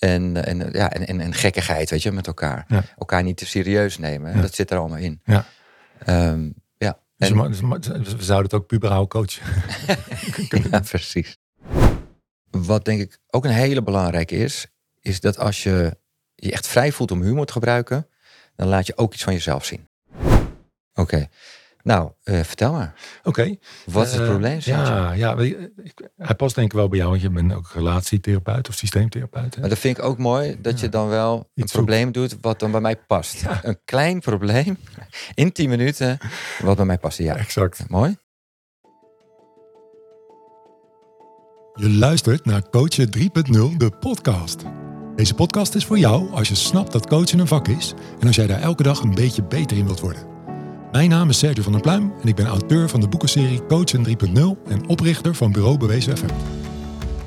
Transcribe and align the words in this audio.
En, 0.00 0.44
en, 0.44 0.68
ja, 0.72 0.90
en, 0.92 1.06
en, 1.06 1.20
en 1.20 1.34
gekkigheid, 1.34 1.90
weet 1.90 2.02
je, 2.02 2.12
met 2.12 2.26
elkaar. 2.26 2.64
Ja. 2.68 2.84
Elkaar 2.98 3.22
niet 3.22 3.36
te 3.36 3.46
serieus 3.46 3.98
nemen. 3.98 4.34
Ja. 4.34 4.40
Dat 4.40 4.54
zit 4.54 4.70
er 4.70 4.78
allemaal 4.78 4.98
in. 4.98 5.20
Ja. 5.24 5.46
Ehm, 6.04 6.50
ja. 6.76 6.98
Dus 7.16 7.30
En- 7.30 7.48
dus 7.48 7.60
ma- 7.60 7.78
we 7.78 8.16
zouden 8.24 8.50
het 8.50 8.54
ook 8.54 8.66
puberaal 8.66 9.06
coachen. 9.06 9.42
ja, 10.70 10.80
precies. 10.80 11.36
Wat 12.50 12.84
denk 12.84 13.00
ik 13.00 13.18
ook 13.26 13.44
een 13.44 13.50
hele 13.50 13.82
belangrijke 13.82 14.36
is, 14.36 14.66
is 15.00 15.20
dat 15.20 15.38
als 15.38 15.62
je 15.62 15.96
je 16.34 16.52
echt 16.52 16.66
vrij 16.66 16.92
voelt 16.92 17.10
om 17.10 17.22
humor 17.22 17.46
te 17.46 17.52
gebruiken, 17.52 18.06
dan 18.56 18.68
laat 18.68 18.86
je 18.86 18.96
ook 18.96 19.14
iets 19.14 19.22
van 19.24 19.32
jezelf 19.32 19.64
zien. 19.64 19.88
Oké, 20.94 21.28
nou, 21.82 22.10
eh, 22.22 22.40
vertel 22.40 22.72
maar. 22.72 22.94
Oké. 23.24 23.56
Wat 23.86 24.06
is 24.06 24.12
het 24.12 24.20
Eh, 24.20 24.28
probleem? 24.28 24.58
Ja, 24.62 25.12
ja 25.12 25.36
hij 26.16 26.34
past 26.36 26.54
denk 26.54 26.66
ik 26.66 26.76
wel 26.78 26.88
bij 26.88 26.98
jou, 26.98 27.10
want 27.10 27.22
je 27.22 27.30
bent 27.30 27.54
ook 27.54 27.70
relatietherapeut 27.74 28.68
of 28.68 28.74
systeemtherapeut. 28.74 29.54
hè? 29.54 29.60
Maar 29.60 29.68
dat 29.70 29.78
vind 29.78 29.98
ik 29.98 30.04
ook 30.04 30.18
mooi 30.18 30.56
dat 30.60 30.80
je 30.80 30.88
dan 30.88 31.08
wel 31.08 31.50
een 31.54 31.64
probleem 31.64 32.12
doet 32.12 32.36
wat 32.40 32.58
dan 32.60 32.70
bij 32.70 32.80
mij 32.80 32.96
past. 32.96 33.44
Een 33.62 33.78
klein 33.84 34.20
probleem 34.20 34.78
in 35.34 35.52
10 35.52 35.68
minuten 35.68 36.18
wat 36.62 36.76
bij 36.76 36.84
mij 36.84 36.98
past. 36.98 37.18
Ja, 37.18 37.36
Exact. 37.36 37.84
mooi. 37.88 38.16
Je 41.74 41.90
luistert 41.90 42.44
naar 42.44 42.68
Coachen 42.70 43.10
3.0, 43.10 43.76
de 43.76 43.90
podcast. 44.00 44.62
Deze 45.16 45.34
podcast 45.34 45.74
is 45.74 45.84
voor 45.86 45.98
jou 45.98 46.30
als 46.30 46.48
je 46.48 46.54
snapt 46.54 46.92
dat 46.92 47.06
coachen 47.06 47.38
een 47.38 47.46
vak 47.46 47.68
is 47.68 47.94
en 48.20 48.26
als 48.26 48.36
jij 48.36 48.46
daar 48.46 48.60
elke 48.60 48.82
dag 48.82 49.00
een 49.02 49.14
beetje 49.14 49.42
beter 49.42 49.76
in 49.76 49.84
wilt 49.84 50.00
worden. 50.00 50.22
Mijn 50.92 51.10
naam 51.10 51.28
is 51.28 51.38
Sergio 51.38 51.62
van 51.62 51.72
der 51.72 51.80
Pluim 51.80 52.12
en 52.22 52.28
ik 52.28 52.34
ben 52.34 52.46
auteur 52.46 52.88
van 52.88 53.00
de 53.00 53.08
boekenserie 53.08 53.66
Coachen 53.66 54.06
3.0 54.06 54.12
en 54.68 54.88
oprichter 54.88 55.34
van 55.34 55.52
Bureau 55.52 55.78
Bewezen 55.78 56.16
FM. 56.16 56.24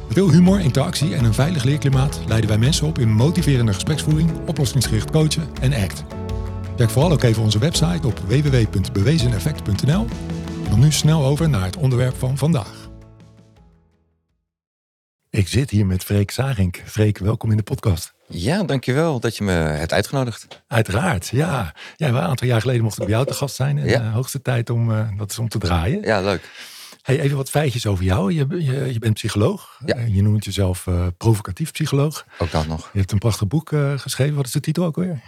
Met 0.07 0.13
veel 0.13 0.31
humor, 0.31 0.59
interactie 0.59 1.15
en 1.15 1.23
een 1.23 1.33
veilig 1.33 1.63
leerklimaat 1.63 2.21
leiden 2.27 2.49
wij 2.49 2.57
mensen 2.57 2.87
op 2.87 2.97
in 2.97 3.11
motiverende 3.11 3.73
gespreksvoering, 3.73 4.31
oplossingsgericht 4.47 5.11
coachen 5.11 5.49
en 5.61 5.73
ACT. 5.73 6.03
Check 6.77 6.89
vooral 6.89 7.11
ook 7.11 7.23
even 7.23 7.43
onze 7.43 7.59
website 7.59 8.07
op 8.07 8.19
www.bewezeneffect.nl. 8.19 10.05
En 10.63 10.69
dan 10.69 10.79
nu 10.79 10.91
snel 10.91 11.25
over 11.25 11.49
naar 11.49 11.65
het 11.65 11.77
onderwerp 11.77 12.15
van 12.17 12.37
vandaag. 12.37 12.89
Ik 15.29 15.47
zit 15.47 15.69
hier 15.69 15.85
met 15.85 16.03
Freek 16.03 16.31
Zarink. 16.31 16.81
Freek, 16.85 17.17
welkom 17.17 17.51
in 17.51 17.57
de 17.57 17.63
podcast. 17.63 18.12
Ja, 18.35 18.63
dankjewel 18.63 19.19
dat 19.19 19.37
je 19.37 19.43
me 19.43 19.51
hebt 19.51 19.93
uitgenodigd. 19.93 20.47
Uiteraard, 20.67 21.27
ja. 21.27 21.73
ja 21.95 22.07
een 22.07 22.17
aantal 22.17 22.47
jaar 22.47 22.61
geleden 22.61 22.83
mocht 22.83 22.97
ik 22.97 23.03
bij 23.05 23.13
jou 23.13 23.25
te 23.25 23.33
gast 23.33 23.55
zijn. 23.55 23.77
En 23.77 23.87
Ja. 23.87 24.01
eh, 24.01 24.13
hoogste 24.13 24.41
tijd 24.41 24.69
om 24.69 24.91
eh, 24.91 25.07
dat 25.17 25.31
is 25.31 25.39
om 25.39 25.47
te 25.49 25.57
draaien. 25.57 26.01
Ja, 26.01 26.21
leuk. 26.21 26.49
Hey, 27.01 27.19
even 27.19 27.37
wat 27.37 27.49
feitjes 27.49 27.85
over 27.85 28.03
jou. 28.03 28.33
Je, 28.33 28.45
je, 28.49 28.93
je 28.93 28.99
bent 28.99 29.13
psycholoog. 29.13 29.79
Ja. 29.85 29.95
Eh, 29.95 30.15
je 30.15 30.21
noemt 30.21 30.45
jezelf 30.45 30.87
provocatief 31.17 31.71
psycholoog. 31.71 32.25
Ook 32.37 32.51
dat 32.51 32.67
nog. 32.67 32.89
Je 32.93 32.99
hebt 32.99 33.11
een 33.11 33.17
prachtig 33.17 33.47
boek 33.47 33.71
geschreven. 33.95 34.35
Wat 34.35 34.45
is 34.45 34.51
de 34.51 34.59
titel 34.59 34.85
ook 34.85 34.95
weer? 34.95 35.21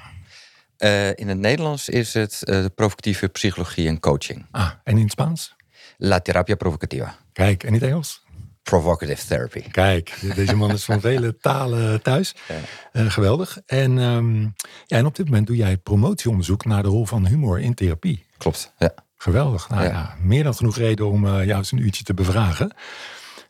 In 1.16 1.28
het 1.28 1.38
Nederlands 1.38 1.90
is 1.90 2.14
het 2.14 2.38
de 2.44 2.72
provocatieve 2.76 3.28
psychologie 3.28 3.88
en 3.88 4.00
coaching. 4.00 4.46
Ah, 4.52 4.70
en 4.84 4.96
in 4.96 5.02
het 5.04 5.12
Spaans? 5.12 5.56
La 5.98 6.20
terapia 6.20 6.56
provocativa. 6.56 7.16
Kijk, 7.34 7.62
en 7.64 7.68
in 7.68 7.74
het 7.74 7.84
Engels? 7.84 8.24
Provocative 8.70 9.28
therapy. 9.28 9.62
Kijk, 9.72 10.18
deze 10.36 10.56
man 10.56 10.72
is 10.72 10.84
van 10.86 11.02
vele 11.02 11.38
talen 11.42 12.02
thuis. 12.02 12.36
Ja. 12.48 12.56
Eh, 12.92 13.12
geweldig. 13.12 13.58
En, 13.66 14.00
ehm, 14.00 14.42
ja, 14.86 14.98
en 14.98 15.06
op 15.06 15.16
dit 15.16 15.26
moment 15.26 15.48
doe 15.48 15.56
jij 15.56 15.78
promotieonderzoek 15.78 16.66
naar 16.66 16.84
de 16.84 16.90
rol 16.90 17.06
van 17.06 17.28
humor 17.28 17.60
in 17.60 17.74
therapie. 17.74 18.26
Klopt. 18.38 18.74
Ja. 18.78 18.94
Geweldig. 19.18 19.70
Nou 19.70 19.84
ja, 19.84 19.90
Ja. 19.90 20.16
meer 20.22 20.44
dan 20.44 20.56
genoeg 20.56 20.78
reden 20.78 21.10
om 21.10 21.26
eh, 21.28 21.46
jou 21.46 21.58
eens 21.58 21.72
een 21.72 21.78
uurtje 21.86 22.04
te 22.04 22.14
bevragen. 22.14 22.76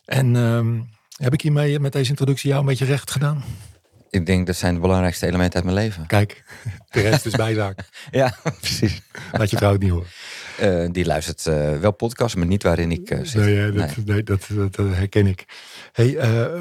En 0.05 0.35
ehm, 0.35 0.80
heb 1.23 1.33
ik 1.33 1.41
hiermee 1.41 1.79
met 1.79 1.91
deze 1.91 2.09
introductie 2.09 2.50
jou 2.50 2.61
een 2.61 2.67
beetje 2.67 2.85
recht 2.85 3.11
gedaan? 3.11 3.44
Ik 4.09 4.25
denk 4.25 4.47
dat 4.47 4.55
zijn 4.55 4.73
de 4.73 4.79
belangrijkste 4.79 5.25
elementen 5.27 5.55
uit 5.55 5.63
mijn 5.73 5.77
leven. 5.85 6.05
Kijk, 6.07 6.44
de 6.89 7.02
rest 7.02 7.25
is 7.25 7.33
bijzaak. 7.35 7.79
Ja, 8.11 8.35
precies. 8.59 9.02
Laat 9.31 9.50
je 9.50 9.57
vrouw 9.57 9.72
het 9.72 9.81
niet 9.81 9.91
horen. 9.91 10.07
Eh, 10.59 10.86
die 10.92 11.06
luistert 11.06 11.45
eh, 11.48 11.80
wel 11.80 11.91
podcasts, 11.91 12.35
maar 12.35 12.47
niet 12.47 12.63
waarin 12.63 12.91
ik 12.91 13.09
eh, 13.09 13.19
zit. 13.24 13.41
Nee, 13.41 13.72
dat, 13.72 13.96
nee. 14.06 14.24
dat, 14.24 14.47
dat, 14.50 14.75
dat 14.75 14.88
herken 14.96 15.28
ik. 15.28 15.46
Hey, 15.91 16.07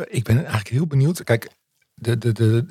ik 0.09 0.25
ben 0.25 0.37
eigenlijk 0.37 0.69
heel 0.69 0.87
benieuwd. 0.87 1.25
Kijk, 1.25 1.49
de, 1.95 2.19
de, 2.19 2.33
de, 2.33 2.65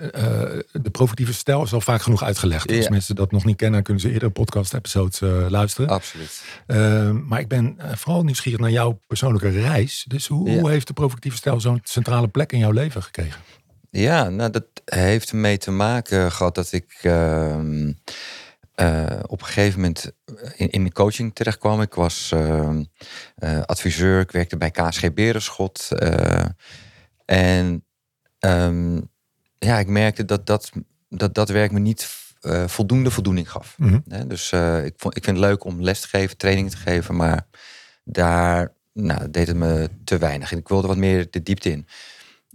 de 0.71 0.89
provocatieve 0.91 1.33
stijl 1.33 1.63
is 1.63 1.73
al 1.73 1.81
vaak 1.81 2.01
genoeg 2.01 2.23
uitgelegd. 2.23 2.67
Als 2.71 2.77
Ja. 2.77 2.89
mensen 2.89 3.15
dat 3.15 3.31
nog 3.31 3.45
niet 3.45 3.55
kennen, 3.57 3.83
kunnen 3.83 4.01
ze 4.01 4.11
eerder 4.11 4.29
podcast-episodes 4.31 5.19
luisteren. 5.49 5.89
Absoluut. 5.89 6.43
Eh, 6.67 7.11
maar 7.11 7.39
ik 7.39 7.47
ben 7.47 7.77
vooral 7.93 8.23
nieuwsgierig 8.23 8.59
naar 8.59 8.71
jouw 8.71 8.99
persoonlijke 9.07 9.49
reis. 9.49 10.05
Dus 10.07 10.27
hoe, 10.27 10.49
Ja. 10.49 10.59
hoe 10.59 10.69
heeft 10.69 10.87
de 10.87 10.93
provocatieve 10.93 11.37
stijl 11.37 11.59
zo'n 11.59 11.79
centrale 11.83 12.27
plek 12.27 12.51
in 12.51 12.59
jouw 12.59 12.71
leven 12.71 13.03
gekregen? 13.03 13.41
Ja, 13.89 14.29
nou 14.29 14.49
dat 14.49 14.65
heeft 14.85 15.29
ermee 15.29 15.57
te 15.57 15.71
maken 15.71 16.31
gehad 16.31 16.55
dat 16.55 16.71
ik 16.71 16.99
eh, 18.73 19.19
op 19.27 19.39
een 19.39 19.45
gegeven 19.47 19.79
moment 19.79 20.11
in, 20.55 20.69
in 20.69 20.83
de 20.83 20.91
coaching 20.91 21.35
terecht 21.35 21.57
kwam. 21.57 21.81
Ik 21.81 21.93
was 21.93 22.31
ehm, 22.31 22.83
eh, 23.35 23.61
adviseur, 23.61 24.19
ik 24.19 24.31
werkte 24.31 24.57
bij 24.57 24.71
KSG 24.71 25.13
Berenschot. 25.13 25.91
eh, 25.91 26.45
en 27.25 27.85
ehm, 28.39 28.95
ja, 29.59 29.79
ik 29.79 29.87
merkte 29.87 30.25
dat 30.25 30.45
dat, 30.45 30.71
dat, 31.09 31.35
dat 31.35 31.49
werk 31.49 31.71
me 31.71 31.79
niet 31.79 32.21
eh, 32.41 32.67
voldoende 32.67 33.11
voldoening 33.11 33.51
gaf. 33.51 33.75
Mhm. 33.77 34.27
Dus 34.27 34.51
eh, 34.51 34.85
ik, 34.85 34.93
vond, 34.97 35.17
ik 35.17 35.23
vind 35.23 35.37
het 35.37 35.45
leuk 35.45 35.63
om 35.63 35.81
les 35.81 36.01
te 36.01 36.07
geven, 36.07 36.37
trainingen 36.37 36.71
te 36.71 36.77
geven, 36.77 37.15
maar 37.15 37.47
daar 38.03 38.73
nou, 38.93 39.29
deed 39.29 39.47
het 39.47 39.55
me 39.57 39.89
te 40.03 40.17
weinig. 40.17 40.51
En 40.51 40.57
ik 40.57 40.67
wilde 40.67 40.87
wat 40.87 40.97
meer 40.97 41.27
de 41.29 41.43
diepte 41.43 41.69
in. 41.69 41.87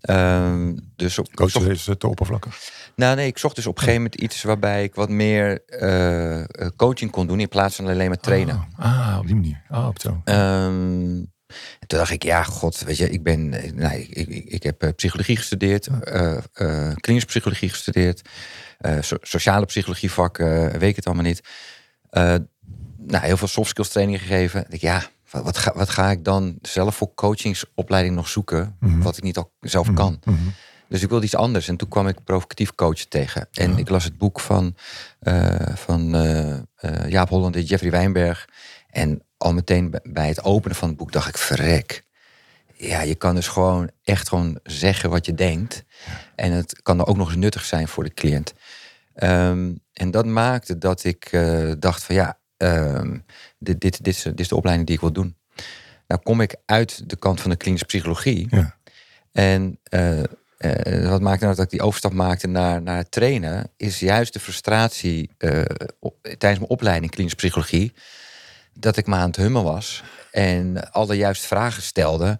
Ehm, 0.00 0.76
dus 0.96 1.18
op, 1.18 1.26
zocht- 1.34 1.52
Coachen 1.52 1.70
is 1.70 1.88
te 1.98 2.08
oppervlakkig. 2.08 2.58
nou 2.96 3.16
nee, 3.16 3.26
ik 3.26 3.38
zocht 3.38 3.56
dus 3.56 3.66
op 3.66 3.72
een 3.76 3.82
gegeven 3.82 4.02
moment 4.02 4.20
iets 4.20 4.42
waarbij 4.42 4.82
ik 4.82 4.94
wat 4.94 5.08
meer 5.08 5.62
eh, 5.66 6.40
eh, 6.40 6.46
coaching 6.76 7.10
kon 7.10 7.26
doen 7.26 7.40
in 7.40 7.48
plaats 7.48 7.76
van 7.76 7.86
alleen 7.86 8.08
maar 8.08 8.20
trainen. 8.20 8.68
Ah, 8.76 9.08
ah, 9.12 9.18
op 9.18 9.26
die 9.26 9.34
manier. 9.34 9.62
Ah, 9.68 9.86
op 9.86 10.00
zo. 10.00 10.20
Ehm, 10.24 11.24
en 11.80 11.86
toen 11.86 11.98
dacht 11.98 12.10
ik, 12.10 12.22
ja, 12.22 12.42
god, 12.42 12.78
weet 12.80 12.96
je, 12.96 13.10
ik 13.10 13.22
ben, 13.22 13.52
eh, 13.52 13.72
nee, 13.72 14.06
ik, 14.06 14.28
ik, 14.28 14.44
ik 14.44 14.62
heb 14.62 14.82
eh, 14.82 14.90
psychologie 14.96 15.36
gestudeerd, 15.36 15.86
eh 15.86 16.36
eh, 16.52 16.94
klinische 16.96 17.28
psychologie 17.28 17.68
gestudeerd, 17.68 18.22
eh, 18.78 18.96
so- 19.00 19.16
sociale 19.20 19.64
psychologie 19.66 20.10
vak, 20.12 20.38
eh, 20.38 20.66
weet 20.66 20.82
ik 20.82 20.96
het 20.96 21.06
allemaal 21.06 21.24
niet. 21.24 21.40
Eh, 22.10 22.34
nou, 22.98 23.24
heel 23.24 23.36
veel 23.36 23.48
soft 23.48 23.68
skills 23.68 23.88
trainingen 23.88 24.20
gegeven. 24.20 24.64
Ik, 24.68 24.80
ja, 24.80 25.02
wat, 25.30 25.58
ga, 25.58 25.72
wat 25.74 25.88
ga 25.88 26.10
ik 26.10 26.24
dan 26.24 26.58
zelf 26.62 26.96
voor 26.96 27.14
coachingsopleiding 27.14 28.14
nog 28.14 28.28
zoeken, 28.28 28.76
Mhm. 28.80 29.00
wat 29.00 29.16
ik 29.16 29.22
niet 29.22 29.36
al 29.36 29.52
zelf 29.60 29.92
kan? 29.92 30.20
Mhm. 30.24 30.36
Dus 30.88 31.02
ik 31.02 31.08
wilde 31.08 31.24
iets 31.24 31.34
anders. 31.36 31.68
En 31.68 31.76
toen 31.76 31.88
kwam 31.88 32.08
ik 32.08 32.24
provocatief 32.24 32.74
coachen 32.74 33.08
tegen. 33.08 33.48
En 33.52 33.70
Ja. 33.70 33.76
ik 33.76 33.88
las 33.88 34.04
het 34.04 34.18
boek 34.18 34.40
van, 34.40 34.76
eh, 35.20 35.74
van 35.74 36.14
eh, 36.14 36.54
eh, 36.76 37.08
Jaap 37.08 37.28
Holland 37.28 37.56
en 37.56 37.62
Jeffrey 37.62 37.90
Wijnberg. 37.90 38.48
En 38.90 39.22
al 39.36 39.52
meteen 39.52 39.94
bij- 40.02 40.28
het 40.28 40.44
openen 40.44 40.76
van 40.76 40.88
het 40.88 40.96
boek 40.96 41.12
dacht 41.12 41.28
ik, 41.28 41.38
verrek. 41.38 42.04
Ja, 42.74 43.00
je 43.00 43.14
kan 43.14 43.34
dus 43.34 43.48
gewoon 43.48 43.90
echt 44.04 44.28
gewoon 44.28 44.58
zeggen 44.62 45.10
wat 45.10 45.26
je 45.26 45.34
denkt. 45.34 45.84
En 46.34 46.52
het 46.52 46.82
kan 46.82 46.98
er 46.98 47.06
ook 47.06 47.16
nog 47.16 47.28
eens 47.28 47.36
nuttig 47.36 47.64
zijn 47.64 47.88
voor 47.88 48.04
de 48.04 48.14
cliënt. 48.14 48.54
Ehm, 49.14 49.72
en 49.92 50.10
dat 50.10 50.26
maakte 50.26 50.78
dat 50.78 51.04
ik 51.04 51.28
dacht 51.78 52.04
van 52.04 52.14
ja, 52.14 52.38
ehm, 52.58 53.18
dit, 53.58 53.80
dit, 53.80 54.04
dit, 54.04 54.14
is, 54.14 54.22
dit 54.22 54.40
is 54.40 54.48
de 54.48 54.56
opleiding 54.56 54.86
die 54.86 54.96
ik 54.96 55.02
wil 55.02 55.12
doen. 55.12 55.36
Nou 56.06 56.20
kom 56.22 56.40
ik 56.40 56.56
uit 56.66 57.08
de 57.10 57.16
kant 57.16 57.40
van 57.40 57.50
de 57.50 57.56
klinische 57.56 57.86
psychologie. 57.86 58.46
Ja. 58.50 58.76
En 59.32 59.78
eh, 59.82 60.22
eh, 60.58 61.08
wat 61.10 61.20
maakte 61.20 61.44
nou 61.44 61.56
dat 61.56 61.64
ik 61.64 61.70
die 61.70 61.82
overstap 61.82 62.12
maakte 62.12 62.46
naar, 62.46 62.82
naar 62.82 62.96
het 62.96 63.10
trainen, 63.10 63.70
is 63.76 63.98
juist 64.00 64.32
de 64.32 64.40
frustratie 64.40 65.30
eh, 65.38 65.62
op- 66.00 66.16
tijdens 66.22 66.58
mijn 66.58 66.70
opleiding 66.70 67.10
klinische 67.10 67.36
psychologie, 67.38 67.92
dat 68.74 68.96
ik 68.96 69.06
maar 69.06 69.20
aan 69.20 69.26
het 69.26 69.36
hummen 69.36 69.62
was 69.62 70.02
en 70.30 70.90
al 70.92 71.06
de 71.06 71.16
juiste 71.16 71.46
vragen 71.46 71.82
stelde, 71.82 72.38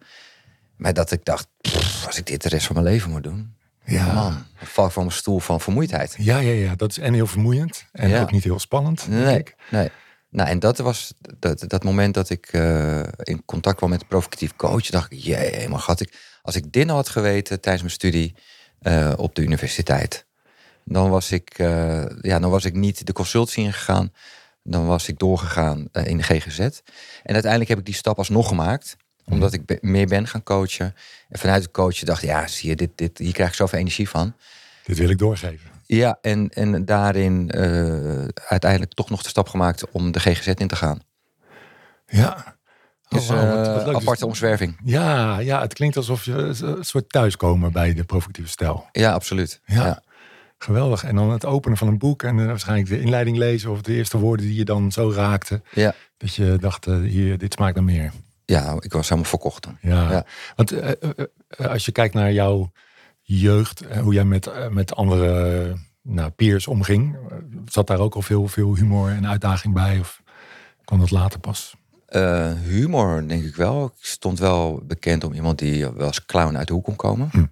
maar 0.77 0.93
dat 0.95 1.11
ik 1.11 1.25
dacht, 1.25 1.47
pff, 1.61 2.07
als 2.07 2.19
ik 2.19 2.27
dit 2.27 2.43
de 2.43 2.49
rest 2.49 2.67
van 2.67 2.75
mijn 2.75 2.87
leven 2.89 3.11
moet 3.11 3.23
doen, 3.23 3.55
Ja. 3.85 4.13
man, 4.13 4.33
dan 4.59 4.67
val 4.69 4.87
ik 4.87 4.93
van 4.93 5.03
mijn 5.05 5.17
stoel 5.17 5.39
van 5.39 5.61
vermoeidheid. 5.61 6.15
Ja, 6.19 6.39
ja, 6.39 6.53
ja, 6.53 6.75
dat 6.75 6.91
is 6.91 6.99
en 6.99 7.15
heel 7.15 7.27
vermoeiend 7.27 7.85
en 7.93 8.09
Ja. 8.09 8.21
ook 8.23 8.31
niet 8.31 8.45
heel 8.45 8.59
spannend. 8.59 9.07
denk 9.11 9.25
Nee, 9.25 9.45
nee. 9.71 9.91
Nou, 10.31 10.49
en 10.49 10.59
dat 10.59 10.79
was 10.79 11.15
dat, 11.39 11.65
dat 11.67 11.85
moment 11.85 12.15
dat 12.15 12.31
ik 12.31 12.47
eh, 12.47 13.03
in 13.23 13.45
contact 13.45 13.77
kwam 13.77 13.91
met 13.91 14.01
de 14.01 14.07
provocatief 14.07 14.57
coach. 14.57 14.87
dacht 14.87 15.13
ik, 15.13 15.19
jee, 15.19 15.69
maar 15.69 15.79
had 15.79 16.01
ik, 16.01 16.13
als 16.43 16.57
ik 16.57 16.73
dit 16.73 16.85
nou 16.85 16.97
had 16.97 17.09
geweten 17.09 17.61
tijdens 17.61 17.83
mijn 17.83 17.95
studie 17.95 18.35
eh, 18.81 19.13
op 19.17 19.35
de 19.35 19.43
universiteit, 19.43 20.27
dan 20.85 21.11
was 21.11 21.33
ik, 21.33 21.59
eh, 21.59 22.05
ja, 22.21 22.39
dan 22.39 22.51
was 22.51 22.65
ik 22.65 22.75
niet 22.75 23.07
de 23.07 23.13
consultie 23.13 23.65
ingegaan. 23.65 24.13
Dan 24.63 24.87
was 24.87 25.09
ik 25.09 25.19
doorgegaan 25.19 25.89
in 25.93 26.17
de 26.17 26.23
GGZ. 26.23 26.59
En 26.59 27.33
uiteindelijk 27.33 27.71
heb 27.71 27.79
ik 27.79 27.85
die 27.85 27.95
stap 27.95 28.19
alsnog 28.19 28.49
gemaakt 28.49 28.97
omdat 29.25 29.53
ik 29.53 29.67
be- 29.67 29.79
meer 29.81 30.07
ben 30.07 30.27
gaan 30.27 30.43
coachen. 30.43 30.95
En 31.29 31.39
vanuit 31.39 31.63
het 31.63 31.71
coachen 31.71 32.07
dacht 32.07 32.23
ik, 32.23 32.29
ja, 32.29 32.47
zie 32.47 32.69
je, 32.69 32.77
dit, 32.77 32.91
dit, 32.95 33.19
hier 33.19 33.33
krijg 33.33 33.49
ik 33.49 33.55
zoveel 33.55 33.79
energie 33.79 34.09
van. 34.09 34.35
Dit 34.85 34.99
wil 34.99 35.09
ik 35.09 35.19
doorgeven. 35.19 35.68
Ja, 35.97 36.19
en, 36.23 36.49
en 36.49 36.85
daarin 36.85 37.51
eh, 37.51 38.25
uiteindelijk 38.49 38.95
toch 38.95 39.11
nog 39.11 39.23
de 39.23 39.29
stap 39.29 39.49
gemaakt 39.49 39.91
om 39.91 40.13
de 40.13 40.21
GGZ 40.21 40.47
in 40.47 40.69
te 40.69 40.77
gaan. 40.77 41.01
Ja. 42.07 42.57
Dus 43.09 43.27
wat- 43.27 43.39
eh, 43.39 43.75
wat. 43.75 43.85
Dus- 43.85 43.95
aparte 43.95 44.27
omzwerving. 44.27 44.81
Ja, 44.85 45.39
ja, 45.39 45.61
het 45.61 45.75
klinkt 45.75 45.97
alsof 45.97 46.25
je 46.25 46.33
een 46.33 46.85
soort 46.85 47.09
thuiskomen 47.11 47.73
bij 47.73 47.95
de 47.95 48.05
provocatieve 48.05 48.49
stijl. 48.51 48.89
Ja, 48.93 49.13
absoluut. 49.13 49.61
Ja. 49.65 49.87
Ja. 49.87 50.03
Geweldig. 50.59 51.05
En 51.05 51.15
dan 51.15 51.31
het 51.31 51.45
openen 51.45 51.79
van 51.79 51.89
een 51.89 51.99
boek 51.99 52.23
en 52.23 52.39
eh, 52.41 52.47
waarschijnlijk 52.47 52.89
de 52.89 53.01
inleiding 53.01 53.37
lezen 53.37 53.71
of 53.71 53.83
de 53.83 53.93
eerste 53.95 54.19
woorden 54.19 54.47
die 54.47 54.57
je 54.57 54.65
dan 54.65 54.93
zo 54.93 55.13
raakte. 55.13 55.63
Ja. 55.71 55.95
Dat 56.17 56.35
je 56.35 56.57
dacht, 56.61 56.85
hier, 56.85 57.39
dit 57.39 57.53
smaakt 57.53 57.75
naar 57.75 57.85
meer. 57.85 58.13
ja, 58.45 58.77
ik 58.81 58.93
was 58.93 59.09
helemaal 59.09 59.31
verkocht 59.31 59.63
toen. 59.63 59.79
Ja. 59.81 60.11
Ja. 60.11 60.25
Want 60.57 60.73
als 61.57 61.85
je 61.85 61.93
kijkt 61.93 62.15
naar 62.15 62.33
jouw 62.33 62.71
jeugd, 63.37 63.81
eh, 63.87 64.01
hoe 64.01 64.15
jij 64.15 64.25
met, 64.25 64.47
eh, 64.47 64.69
met 64.69 64.95
andere 64.95 65.77
nou, 66.03 66.31
peers 66.31 66.67
omging, 66.67 67.17
zat 67.67 67.87
daar 67.87 67.99
ook 67.99 68.15
al 68.15 68.23
veel, 68.23 68.49
veel 68.49 68.77
humor 68.77 69.11
en 69.11 69.27
uitdaging 69.27 69.75
bij? 69.75 69.99
Of 69.99 70.23
kwam 70.85 70.99
dat 70.99 71.11
later 71.11 71.41
pas? 71.41 71.75
Eh, 72.07 72.53
humor, 72.53 73.29
denk 73.29 73.45
ik 73.45 73.57
wel. 73.57 73.85
Ik 73.85 73.93
stond 74.05 74.39
wel 74.39 74.83
bekend 74.85 75.25
om 75.25 75.33
iemand 75.33 75.59
die 75.59 75.89
wel 75.89 76.07
als 76.07 76.25
clown 76.25 76.57
uit 76.57 76.67
de 76.67 76.73
hoek 76.73 76.85
kon 76.85 76.97
komen. 76.97 77.29
Hm. 77.31 77.45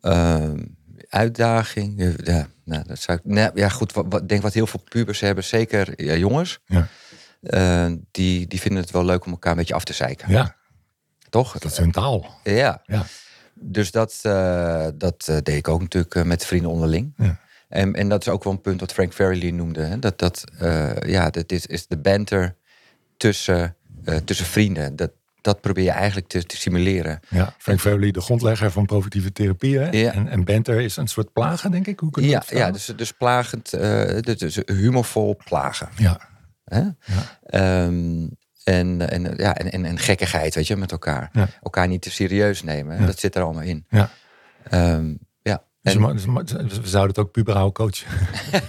Ehm, 0.00 0.64
uitdaging, 1.08 2.16
ja, 2.24 2.46
nou, 2.64 2.82
dat 2.86 2.98
zou 2.98 3.18
ik. 3.18 3.24
Nee, 3.24 3.50
ja, 3.54 3.68
goed. 3.68 3.92
Wat, 3.92 4.06
wat, 4.08 4.28
denk 4.28 4.42
wat 4.42 4.54
heel 4.54 4.66
veel 4.66 4.82
pubers 4.88 5.20
hebben, 5.20 5.44
zeker 5.44 6.04
ja, 6.04 6.14
jongens, 6.14 6.58
Ja. 6.66 6.88
die, 8.10 8.46
die 8.46 8.60
vinden 8.60 8.82
het 8.82 8.90
wel 8.90 9.04
leuk 9.04 9.24
om 9.24 9.32
elkaar 9.32 9.52
een 9.52 9.58
beetje 9.58 9.74
af 9.74 9.84
te 9.84 9.92
zeiken. 9.92 10.30
Ja, 10.30 10.56
Toch? 11.28 11.52
dat 11.58 11.72
is 11.72 11.78
hun 11.78 11.92
taal. 11.92 12.40
Ja. 12.44 12.82
Ja. 12.86 13.06
Dus 13.60 13.90
dat, 13.90 14.18
eh, 14.22 14.86
dat 14.94 15.26
eh, 15.28 15.36
deed 15.42 15.56
ik 15.56 15.68
ook 15.68 15.80
natuurlijk 15.80 16.14
eh, 16.14 16.22
met 16.22 16.46
vrienden 16.46 16.70
onderling. 16.70 17.12
Ja. 17.16 17.38
En, 17.68 17.94
en 17.94 18.08
dat 18.08 18.20
is 18.20 18.28
ook 18.28 18.44
wel 18.44 18.52
een 18.52 18.60
punt 18.60 18.80
wat 18.80 18.92
Frank 18.92 19.12
Farrelly 19.12 19.50
noemde. 19.50 19.82
Hè? 19.82 19.98
Dat, 19.98 20.18
dat, 20.18 20.44
ja, 21.06 21.30
dat 21.30 21.52
is, 21.52 21.66
is 21.66 21.86
de 21.86 21.96
banter 21.96 22.54
tussen, 23.16 23.76
tussen 24.24 24.46
vrienden. 24.46 24.96
Dat, 24.96 25.10
dat 25.40 25.60
probeer 25.60 25.84
je 25.84 25.90
eigenlijk 25.90 26.26
te, 26.26 26.44
te 26.44 26.56
simuleren. 26.56 27.20
Ja, 27.28 27.54
Frank 27.58 27.80
Farrelly, 27.80 28.10
de 28.10 28.20
grondlegger 28.20 28.70
van 28.70 28.86
positieve 28.86 29.32
therapie. 29.32 29.78
Hè? 29.78 29.90
Ja. 29.90 30.12
En, 30.12 30.28
en 30.28 30.44
banter 30.44 30.80
is 30.80 30.96
een 30.96 31.08
soort 31.08 31.32
plagen, 31.32 31.70
denk 31.70 31.86
ik. 31.86 32.00
Hoe 32.00 32.10
kun 32.10 32.22
je 32.22 32.28
Ja, 32.28 32.42
ja 32.48 32.70
dus, 32.70 32.92
dus 32.96 33.12
plagend, 33.12 33.70
dus, 34.20 34.36
dus 34.36 34.58
humorvol 34.66 35.36
plagen. 35.44 35.88
ja. 35.96 36.20
Hè? 36.64 36.80
Ja. 36.80 37.38
Ehm, 37.42 38.26
en, 38.74 39.10
en, 39.10 39.34
ja, 39.36 39.54
en, 39.56 39.72
en, 39.72 39.84
en 39.84 39.98
gekkigheid, 39.98 40.54
weet 40.54 40.66
je, 40.66 40.76
met 40.76 40.92
elkaar. 40.92 41.28
Ja. 41.32 41.48
Elkaar 41.62 41.88
niet 41.88 42.02
te 42.02 42.10
serieus 42.10 42.62
nemen. 42.62 43.00
Ja. 43.00 43.06
Dat 43.06 43.18
zit 43.18 43.34
er 43.34 43.42
allemaal 43.42 43.62
in. 43.62 43.86
Ja. 43.90 44.10
Ehm, 44.70 45.14
ja. 45.42 45.62
Dus 45.82 45.94
En- 45.94 46.12
dus 46.12 46.24
ma- 46.26 46.42
we 46.44 46.80
zouden 46.82 47.08
het 47.16 47.18
ook 47.18 47.30
puberaal 47.32 47.72
coachen. 47.72 48.06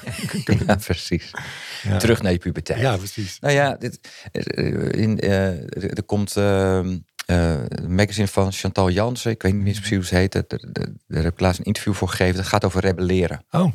ja, 0.67 0.75
precies. 0.75 1.31
Ja. 1.83 1.97
Terug 1.97 2.21
naar 2.21 2.31
je 2.31 2.37
puberteit. 2.37 2.79
Ja, 2.79 2.97
precies. 2.97 3.39
Nou 3.39 3.53
ja, 3.53 3.75
dit, 3.75 3.99
eh, 4.31 4.91
in, 4.91 5.19
eh, 5.19 5.47
er 5.97 6.03
komt 6.05 6.35
ehm, 6.37 6.97
eh, 7.25 7.53
een 7.67 7.95
magazine 7.95 8.27
van 8.27 8.51
Chantal 8.51 8.89
Jansen. 8.89 9.31
Ik 9.31 9.41
weet 9.41 9.53
niet 9.53 9.75
precies 9.75 9.95
hoe 9.95 10.05
ze 10.05 10.15
heet. 10.15 10.31
Daar, 10.31 10.43
daar- 10.47 10.87
daar 11.07 11.23
heb 11.23 11.33
ik 11.33 11.39
laatst 11.39 11.59
een 11.59 11.65
interview 11.65 11.93
voor 11.93 12.09
gegeven. 12.09 12.35
Dat 12.35 12.45
gaat 12.47 12.65
over 12.65 12.81
rebelleren. 12.81 13.45
Oh, 13.51 13.71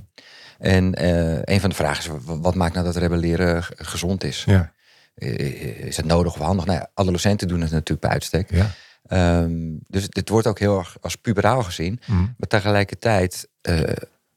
En 0.58 0.94
eh, 0.94 1.38
een 1.54 1.60
van 1.60 1.70
de 1.70 1.76
vragen 1.76 1.98
is, 2.14 2.20
wa- 2.24 2.38
wat 2.38 2.54
maakt 2.54 2.74
nou 2.74 2.86
dat 2.86 2.96
rebelleren 2.96 3.64
gezond 3.76 4.24
is? 4.24 4.44
ja. 4.46 4.72
Eh, 5.22 5.86
Is 5.86 5.96
het 5.96 6.06
nodig 6.06 6.32
of 6.34 6.40
handig? 6.40 6.64
Nou 6.64 6.78
ja, 6.78 6.90
adolescenten 6.94 7.48
doen 7.48 7.60
het 7.60 7.70
natuurlijk 7.70 8.00
bij 8.00 8.10
uitstek. 8.10 8.50
ja. 8.50 8.70
Ehm, 9.06 9.52
dus 9.88 10.08
dit 10.08 10.28
wordt 10.28 10.46
ook 10.46 10.58
heel 10.58 10.78
erg 10.78 10.96
als 11.00 11.16
puberaal 11.16 11.62
gezien. 11.62 12.00
Hm. 12.04 12.12
Maar 12.20 12.48
tegelijkertijd 12.48 13.48
eh, 13.60 13.80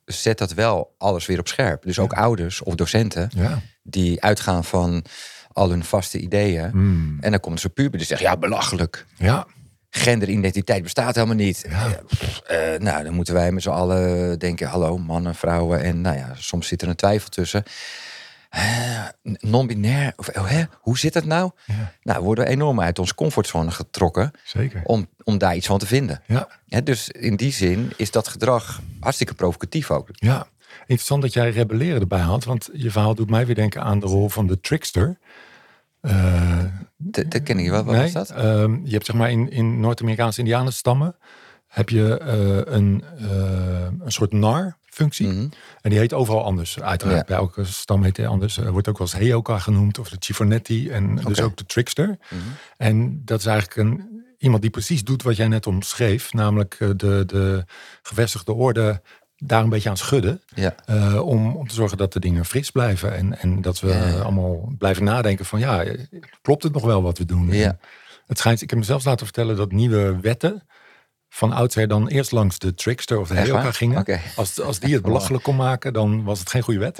zet 0.05 0.37
dat 0.37 0.53
wel 0.53 0.95
alles 0.97 1.25
weer 1.25 1.39
op 1.39 1.47
scherp. 1.47 1.83
Dus 1.83 1.99
ook 1.99 2.13
ouders 2.13 2.61
of 2.63 2.75
docenten 2.75 3.29
Ja. 3.35 3.61
die 3.83 4.21
uitgaan 4.23 4.63
van 4.63 5.05
al 5.51 5.69
hun 5.69 5.83
vaste 5.83 6.17
ideeën. 6.19 6.69
Hm. 6.69 7.19
En 7.19 7.31
dan 7.31 7.39
komt 7.39 7.59
zo'n 7.59 7.73
puber 7.73 7.97
die 7.97 8.07
zegt, 8.07 8.21
ja, 8.21 8.37
belachelijk. 8.37 9.05
Ja. 9.17 9.45
Genderidentiteit 9.89 10.83
bestaat 10.83 11.15
helemaal 11.15 11.35
niet. 11.35 11.65
Ja. 11.69 11.99
Pff, 12.07 12.39
eh, 12.39 12.79
nou, 12.79 13.03
dan 13.03 13.13
moeten 13.13 13.33
wij 13.33 13.51
met 13.51 13.63
z'n 13.63 13.69
allen 13.69 14.39
denken, 14.39 14.67
hallo, 14.67 14.97
mannen, 14.97 15.35
vrouwen. 15.35 15.83
En 15.83 16.01
nou 16.01 16.17
ja, 16.17 16.31
soms 16.37 16.67
zit 16.67 16.81
er 16.81 16.87
een 16.87 16.95
twijfel 16.95 17.29
tussen. 17.29 17.63
Non-binair, 19.23 20.13
of, 20.15 20.29
oh, 20.37 20.51
hoe 20.73 20.97
zit 20.97 21.13
dat 21.13 21.25
nou? 21.25 21.51
Ja. 21.65 21.91
Nou, 22.01 22.23
worden 22.23 22.43
we 22.45 22.49
enorm 22.49 22.81
uit 22.81 22.99
onze 22.99 23.15
comfortzone 23.15 23.71
getrokken 23.71 24.31
Zeker. 24.43 24.81
om, 24.83 25.07
om 25.23 25.37
daar 25.37 25.55
iets 25.55 25.67
van 25.67 25.77
te 25.79 25.85
vinden. 25.85 26.21
Ja. 26.25 26.47
Hè, 26.67 26.83
dus 26.83 27.09
in 27.09 27.35
die 27.35 27.51
zin 27.51 27.93
is 27.97 28.11
dat 28.11 28.27
gedrag 28.27 28.81
hartstikke 28.99 29.33
provocatief 29.33 29.91
ook. 29.91 30.07
Ja, 30.11 30.47
interessant 30.79 31.21
dat 31.21 31.33
jij 31.33 31.49
rebelleren 31.49 32.01
erbij 32.01 32.19
had, 32.19 32.43
want 32.43 32.69
je 32.73 32.91
verhaal 32.91 33.15
doet 33.15 33.29
mij 33.29 33.45
weer 33.45 33.55
denken 33.55 33.81
aan 33.83 33.99
de 33.99 34.05
rol 34.05 34.29
van 34.29 34.47
de 34.47 34.59
trickster. 34.59 35.17
Eh, 36.01 36.63
Dat, 36.97 37.31
dat 37.31 37.43
ken 37.43 37.59
ik 37.59 37.69
wel. 37.69 37.83
Wat 37.83 37.95
nee, 37.95 38.03
was 38.03 38.27
dat? 38.27 38.29
ehm, 38.29 38.79
je 38.83 38.91
hebt 38.91 39.05
zeg 39.05 39.15
maar 39.15 39.31
in, 39.31 39.49
in 39.51 39.79
Noord-Amerikaanse 39.79 40.39
indianenstammen 40.39 41.15
heb 41.67 41.89
je 41.89 42.17
eh, 42.17 42.73
een, 42.75 43.03
eh, 43.17 43.87
een 43.99 44.11
soort 44.11 44.31
nar-functie. 44.99 45.27
Mhm. 45.27 45.47
En 45.81 45.89
die 45.89 45.99
heet 45.99 46.13
overal 46.13 46.43
anders. 46.43 46.79
Uiteraard, 46.79 47.17
Ja. 47.19 47.25
bij 47.25 47.35
elke 47.37 47.65
stam 47.65 48.03
heet 48.03 48.17
hij 48.17 48.27
anders. 48.27 48.57
Er 48.57 48.71
wordt 48.71 48.87
ook 48.87 48.97
wel 48.97 49.07
eens 49.13 49.17
Heoka 49.27 49.59
genoemd, 49.59 49.99
of 49.99 50.09
de 50.09 50.15
Chifonetti. 50.19 50.89
En 50.89 51.15
dus 51.15 51.41
ook 51.41 51.57
de 51.57 51.65
trickster. 51.65 52.07
Mhm. 52.29 52.41
En 52.77 53.21
dat 53.25 53.39
is 53.39 53.45
eigenlijk 53.45 53.77
een, 53.79 54.23
iemand 54.37 54.61
die 54.61 54.71
precies 54.71 55.03
doet 55.03 55.23
wat 55.23 55.35
jij 55.35 55.47
net 55.47 55.67
omschreef. 55.67 56.33
Namelijk 56.33 56.75
eh, 56.79 56.89
de, 56.95 57.23
de 57.27 57.65
gevestigde 58.01 58.53
orde 58.53 59.01
daar 59.37 59.63
een 59.63 59.69
beetje 59.69 59.89
aan 59.89 59.97
schudden. 59.97 60.41
Ja. 60.55 60.75
eh, 60.85 61.21
om, 61.27 61.55
om 61.55 61.67
te 61.67 61.73
zorgen 61.75 61.97
dat 61.97 62.13
de 62.13 62.19
dingen 62.19 62.45
fris 62.45 62.71
blijven. 62.71 63.15
En, 63.15 63.39
en 63.39 63.61
dat 63.61 63.79
we 63.79 63.87
Ja, 63.87 64.07
ja. 64.07 64.19
allemaal 64.19 64.73
blijven 64.77 65.03
nadenken 65.03 65.45
van 65.45 65.59
ja, 65.59 65.83
klopt 66.41 66.63
het 66.63 66.73
nog 66.73 66.83
wel 66.85 67.01
wat 67.01 67.17
we 67.17 67.25
doen? 67.25 67.49
Het 68.27 68.37
schijnt, 68.37 68.61
ik 68.61 68.69
heb 68.69 68.79
mezelf 68.79 69.05
laten 69.05 69.25
vertellen 69.25 69.55
dat 69.55 69.71
nieuwe 69.71 70.19
wetten 70.21 70.63
van 71.35 71.51
oudsher 71.51 71.87
dan 71.87 72.07
eerst 72.07 72.31
langs 72.31 72.59
de 72.59 72.73
trickster 72.73 73.19
of 73.19 73.27
de 73.27 73.51
waar? 73.51 73.73
gingen. 73.73 74.05
Als, 74.35 74.61
als 74.61 74.79
die 74.79 74.93
het 74.93 75.03
belachelijk 75.03 75.43
kon 75.43 75.55
maken, 75.55 75.93
dan 75.93 76.23
was 76.23 76.39
het 76.39 76.49
geen 76.49 76.61
goede 76.61 76.79
wet. 76.79 76.99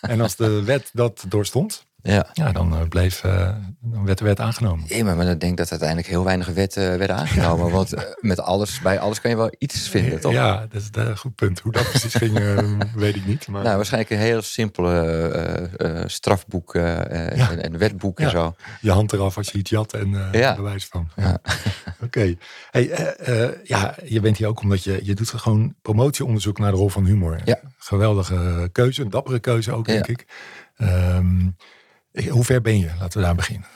en 0.00 0.20
als 0.20 0.36
de 0.36 0.62
wet 0.62 0.90
dat 0.92 1.24
doorstond, 1.28 1.85
Ja. 2.02 2.26
ja, 2.32 2.52
dan 2.52 2.76
eh, 2.76 2.88
bleef, 2.88 3.24
eh, 3.24 3.48
dan 3.80 4.04
werd 4.04 4.18
de 4.18 4.24
wet 4.24 4.40
aangenomen. 4.40 4.84
Ja, 4.88 5.04
maar 5.04 5.16
maar 5.16 5.26
ik 5.26 5.40
denk 5.40 5.56
dat 5.56 5.70
uiteindelijk 5.70 6.08
heel 6.08 6.24
weinig 6.24 6.48
wetten 6.48 6.98
werden 6.98 7.16
aangenomen. 7.16 7.70
Want 7.70 7.92
eh, 7.92 8.02
met 8.20 8.40
alles, 8.40 8.80
bij 8.80 8.98
alles 8.98 9.20
kan 9.20 9.30
je 9.30 9.36
wel 9.36 9.54
iets 9.58 9.88
vinden, 9.88 10.20
toch? 10.20 10.32
Ja, 10.32 10.66
dat 10.70 10.82
is 10.82 10.88
een 10.92 11.16
goed 11.16 11.34
punt. 11.34 11.60
Hoe 11.60 11.72
dat 11.72 11.88
precies 11.90 12.14
ging, 12.14 12.38
eh, 12.38 12.58
weet 12.94 13.16
ik 13.16 13.26
niet. 13.26 13.48
Maar 13.48 13.62
Nou, 13.62 13.76
waarschijnlijk 13.76 14.12
een 14.12 14.18
heel 14.18 14.42
simpele 14.42 15.00
eh, 15.78 16.00
eh, 16.00 16.08
strafboek 16.08 16.74
eh, 16.74 17.26
eh, 17.30 17.36
Ja. 17.36 17.50
en, 17.50 17.62
en 17.62 17.78
wetboek 17.78 18.18
Ja. 18.18 18.24
en 18.24 18.30
zo. 18.30 18.54
je 18.80 18.90
hand 18.90 19.12
eraf 19.12 19.36
als 19.36 19.48
je 19.50 19.58
iets 19.58 19.70
jat 19.70 19.92
en 19.92 20.32
eh 20.32 20.56
bewijs 20.56 20.86
van. 20.86 21.08
Ja. 21.16 21.38
Oké. 22.04 22.34
Hey, 22.70 22.90
eh, 22.90 23.44
eh, 23.44 23.50
ja, 23.64 23.94
je 24.04 24.20
bent 24.20 24.36
hier 24.36 24.46
ook 24.48 24.60
omdat 24.60 24.84
je, 24.84 25.00
je 25.02 25.14
doet 25.14 25.28
gewoon 25.28 25.74
promotieonderzoek 25.82 26.58
naar 26.58 26.70
de 26.70 26.76
rol 26.76 26.88
van 26.88 27.04
humor. 27.06 27.40
Geweldige 27.78 28.68
keuze, 28.72 29.02
een 29.02 29.10
dappere 29.10 29.38
keuze 29.38 29.72
ook, 29.72 29.84
denk 29.86 30.06
ik. 30.06 30.26
Ehm, 30.76 31.48
hoe 32.30 32.44
ver 32.44 32.60
ben 32.60 32.78
je? 32.78 32.90
Laten 32.98 33.18
we 33.18 33.24
daar 33.24 33.34
beginnen. 33.34 33.68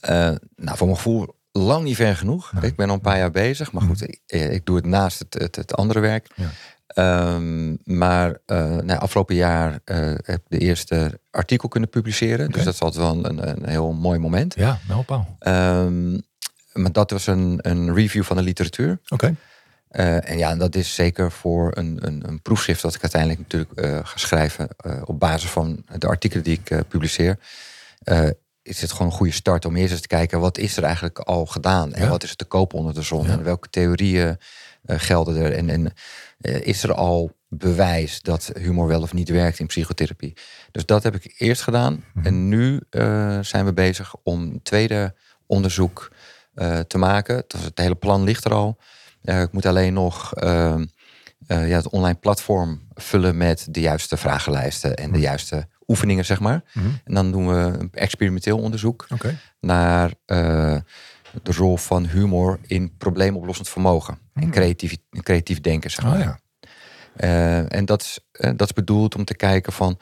Eh, 0.00 0.30
nou, 0.56 0.76
voor 0.76 0.86
mijn 0.86 0.98
gevoel 0.98 1.34
lang 1.52 1.84
niet 1.84 1.96
ver 1.96 2.16
genoeg. 2.16 2.52
Ik 2.60 2.76
ben 2.76 2.88
al 2.88 2.94
een 2.94 3.00
paar 3.00 3.18
jaar 3.18 3.30
bezig. 3.30 3.72
Maar 3.72 3.82
goed, 3.82 4.02
ik, 4.02 4.20
eh, 4.26 4.52
ik 4.52 4.66
doe 4.66 4.76
het 4.76 4.86
naast 4.86 5.18
het, 5.18 5.34
het, 5.34 5.56
het 5.56 5.74
andere 5.74 6.00
werk. 6.00 6.28
Ja. 6.34 6.48
Ehm, 6.86 7.74
maar 7.84 8.38
eh, 8.46 8.76
nou, 8.76 9.00
afgelopen 9.00 9.34
jaar 9.34 9.80
eh, 9.84 9.96
heb 10.22 10.40
ik 10.40 10.44
de 10.48 10.58
eerste 10.58 11.20
artikel 11.30 11.68
kunnen 11.68 11.88
publiceren. 11.88 12.50
Dus 12.50 12.64
dat 12.64 12.74
is 12.74 12.80
altijd 12.80 13.02
wel 13.02 13.24
een, 13.24 13.48
een 13.48 13.68
heel 13.68 13.92
mooi 13.92 14.18
moment. 14.18 14.54
Ja, 14.54 14.78
mijlpaal. 14.88 15.36
Ehm, 15.38 16.12
maar 16.72 16.92
dat 16.92 17.10
was 17.10 17.26
een, 17.26 17.58
een 17.62 17.94
review 17.94 18.22
van 18.22 18.36
de 18.36 18.42
literatuur. 18.42 18.98
Oké. 19.08 19.34
Eh, 19.96 20.30
en 20.30 20.38
ja, 20.38 20.56
dat 20.56 20.74
is 20.74 20.94
zeker 20.94 21.32
voor 21.32 21.70
een, 21.76 21.98
een, 22.06 22.28
een 22.28 22.42
proefschrift 22.42 22.82
dat 22.82 22.94
ik 22.94 23.02
uiteindelijk 23.02 23.40
natuurlijk 23.40 23.72
eh, 23.80 23.98
ga 24.02 24.18
schrijven 24.18 24.68
eh, 24.76 25.02
op 25.04 25.20
basis 25.20 25.50
van 25.50 25.84
de 25.98 26.06
artikelen 26.06 26.44
die 26.44 26.60
ik 26.64 26.88
publiceer. 26.88 27.38
is 28.62 28.80
het 28.80 28.92
gewoon 28.92 29.06
een 29.06 29.12
goede 29.16 29.32
start 29.32 29.64
om 29.64 29.76
eerst 29.76 29.92
eens 29.92 30.00
te 30.00 30.06
kijken 30.08 30.40
wat 30.40 30.58
is 30.58 30.76
er 30.76 30.82
eigenlijk 30.82 31.18
al 31.18 31.46
gedaan 31.46 31.92
en 31.94 32.02
Ja. 32.02 32.08
wat 32.08 32.22
is 32.22 32.30
er 32.30 32.36
te 32.36 32.44
koop 32.44 32.74
onder 32.74 32.94
de 32.94 33.02
zon 33.02 33.26
Ja. 33.26 33.32
en 33.32 33.42
welke 33.42 33.68
theorieën 33.70 34.38
gelden 34.86 35.36
er 35.36 35.52
en, 35.52 35.70
en 35.70 35.92
is 36.62 36.82
er 36.82 36.94
al 36.94 37.36
bewijs 37.48 38.22
dat 38.22 38.50
humor 38.58 38.86
wel 38.86 39.02
of 39.02 39.12
niet 39.12 39.28
werkt 39.28 39.58
in 39.58 39.66
psychotherapie. 39.66 40.36
Dus 40.70 40.86
dat 40.86 41.02
heb 41.02 41.14
ik 41.14 41.34
eerst 41.38 41.62
gedaan 41.62 42.04
Mhm. 42.14 42.26
en 42.26 42.48
nu 42.48 42.80
zijn 43.40 43.64
we 43.64 43.72
bezig 43.72 44.14
om 44.22 44.40
een 44.42 44.60
tweede 44.62 45.14
onderzoek 45.46 46.10
te 46.86 46.98
maken. 46.98 47.36
Het, 47.36 47.52
het 47.52 47.78
hele 47.78 47.94
plan 47.94 48.22
ligt 48.24 48.44
er 48.44 48.52
al. 48.54 48.78
Ik 49.26 49.52
moet 49.52 49.66
alleen 49.66 49.92
nog 49.92 50.34
ehm, 50.34 50.84
eh, 51.46 51.68
ja, 51.68 51.76
het 51.76 51.88
online 51.88 52.18
platform 52.18 52.80
vullen 52.94 53.36
met 53.36 53.66
de 53.70 53.80
juiste 53.80 54.16
vragenlijsten 54.16 54.96
en 54.96 55.12
de 55.12 55.18
juiste 55.20 55.68
oefeningen, 55.86 56.24
zeg 56.24 56.40
maar. 56.40 56.62
Mhm. 56.72 56.86
En 57.04 57.14
dan 57.14 57.32
doen 57.32 57.48
we 57.48 57.54
een 57.78 57.88
experimenteel 57.92 58.58
onderzoek 58.58 59.06
naar 59.60 60.10
eh, 60.24 60.76
de 61.42 61.52
rol 61.52 61.76
van 61.76 62.06
humor 62.06 62.58
in 62.62 62.96
probleemoplossend 62.96 63.68
vermogen. 63.68 64.18
En 64.34 64.50
creatief, 64.50 64.96
creatief 65.10 65.60
denken, 65.60 65.90
zeg 65.90 66.04
maar. 66.04 66.14
Oh 66.18 66.20
ja. 66.20 66.38
Eh, 67.16 67.72
en 67.72 67.84
dat 67.84 68.02
is, 68.02 68.18
dat 68.32 68.60
is 68.62 68.72
bedoeld 68.72 69.14
om 69.14 69.24
te 69.24 69.34
kijken 69.34 69.72
van... 69.72 69.98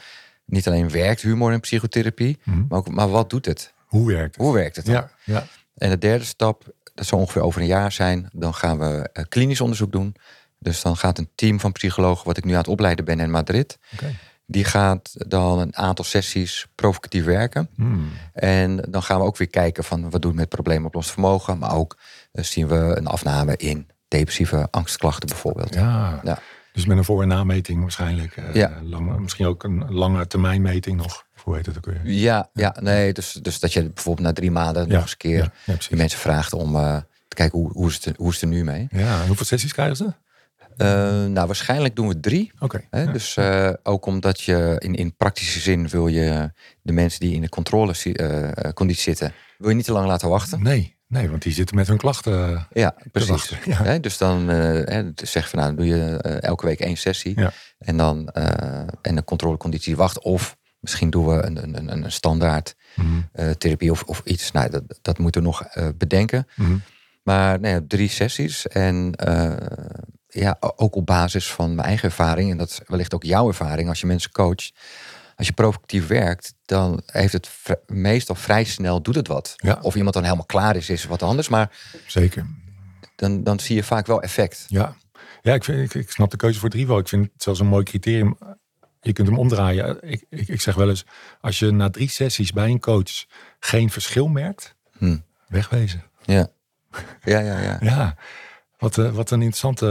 niet 0.47 0.67
alleen 0.67 0.91
werkt 0.91 1.21
humor 1.23 1.53
in 1.53 1.61
psychotherapie, 1.61 2.39
Mhm. 2.45 2.63
maar, 2.69 2.79
ook, 2.79 2.89
maar 2.89 3.09
wat 3.09 3.31
doet 3.31 3.47
het? 3.47 3.73
Hoe 3.87 4.07
werkt 4.07 4.37
het? 4.37 4.45
Hoe 4.45 4.55
werkt 4.55 4.77
het 4.77 4.85
dan? 4.85 4.95
Ja, 4.95 5.11
ja. 5.25 5.47
En 5.75 5.91
de 5.91 5.99
derde 5.99 6.25
stap, 6.25 6.73
dat 6.95 7.07
zal 7.07 7.19
ongeveer 7.19 7.43
over 7.43 7.61
een 7.61 7.67
jaar 7.67 7.93
zijn. 7.93 8.29
Dan 8.33 8.55
gaan 8.55 8.79
we 8.79 9.09
eh, 9.13 9.25
klinisch 9.29 9.61
onderzoek 9.61 9.93
doen. 9.93 10.15
Dus 10.59 10.83
dan 10.83 10.97
gaat 10.97 11.19
een 11.19 11.29
team 11.35 11.61
van 11.61 11.73
psychologen, 11.73 12.27
wat 12.27 12.37
ik 12.37 12.45
nu 12.45 12.53
aan 12.53 12.59
het 12.59 12.69
opleiden 12.69 13.05
ben 13.05 13.21
in 13.21 13.31
Madrid, 13.31 13.79
die 14.47 14.65
gaat 14.65 15.15
dan 15.31 15.59
een 15.59 15.77
aantal 15.77 16.05
sessies 16.05 16.67
provocatief 16.75 17.25
werken. 17.25 17.69
Hmm. 17.75 18.09
En 18.33 18.77
dan 18.89 19.03
gaan 19.03 19.19
we 19.21 19.27
ook 19.27 19.37
weer 19.37 19.49
kijken 19.51 19.85
van 19.85 20.11
wat 20.11 20.23
doen 20.23 20.31
we 20.31 20.37
met 20.37 20.49
probleemoplossend 20.49 21.15
vermogen. 21.15 21.59
Maar 21.59 21.75
ook 21.75 21.97
eh, 22.33 22.45
zien 22.45 22.67
we 22.69 22.75
een 22.77 23.07
afname 23.07 23.57
in 23.57 23.87
depressieve 24.09 24.69
angstklachten 24.71 25.29
bijvoorbeeld. 25.29 25.75
Ja. 25.75 26.21
Ja. 26.25 26.39
Dus 26.73 26.87
met 26.87 26.97
een 26.99 27.05
voor- 27.05 27.23
en 27.23 27.29
nameting 27.29 27.81
waarschijnlijk. 27.81 28.37
eh, 28.37 28.55
Ja. 28.55 28.79
misschien 29.19 29.47
ook 29.47 29.65
een 29.65 29.93
lange 29.93 30.27
termijnmeting 30.27 30.97
nog. 30.97 31.25
Hoe 31.45 31.57
heet 31.57 31.67
het 31.67 31.77
ook 31.77 31.87
weer? 31.87 32.01
Ja, 32.05 32.49
ja, 32.53 32.77
nee, 32.81 33.13
dus, 33.13 33.33
dus 33.33 33.61
dat 33.61 33.73
je 33.73 33.91
bijvoorbeeld 33.91 34.27
na 34.27 34.33
drie 34.33 34.51
maanden 34.51 34.89
nog 34.89 35.01
eens 35.01 35.11
een 35.11 35.17
keer 35.17 35.43
de 35.43 35.51
precies. 35.73 35.89
mensen 35.89 36.19
vraagt 36.19 36.53
om 36.53 36.77
eh, 36.77 36.97
te 37.29 37.37
kijken 37.37 37.59
hoe, 37.59 37.73
hoe, 37.73 37.89
is 37.89 38.05
het, 38.05 38.17
hoe 38.17 38.29
is 38.29 38.35
het 38.35 38.43
er 38.43 38.49
nu 38.49 38.65
mee. 38.65 38.87
Ja, 38.91 39.21
en 39.21 39.27
hoeveel 39.27 39.47
sessies 39.47 39.73
krijgen 39.73 39.97
ze? 39.97 40.13
Eh, 40.77 40.87
nou, 41.25 41.47
waarschijnlijk 41.47 41.97
doen 41.97 42.09
we 42.09 42.21
drie. 42.21 42.53
Oké. 42.59 42.81
Ja. 42.91 43.05
Dus 43.07 43.37
eh, 43.37 43.71
ook 43.83 44.07
omdat 44.07 44.41
je 44.41 44.77
in, 44.79 44.95
in 44.95 45.17
praktische 45.17 45.61
zin 45.61 45.89
wil 45.89 46.07
je 46.07 46.53
de 46.83 46.93
mensen 46.93 47.21
die 47.21 47.35
in 47.35 47.41
de 47.41 47.49
controleconditie 47.49 49.03
zitten, 49.03 49.33
wil 49.59 49.69
je 49.69 49.75
niet 49.75 49.85
te 49.85 49.93
lang 49.93 50.07
laten 50.07 50.29
wachten. 50.29 50.63
Nee, 50.63 50.97
nee, 51.07 51.31
want 51.31 51.43
die 51.43 51.53
zitten 51.53 51.77
met 51.77 51.87
hun 51.87 51.97
klachten. 51.97 52.67
Ja, 52.73 52.95
precies. 53.13 53.53
ja. 53.65 53.99
Dus 53.99 54.19
dan 54.19 54.49
hè, 54.49 55.11
zeg 55.15 55.49
van 55.49 55.59
nou, 55.59 55.75
dan 55.75 55.85
doe 55.85 55.97
je 55.97 56.17
elke 56.41 56.67
week 56.67 56.81
één 56.81 56.97
sessie. 56.97 57.41
Ja. 57.41 57.53
En 57.79 57.97
dan 57.97 58.29
en 59.03 59.15
de 59.15 59.25
controleconditie 59.25 59.97
wacht. 59.97 60.23
Of 60.23 60.57
misschien 60.85 61.11
doen 61.11 61.27
we 61.27 61.43
een, 61.43 61.63
een, 61.63 61.77
een, 61.77 62.05
een 62.05 62.13
standaard 62.13 62.75
Mhm, 62.95 63.21
eh, 63.33 63.51
therapie 63.51 63.91
of, 63.91 64.03
of 64.03 64.21
iets. 64.25 64.53
Nou, 64.53 64.71
dat, 64.71 64.83
dat 65.03 65.19
moeten 65.19 65.41
we 65.41 65.47
nog 65.47 65.63
eh, 65.63 65.89
bedenken. 65.99 66.47
mhm. 66.57 66.77
Maar 67.23 67.61
nou 67.61 67.75
ja, 67.75 67.81
drie 67.89 68.09
sessies. 68.09 68.67
En 68.67 69.13
eh, 69.15 69.57
ja, 70.29 70.57
ook 70.77 70.95
op 70.97 71.07
basis 71.07 71.53
van 71.53 71.75
mijn 71.75 71.87
eigen 71.87 72.09
ervaring. 72.09 72.51
En 72.51 72.57
dat 72.57 72.71
is 72.71 72.81
wellicht 72.87 73.15
ook 73.15 73.23
jouw 73.23 73.49
ervaring 73.49 73.89
als 73.89 74.01
je 74.01 74.07
mensen 74.07 74.31
coacht. 74.31 74.73
Als 75.37 75.47
je 75.47 75.53
provocatief 75.53 76.07
werkt, 76.07 76.55
dan 76.65 77.03
heeft 77.07 77.33
het 77.33 77.51
meestal 77.87 78.35
vrij 78.35 78.65
snel 78.65 79.03
doet 79.03 79.15
het 79.15 79.29
wat. 79.29 79.55
Ja. 79.57 79.79
Of 79.83 79.95
iemand 79.95 80.15
dan 80.15 80.23
helemaal 80.23 80.47
klaar 80.47 80.77
is, 80.77 80.89
is 80.91 81.05
wat 81.05 81.23
anders. 81.23 81.49
Maar 81.49 81.71
Zeker. 82.07 82.47
dan, 83.17 83.43
dan 83.43 83.61
zie 83.61 83.77
je 83.77 83.83
vaak 83.85 84.07
wel 84.07 84.23
effect. 84.23 84.65
Ja, 84.69 84.97
ja 85.43 85.55
ik, 85.55 85.65
vind, 85.65 85.95
ik, 85.95 86.03
ik 86.03 86.11
snap 86.11 86.31
de 86.31 86.37
keuze 86.37 86.59
voor 86.59 86.69
drie 86.71 86.87
wel. 86.87 86.99
Ik 86.99 87.09
vind 87.09 87.29
het 87.33 87.43
zelfs 87.43 87.61
een 87.61 87.67
mooi 87.67 87.85
criterium. 87.85 88.37
Je 89.05 89.13
kunt 89.13 89.29
hem 89.29 89.39
omdraaien. 89.39 89.99
Ik, 90.01 90.25
ik, 90.29 90.49
ik 90.49 90.61
zeg 90.61 90.75
wel 90.75 90.89
eens, 90.89 91.05
als 91.41 91.59
je 91.59 91.71
na 91.71 91.91
drie 91.91 92.09
sessies 92.11 92.53
bij 92.53 92.69
een 92.69 92.81
coach 92.81 93.25
geen 93.61 93.91
verschil 93.91 94.29
merkt, 94.29 94.75
Hm. 94.99 95.17
wegwezen. 95.49 96.03
Ja, 96.25 96.49
ja, 97.23 97.39
ja. 97.41 97.61
ja. 97.61 97.79
Ja, 97.81 98.17
wat, 98.79 98.99
eh, 98.99 99.11
wat 99.11 99.31
een 99.31 99.43
interessante 99.43 99.87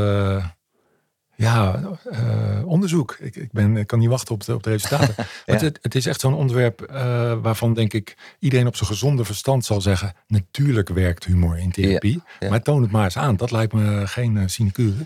ja, 1.36 1.82
eh, 2.12 2.62
onderzoek. 2.66 3.18
Ik, 3.20 3.36
ik, 3.36 3.52
ben, 3.52 3.78
ik 3.78 3.88
kan 3.88 4.00
niet 4.00 4.10
wachten 4.10 4.34
op 4.34 4.44
de, 4.44 4.54
op 4.54 4.64
de 4.64 4.70
resultaten. 4.70 5.16
Want 5.46 5.62
het, 5.62 5.80
het 5.82 5.96
is 5.96 6.06
echt 6.06 6.20
zo'n 6.20 6.34
onderwerp 6.34 6.82
eh, 6.82 7.34
waarvan 7.42 7.74
denk 7.74 7.94
ik 7.94 8.18
iedereen 8.40 8.68
op 8.68 8.76
zijn 8.76 8.90
gezonde 8.90 9.26
verstand 9.26 9.66
zal 9.66 9.82
zeggen, 9.82 10.14
natuurlijk 10.28 10.90
werkt 10.90 11.26
humor 11.26 11.58
in 11.58 11.72
therapie. 11.72 12.22
ja. 12.40 12.50
Maar 12.50 12.62
toon 12.62 12.82
het 12.82 12.92
maar 12.92 13.04
eens 13.04 13.18
aan. 13.18 13.36
Dat 13.36 13.52
lijkt 13.52 13.74
me 13.74 14.08
geen 14.08 14.36
uh, 14.36 14.44
sinecure. 14.46 15.06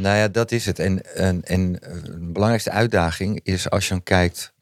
Nou 0.00 0.16
ja, 0.16 0.28
dat 0.28 0.52
is 0.52 0.66
het. 0.66 0.78
En, 0.78 1.14
en, 1.14 1.44
en 1.44 1.80
eh, 1.80 1.92
de 2.04 2.18
belangrijkste 2.20 2.70
uitdaging 2.70 3.40
is 3.42 3.70
als 3.70 3.84
je 3.84 3.90
dan 3.90 4.02
kijkt. 4.02 4.52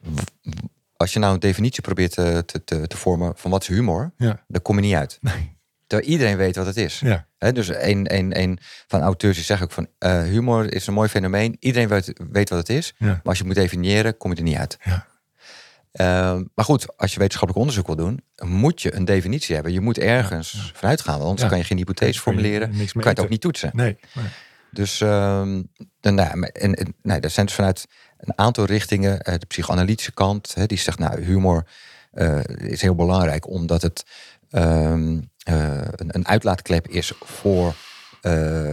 Als 0.97 1.13
je 1.13 1.19
nou 1.19 1.35
een 1.35 1.41
definitie 1.41 1.83
probeert 1.83 2.13
te, 2.13 2.43
te, 2.47 2.65
te, 2.65 2.87
te 2.87 2.97
vormen 2.97 3.33
van 3.37 3.51
wat 3.51 3.63
is 3.63 3.69
humor, 3.69 4.13
Ja, 4.17 4.45
dan 4.49 4.63
kom 4.63 4.75
je 4.77 4.83
niet 4.83 4.95
uit. 4.95 5.19
nee. 5.21 5.55
Terwijl 5.87 6.11
iedereen 6.11 6.37
weet 6.37 6.57
wat 6.57 6.67
het 6.67 6.77
is. 6.77 7.01
Ja, 7.05 7.27
dus 7.53 7.69
een, 7.69 8.15
een, 8.15 8.39
een 8.41 8.59
van 8.87 9.01
auteurs 9.01 9.35
die 9.37 9.45
zegt 9.45 9.63
ook 9.63 9.73
van 9.73 9.87
eh, 9.99 10.23
humor 10.23 10.73
is 10.73 10.87
een 10.87 10.95
mooi 10.95 11.09
fenomeen. 11.09 11.57
Iedereen 11.61 11.89
weet, 11.89 12.13
weet 12.31 12.49
wat 12.49 12.59
het 12.59 12.69
is. 12.69 12.95
ja, 12.99 13.07
Maar 13.07 13.21
als 13.23 13.39
je 13.39 13.45
het 13.45 13.53
moet 13.53 13.63
definiëren, 13.63 14.17
kom 14.17 14.31
je 14.31 14.37
er 14.37 14.43
niet 14.43 14.57
uit. 14.57 14.79
ja. 14.85 15.07
Ehm, 15.93 16.45
maar 16.55 16.65
goed, 16.65 16.97
als 16.97 17.13
je 17.13 17.19
wetenschappelijk 17.19 17.59
onderzoek 17.59 17.87
wil 17.87 17.97
doen, 17.97 18.21
moet 18.45 18.83
je 18.83 18.95
een 18.95 19.05
definitie 19.05 19.55
hebben. 19.55 19.73
Je 19.73 19.81
moet 19.81 19.99
ergens 19.99 20.73
vanuit 20.75 21.01
gaan, 21.01 21.15
want 21.19 21.29
anders 21.29 21.49
kan 21.49 21.59
je 21.59 21.65
geen 21.65 21.77
hypothese 21.77 22.13
je 22.13 22.21
formuleren. 22.21 22.69
Kan 22.69 22.77
mee 22.79 22.89
je 22.95 23.09
het 23.09 23.21
ook 23.21 23.29
niet 23.29 23.41
toetsen. 23.41 23.71
Nee, 23.73 23.97
nee. 24.15 24.25
Dus 24.77 24.99
dan, 24.99 26.15
nou, 26.15 26.43
en, 26.53 26.75
en, 26.75 26.95
nou, 27.03 27.21
er 27.21 27.31
zijn 27.31 27.47
dus 27.47 27.55
vanuit 27.55 27.87
een 28.19 28.39
aantal 28.39 28.65
richtingen, 28.65 29.21
eh, 29.21 29.35
de 29.39 29.47
psychoanalytische 29.47 30.13
kant, 30.13 30.55
hè, 30.55 30.67
die 30.67 30.79
zegt, 30.79 30.99
nou, 30.99 31.23
humor 31.23 31.67
eh, 32.13 32.45
is 32.45 32.83
heel 32.83 32.95
belangrijk 32.95 33.49
omdat 33.49 33.83
het 33.83 34.05
ehm, 34.51 35.21
eh, 35.43 35.81
een, 35.97 36.09
een 36.15 36.27
uitlaatklep 36.29 36.89
is 36.89 37.13
voor 37.25 37.75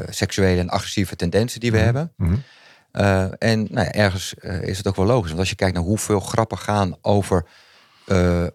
seksuele 0.09 0.59
en 0.59 0.69
agressieve 0.69 1.15
tendensen 1.15 1.59
die 1.59 1.71
we 1.71 1.77
Mhm. 1.77 1.85
hebben. 1.85 2.13
Mhm. 2.17 2.35
En 3.37 3.67
nou 3.69 3.85
ja, 3.85 3.91
ergens 3.91 4.33
is 4.61 4.77
het 4.77 4.87
ook 4.87 4.95
wel 4.95 5.05
logisch, 5.05 5.27
want 5.27 5.39
als 5.39 5.49
je 5.49 5.55
kijkt 5.55 5.73
naar 5.75 5.83
hoeveel 5.83 6.19
grappen 6.19 6.57
gaan 6.57 6.95
over 7.01 7.45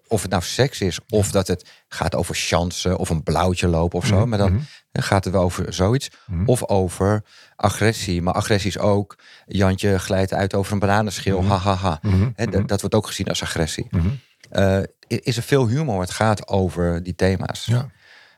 of 0.09 0.23
het 0.23 0.31
nou 0.31 0.43
seks 0.43 0.81
is, 0.81 0.99
of 1.09 1.31
dat 1.31 1.47
het 1.47 1.71
gaat 1.89 2.15
over 2.15 2.35
chansen 2.35 2.97
of 2.99 3.11
een 3.11 3.23
blauwtje 3.23 3.69
lopen 3.69 3.99
of 3.99 4.07
zo, 4.07 4.19
Mhm, 4.19 4.29
maar 4.29 4.39
dan. 4.39 4.61
Dan 4.99 5.07
gaat 5.07 5.25
het 5.25 5.33
wel 5.33 5.43
over 5.43 5.73
zoiets. 5.73 6.11
Mhm. 6.27 6.43
Of 6.47 6.69
over 6.69 7.23
agressie. 7.57 8.23
Maar 8.23 8.35
agressie 8.35 8.71
is 8.71 8.79
ook, 8.79 9.19
Jantje 9.47 9.99
glijdt 9.99 10.33
uit 10.33 10.55
over 10.55 10.73
een 10.73 10.79
bananenschil. 10.79 11.41
Mhm. 11.41 11.51
Ha, 11.51 11.57
ha, 11.57 11.75
ha. 11.75 11.99
Mhm. 12.03 12.31
Hè, 12.35 12.47
dat, 12.47 12.69
dat 12.69 12.81
wordt 12.81 12.95
ook 12.97 13.07
gezien 13.07 13.29
als 13.29 13.43
agressie. 13.43 13.87
Mhm. 13.91 14.09
Eh, 14.51 14.79
is 15.07 15.37
er 15.37 15.43
veel 15.43 15.69
humor? 15.69 16.01
Het 16.01 16.11
gaat 16.11 16.49
over 16.49 17.03
die 17.03 17.15
thema's. 17.15 17.65
Ja, 17.65 17.91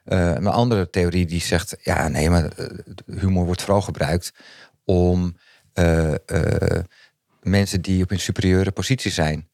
Eh, 0.04 0.34
een 0.34 0.46
andere 0.46 0.90
theorie 0.90 1.26
die 1.26 1.40
zegt, 1.40 1.76
ja 1.82 2.08
nee, 2.08 2.30
maar 2.30 2.44
eh, 2.44 2.66
humor 3.06 3.44
wordt 3.44 3.62
vooral 3.62 3.80
gebruikt 3.82 4.32
om 4.84 5.36
mensen 7.42 7.80
die 7.80 8.02
op 8.02 8.10
een 8.10 8.20
superieure 8.20 8.70
positie 8.70 9.10
zijn 9.10 9.48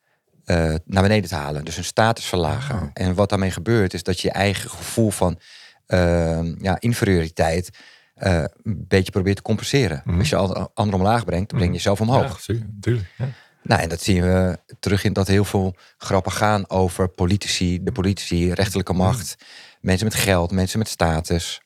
naar 0.84 1.02
beneden 1.02 1.28
te 1.28 1.34
halen. 1.34 1.64
Dus 1.64 1.74
hun 1.74 1.84
status 1.84 2.24
verlagen. 2.24 2.74
Oh. 2.74 2.90
En 2.92 3.14
wat 3.14 3.28
daarmee 3.28 3.50
gebeurt 3.50 3.94
is 3.94 4.02
dat 4.02 4.20
je 4.20 4.30
eigen 4.30 4.70
gevoel 4.70 5.10
van 5.10 5.38
eh, 5.86 6.54
ja, 6.58 6.80
inferioriteit 6.80 7.70
eh, 8.16 8.44
een 8.62 8.84
beetje 8.88 9.10
probeert 9.10 9.36
te 9.36 9.42
compenseren. 9.42 10.02
Mhm. 10.04 10.18
Als 10.18 10.28
je 10.28 10.36
anderen 10.74 11.00
omlaag 11.00 11.24
brengt, 11.24 11.48
dan 11.48 11.58
breng 11.58 11.70
je 11.70 11.76
jezelf 11.76 12.00
omhoog. 12.00 12.46
Ja, 12.46 12.54
natuurlijk. 12.74 13.12
Ja. 13.16 13.28
Nou, 13.62 13.80
en 13.80 13.88
dat 13.88 14.02
zien 14.02 14.22
we 14.22 14.58
terug 14.80 15.04
in 15.04 15.12
dat 15.12 15.26
heel 15.26 15.44
veel 15.44 15.74
grappen 15.98 16.32
gaan 16.32 16.70
over 16.70 17.08
politici, 17.08 17.82
de 17.82 17.92
politici, 17.92 18.52
rechterlijke 18.52 18.92
macht, 18.92 19.36
mensen 19.80 20.06
met 20.06 20.14
geld, 20.14 20.50
mensen 20.50 20.78
met 20.78 20.88
status. 20.88 21.60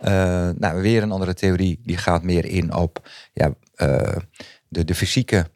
Eh, 0.00 0.48
nou, 0.56 0.82
weer 0.82 1.02
een 1.02 1.12
andere 1.12 1.34
theorie 1.34 1.80
die 1.82 1.96
gaat 1.96 2.22
meer 2.22 2.44
in 2.44 2.74
op 2.74 3.10
ja, 3.32 3.54
eh, 3.74 4.16
de, 4.68 4.84
de 4.84 4.94
fysieke 4.94 5.50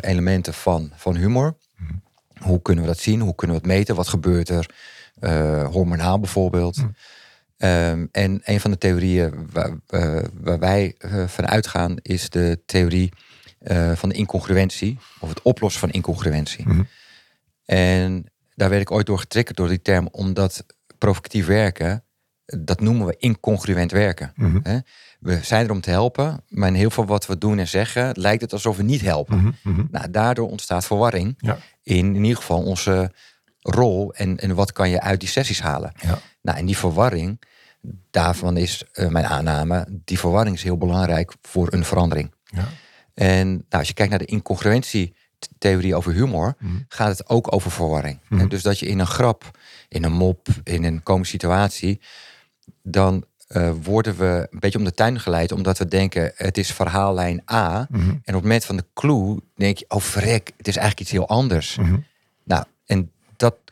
elementen 0.00 0.54
van, 0.54 0.92
van 0.94 1.16
humor. 1.16 1.56
Mhm. 1.76 1.92
Hoe 2.38 2.62
kunnen 2.62 2.84
we 2.84 2.90
dat 2.90 2.98
zien? 2.98 3.20
Hoe 3.20 3.34
kunnen 3.34 3.56
we 3.56 3.62
het 3.62 3.72
meten? 3.72 3.94
Wat 3.94 4.08
gebeurt 4.08 4.48
er? 4.48 4.66
Eh, 5.20 5.66
hormonaal 5.66 6.18
bijvoorbeeld. 6.18 6.76
Mhm. 6.76 6.88
Ehm, 7.56 8.06
en 8.12 8.40
een 8.44 8.60
van 8.60 8.70
de 8.70 8.78
theorieën 8.78 9.48
waar, 9.52 9.74
waar 10.40 10.58
wij 10.58 10.94
eh, 10.98 11.26
van 11.26 11.46
uitgaan 11.48 11.96
is 12.02 12.30
de 12.30 12.62
theorie 12.66 13.12
eh, 13.58 13.92
van 13.92 14.08
de 14.08 14.14
incongruentie. 14.14 14.98
Of 15.18 15.28
het 15.28 15.42
oplossen 15.42 15.80
van 15.80 15.90
incongruentie. 15.90 16.68
Mhm. 16.68 16.82
En 17.64 18.24
daar 18.54 18.68
werd 18.68 18.82
ik 18.82 18.90
ooit 18.90 19.06
door 19.06 19.18
getriggerd 19.18 19.56
door 19.56 19.68
die 19.68 19.82
term. 19.82 20.08
Omdat 20.10 20.64
provocatief 20.98 21.46
werken, 21.46 22.04
dat 22.44 22.80
noemen 22.80 23.06
we 23.06 23.16
incongruent 23.18 23.90
werken. 23.90 24.32
Mhm. 24.34 24.58
Hè? 24.62 24.78
We 25.20 25.38
zijn 25.42 25.64
er 25.64 25.70
om 25.72 25.80
te 25.80 25.90
helpen, 25.90 26.44
maar 26.48 26.68
in 26.68 26.74
heel 26.74 26.90
veel 26.90 27.06
wat 27.06 27.26
we 27.26 27.38
doen 27.38 27.58
en 27.58 27.68
zeggen... 27.68 28.10
lijkt 28.14 28.42
het 28.42 28.52
alsof 28.52 28.76
we 28.76 28.82
niet 28.82 29.00
helpen. 29.00 29.36
Mhm. 29.36 29.50
Mhm. 29.62 29.86
Nou, 29.90 30.10
daardoor 30.10 30.50
ontstaat 30.50 30.86
verwarring 30.86 31.34
Ja. 31.38 31.58
in 31.82 32.14
in 32.14 32.22
ieder 32.22 32.36
geval 32.36 32.62
onze 32.62 33.12
rol... 33.60 34.12
en, 34.14 34.38
en 34.38 34.54
wat 34.54 34.72
kan 34.72 34.90
je 34.90 35.00
uit 35.00 35.20
die 35.20 35.28
sessies 35.28 35.60
halen. 35.60 35.92
Ja. 36.00 36.18
Nou, 36.42 36.58
en 36.58 36.66
die 36.66 36.76
verwarring, 36.76 37.40
daarvan 38.10 38.56
is 38.56 38.84
eh, 38.92 39.08
mijn 39.08 39.26
aanname... 39.26 39.86
die 40.04 40.18
verwarring 40.18 40.56
is 40.56 40.62
heel 40.62 40.78
belangrijk 40.78 41.32
voor 41.42 41.72
een 41.72 41.84
verandering. 41.84 42.34
Ja. 42.44 42.68
En 43.14 43.48
nou, 43.48 43.64
als 43.68 43.88
je 43.88 43.94
kijkt 43.94 44.10
naar 44.10 44.18
de 44.20 44.24
incongruentietheorie 44.24 45.94
over 45.94 46.12
humor, 46.12 46.54
Mhm. 46.58 46.74
gaat 46.88 47.18
het 47.18 47.28
ook 47.28 47.54
over 47.54 47.70
verwarring. 47.70 48.18
Mhm. 48.28 48.40
En 48.40 48.48
Dus 48.48 48.62
dat 48.62 48.78
je 48.78 48.86
in 48.86 48.98
een 48.98 49.06
grap, 49.06 49.58
in 49.88 50.04
een 50.04 50.12
mop, 50.12 50.46
in 50.64 50.84
een 50.84 51.02
komische 51.02 51.32
situatie, 51.32 52.00
dan 52.82 53.24
eh, 53.46 53.70
worden 53.82 54.16
we 54.16 54.46
een 54.50 54.58
beetje 54.60 54.78
om 54.78 54.84
de 54.84 54.92
tuin 54.94 55.20
geleid, 55.20 55.52
omdat 55.52 55.78
we 55.78 55.88
denken 55.88 56.32
het 56.36 56.58
is 56.58 56.72
verhaallijn 56.72 57.42
A. 57.52 57.86
Mhm. 57.90 58.08
En 58.08 58.16
op 58.16 58.24
het 58.24 58.42
moment 58.42 58.64
van 58.64 58.76
de 58.76 58.84
clue 58.94 59.40
denk 59.56 59.78
je, 59.78 59.84
oh 59.88 60.00
verrek, 60.00 60.52
het 60.56 60.68
is 60.68 60.76
eigenlijk 60.76 61.00
iets 61.00 61.10
heel 61.10 61.28
anders. 61.28 61.76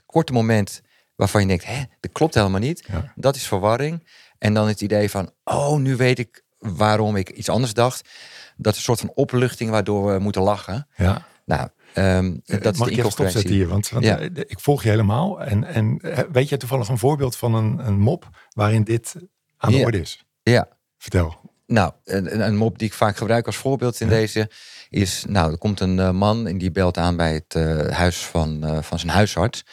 Korte 0.09 0.33
moment 0.33 0.81
waarvan 1.17 1.41
je 1.41 1.47
denkt, 1.47 1.65
hè, 1.67 1.83
dat 2.01 2.13
klopt 2.13 2.35
helemaal 2.35 2.61
niet, 2.61 2.85
Ja. 2.93 3.13
dat 3.17 3.37
is 3.37 3.47
verwarring. 3.47 4.07
En 4.39 4.55
dan 4.55 4.69
het 4.69 4.81
idee 4.81 5.11
van, 5.11 5.31
oh, 5.45 5.77
nu 5.79 5.97
weet 5.97 6.19
ik 6.19 6.43
waarom 6.59 7.17
ik 7.17 7.31
iets 7.31 7.49
anders 7.49 7.75
dacht. 7.75 8.09
Dat 8.57 8.73
is 8.73 8.79
een 8.79 8.85
soort 8.85 9.01
van 9.01 9.11
opluchting 9.15 9.71
waardoor 9.71 10.13
we 10.13 10.19
moeten 10.19 10.43
lachen. 10.43 10.89
Ja. 10.97 11.27
Nou, 11.45 11.69
Eh, 11.95 12.21
dat 12.61 12.75
is 12.75 12.81
de 12.81 12.91
ik 12.91 12.99
even 12.99 13.11
stopzetten 13.11 13.51
hier? 13.51 13.69
Want, 13.69 13.89
want 13.89 14.05
Ja. 14.05 14.19
eh, 14.19 14.27
ik 14.35 14.61
volg 14.61 14.83
je 14.83 14.89
helemaal. 14.89 15.41
En, 15.43 15.65
en 15.65 15.99
eh, 15.99 16.19
weet 16.33 16.49
jij 16.49 16.59
toevallig 16.59 16.89
een 16.89 16.99
voorbeeld 16.99 17.37
van 17.37 17.55
een, 17.55 17.79
een 17.87 17.99
mop 17.99 18.29
waarin 18.55 18.85
dit 18.85 19.15
aan 19.57 19.71
de 19.73 19.79
Ja. 19.79 19.85
orde 19.85 20.01
is? 20.01 20.25
Ja, 20.43 20.69
Vertel. 20.99 21.37
Nou, 21.67 21.93
een, 22.05 22.41
een 22.47 22.57
mop 22.57 22.79
die 22.79 22.89
ik 22.89 22.95
vaak 22.95 23.17
gebruik 23.17 23.47
als 23.47 23.57
voorbeeld 23.57 24.01
in 24.01 24.09
deze 24.09 24.51
is, 24.89 25.25
nou, 25.29 25.53
er 25.53 25.59
komt 25.59 25.81
een 25.81 26.17
man 26.17 26.47
en 26.47 26.59
die 26.59 26.71
belt 26.71 26.97
aan 26.99 27.17
bij 27.17 27.33
het 27.49 27.55
huis 27.93 28.17
van, 28.27 28.79
van 28.85 28.99
zijn 28.99 29.13
huisarts. 29.13 29.65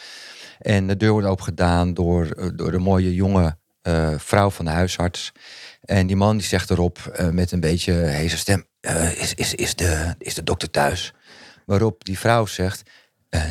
En 0.58 0.86
de 0.86 0.96
deur 0.96 1.10
wordt 1.10 1.26
opengedaan 1.26 1.94
door, 1.94 2.26
eh, 2.26 2.48
door 2.54 2.70
de 2.70 2.78
mooie 2.78 3.14
jonge 3.14 3.56
eh, 3.82 4.14
vrouw 4.16 4.50
van 4.50 4.64
de 4.64 4.70
huisarts. 4.70 5.32
En 5.80 6.06
die 6.06 6.16
man 6.16 6.36
die 6.36 6.46
zegt 6.46 6.70
erop 6.70 6.98
eh, 6.98 7.28
met 7.28 7.52
een 7.52 7.60
beetje 7.60 7.92
heese 7.92 8.36
stem, 8.36 8.66
is, 9.16 9.34
is, 9.34 9.54
is, 9.54 9.74
de, 9.74 10.14
is 10.18 10.34
de 10.34 10.42
dokter 10.42 10.70
thuis? 10.70 11.14
Waarop 11.64 12.04
die 12.04 12.18
vrouw 12.18 12.46
zegt, 12.46 12.90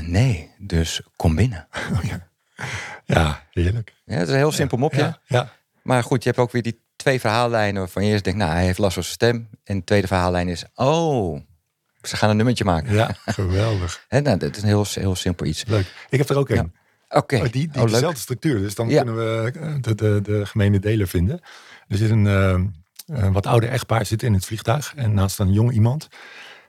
nee, 0.01 0.51
dus 0.57 1.01
kom 1.15 1.35
binnen. 1.35 1.67
Ja, 3.05 3.43
heerlijk. 3.51 3.93
Ja, 4.05 4.13
het 4.13 4.27
is 4.27 4.33
een 4.33 4.39
heel 4.39 4.51
simpel 4.51 4.77
mopje. 4.77 5.01
Ja, 5.01 5.19
ja. 5.25 5.51
Maar 5.83 6.03
goed, 6.03 6.24
je 6.24 6.29
hebt 6.29 6.41
ook 6.41 6.51
weer 6.51 6.62
die 6.62 6.81
twee 6.95 7.19
verhaallijnen 7.19 7.81
waarvan 7.81 8.05
je 8.05 8.12
eerst 8.12 8.24
denkt, 8.24 8.39
nou, 8.39 8.51
hij 8.51 8.65
heeft 8.65 8.77
last 8.77 8.93
van 8.93 9.03
zijn 9.03 9.15
stem. 9.15 9.50
En 9.63 9.77
de 9.77 9.83
tweede 9.83 10.07
verhaallijn 10.07 10.47
is, 10.47 10.65
oh, 10.75 11.39
ze 12.01 12.17
gaan 12.17 12.29
een 12.29 12.35
nummertje 12.35 12.63
maken. 12.63 12.93
ja 12.93 13.15
geweldig. 13.25 14.05
Hè, 14.07 14.21
nou, 14.21 14.38
dat 14.38 14.55
is 14.55 14.62
een 14.62 14.67
heel, 14.67 14.85
heel 14.89 15.15
simpel 15.15 15.45
iets. 15.45 15.65
Leuk. 15.65 15.85
Ik 16.09 16.17
heb 16.17 16.29
er 16.29 16.38
ook 16.38 16.50
een. 16.50 16.74
Oké, 17.09 17.35
Oh, 17.35 17.41
die, 17.41 17.51
die 17.51 17.81
oh, 17.81 17.89
dezelfde 17.89 18.19
structuur. 18.19 18.59
Dus 18.59 18.75
dan 18.75 18.89
Ja. 18.89 19.03
kunnen 19.03 19.15
we 19.17 19.51
eh, 19.59 19.74
de, 19.81 19.95
de, 19.95 20.19
de 20.24 20.45
gemene 20.45 20.79
delen 20.79 21.07
vinden. 21.07 21.39
Er 21.88 21.97
zit 21.97 22.09
een, 22.09 22.27
eh, 22.27 22.59
een 23.21 23.33
wat 23.33 23.45
ouder 23.45 23.69
echtpaar 23.69 24.05
zit 24.05 24.24
in 24.24 24.33
het 24.33 24.45
vliegtuig. 24.45 24.93
En 24.95 25.13
naast 25.13 25.39
een 25.39 25.53
jong 25.53 25.71
iemand. 25.71 26.07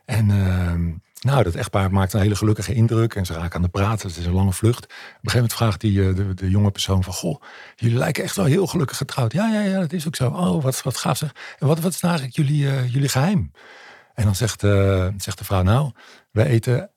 En 0.05 0.31
ehm, 0.31 0.85
nou, 1.21 1.43
dat 1.43 1.55
echtpaar 1.55 1.90
maakt 1.93 2.12
een 2.12 2.21
hele 2.21 2.37
gelukkige 2.37 2.75
indruk. 2.75 3.14
En 3.14 3.26
ze 3.26 3.33
raken 3.33 3.55
aan 3.57 3.62
de 3.62 3.69
praten. 3.69 4.09
Het 4.09 4.16
is 4.16 4.26
een 4.26 4.33
lange 4.33 4.52
vlucht. 4.52 4.85
Op 4.85 4.90
een 4.90 4.97
gegeven 5.31 5.35
moment 5.35 5.55
vraagt 5.55 5.81
die, 5.81 6.09
eh, 6.09 6.14
de, 6.14 6.35
de 6.35 6.50
jonge 6.50 6.71
persoon 6.71 7.05
van... 7.05 7.12
Goh, 7.12 7.43
jullie 7.76 7.99
lijken 7.99 8.23
echt 8.25 8.37
wel 8.37 8.45
heel 8.45 8.66
gelukkig 8.66 8.97
getrouwd. 8.97 9.33
Ja, 9.33 9.49
ja, 9.52 9.61
ja, 9.61 9.81
dat 9.81 9.93
is 9.93 10.07
ook 10.07 10.16
zo. 10.16 10.28
Oh, 10.28 10.62
wat, 10.62 10.83
wat 10.83 10.97
gaaf 10.97 11.16
zeg. 11.16 11.35
En 11.59 11.66
wat, 11.66 11.81
wat 11.81 11.93
is 11.93 12.00
nou 12.00 12.19
eigenlijk 12.19 12.49
jullie, 12.49 12.90
jullie 12.90 13.09
geheim? 13.09 13.50
En 14.14 14.25
dan 14.25 14.35
zegt, 14.35 14.61
zegt 15.16 15.38
de 15.38 15.45
vrouw... 15.45 15.62
Nou, 15.62 15.93
wij 16.31 16.47
eten 16.47 16.90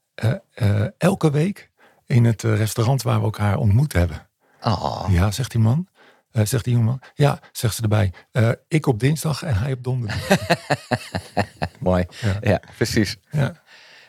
elke 0.97 1.31
week 1.31 1.68
in 2.09 2.25
het 2.25 2.43
eh, 2.43 2.57
restaurant 2.57 3.01
waar 3.01 3.17
we 3.17 3.23
elkaar 3.23 3.57
ontmoet 3.57 3.93
hebben. 3.93 4.27
Oh, 4.61 5.05
Ja, 5.09 5.31
zegt 5.31 5.51
die 5.51 5.61
man. 5.61 5.87
Eh, 6.31 6.45
zegt 6.45 6.63
die 6.63 6.73
jongeman. 6.73 7.01
Ja, 7.13 7.39
zegt 7.51 7.75
ze 7.75 7.81
erbij. 7.81 8.13
Eh, 8.31 8.49
ik 8.67 8.87
op 8.87 8.99
dinsdag 8.99 9.43
en 9.43 9.55
hij 9.55 9.71
op 9.71 9.83
donderdag. 9.83 10.27
mooi. 11.79 12.05
Ja. 12.21 12.37
Ja. 12.41 12.61
precies. 12.75 13.17
ja. 13.31 13.61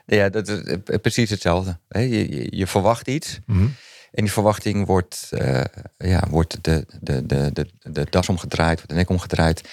Ja, 0.07 0.29
dat 0.29 0.49
is 0.49 0.79
precies 1.03 1.31
hetzelfde. 1.31 1.79
Je, 1.89 2.09
je, 2.09 2.57
je 2.57 2.67
verwacht 2.67 3.09
iets. 3.09 3.39
Mhm. 3.47 3.69
En 4.11 4.25
die 4.25 4.33
verwachting 4.33 4.87
wordt, 4.87 5.29
ja, 5.99 6.27
wordt 6.31 6.65
de, 6.65 6.87
de, 7.01 7.27
de, 7.27 7.53
de, 7.53 7.71
de 7.83 8.07
das 8.11 8.29
omgedraaid, 8.29 8.75
wordt 8.75 8.89
de 8.89 8.95
nek 8.95 9.09
omgedraaid. 9.09 9.69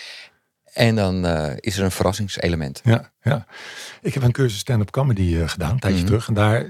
En 0.78 0.96
dan 0.96 1.26
eh, 1.26 1.54
is 1.60 1.78
er 1.78 1.84
een 1.84 1.92
verrassingselement. 1.92 2.82
ja, 2.84 3.12
ja. 3.22 3.46
Ik 4.02 4.14
heb 4.14 4.24
een 4.24 4.32
cursus 4.32 4.60
stand-up 4.60 4.90
comedy 4.92 5.38
eh, 5.38 5.48
gedaan, 5.50 5.72
een 5.72 5.80
tijdje 5.80 5.98
Mhm. 6.00 6.08
terug. 6.08 6.28
En 6.28 6.34
daar 6.34 6.56
eh, 6.62 6.70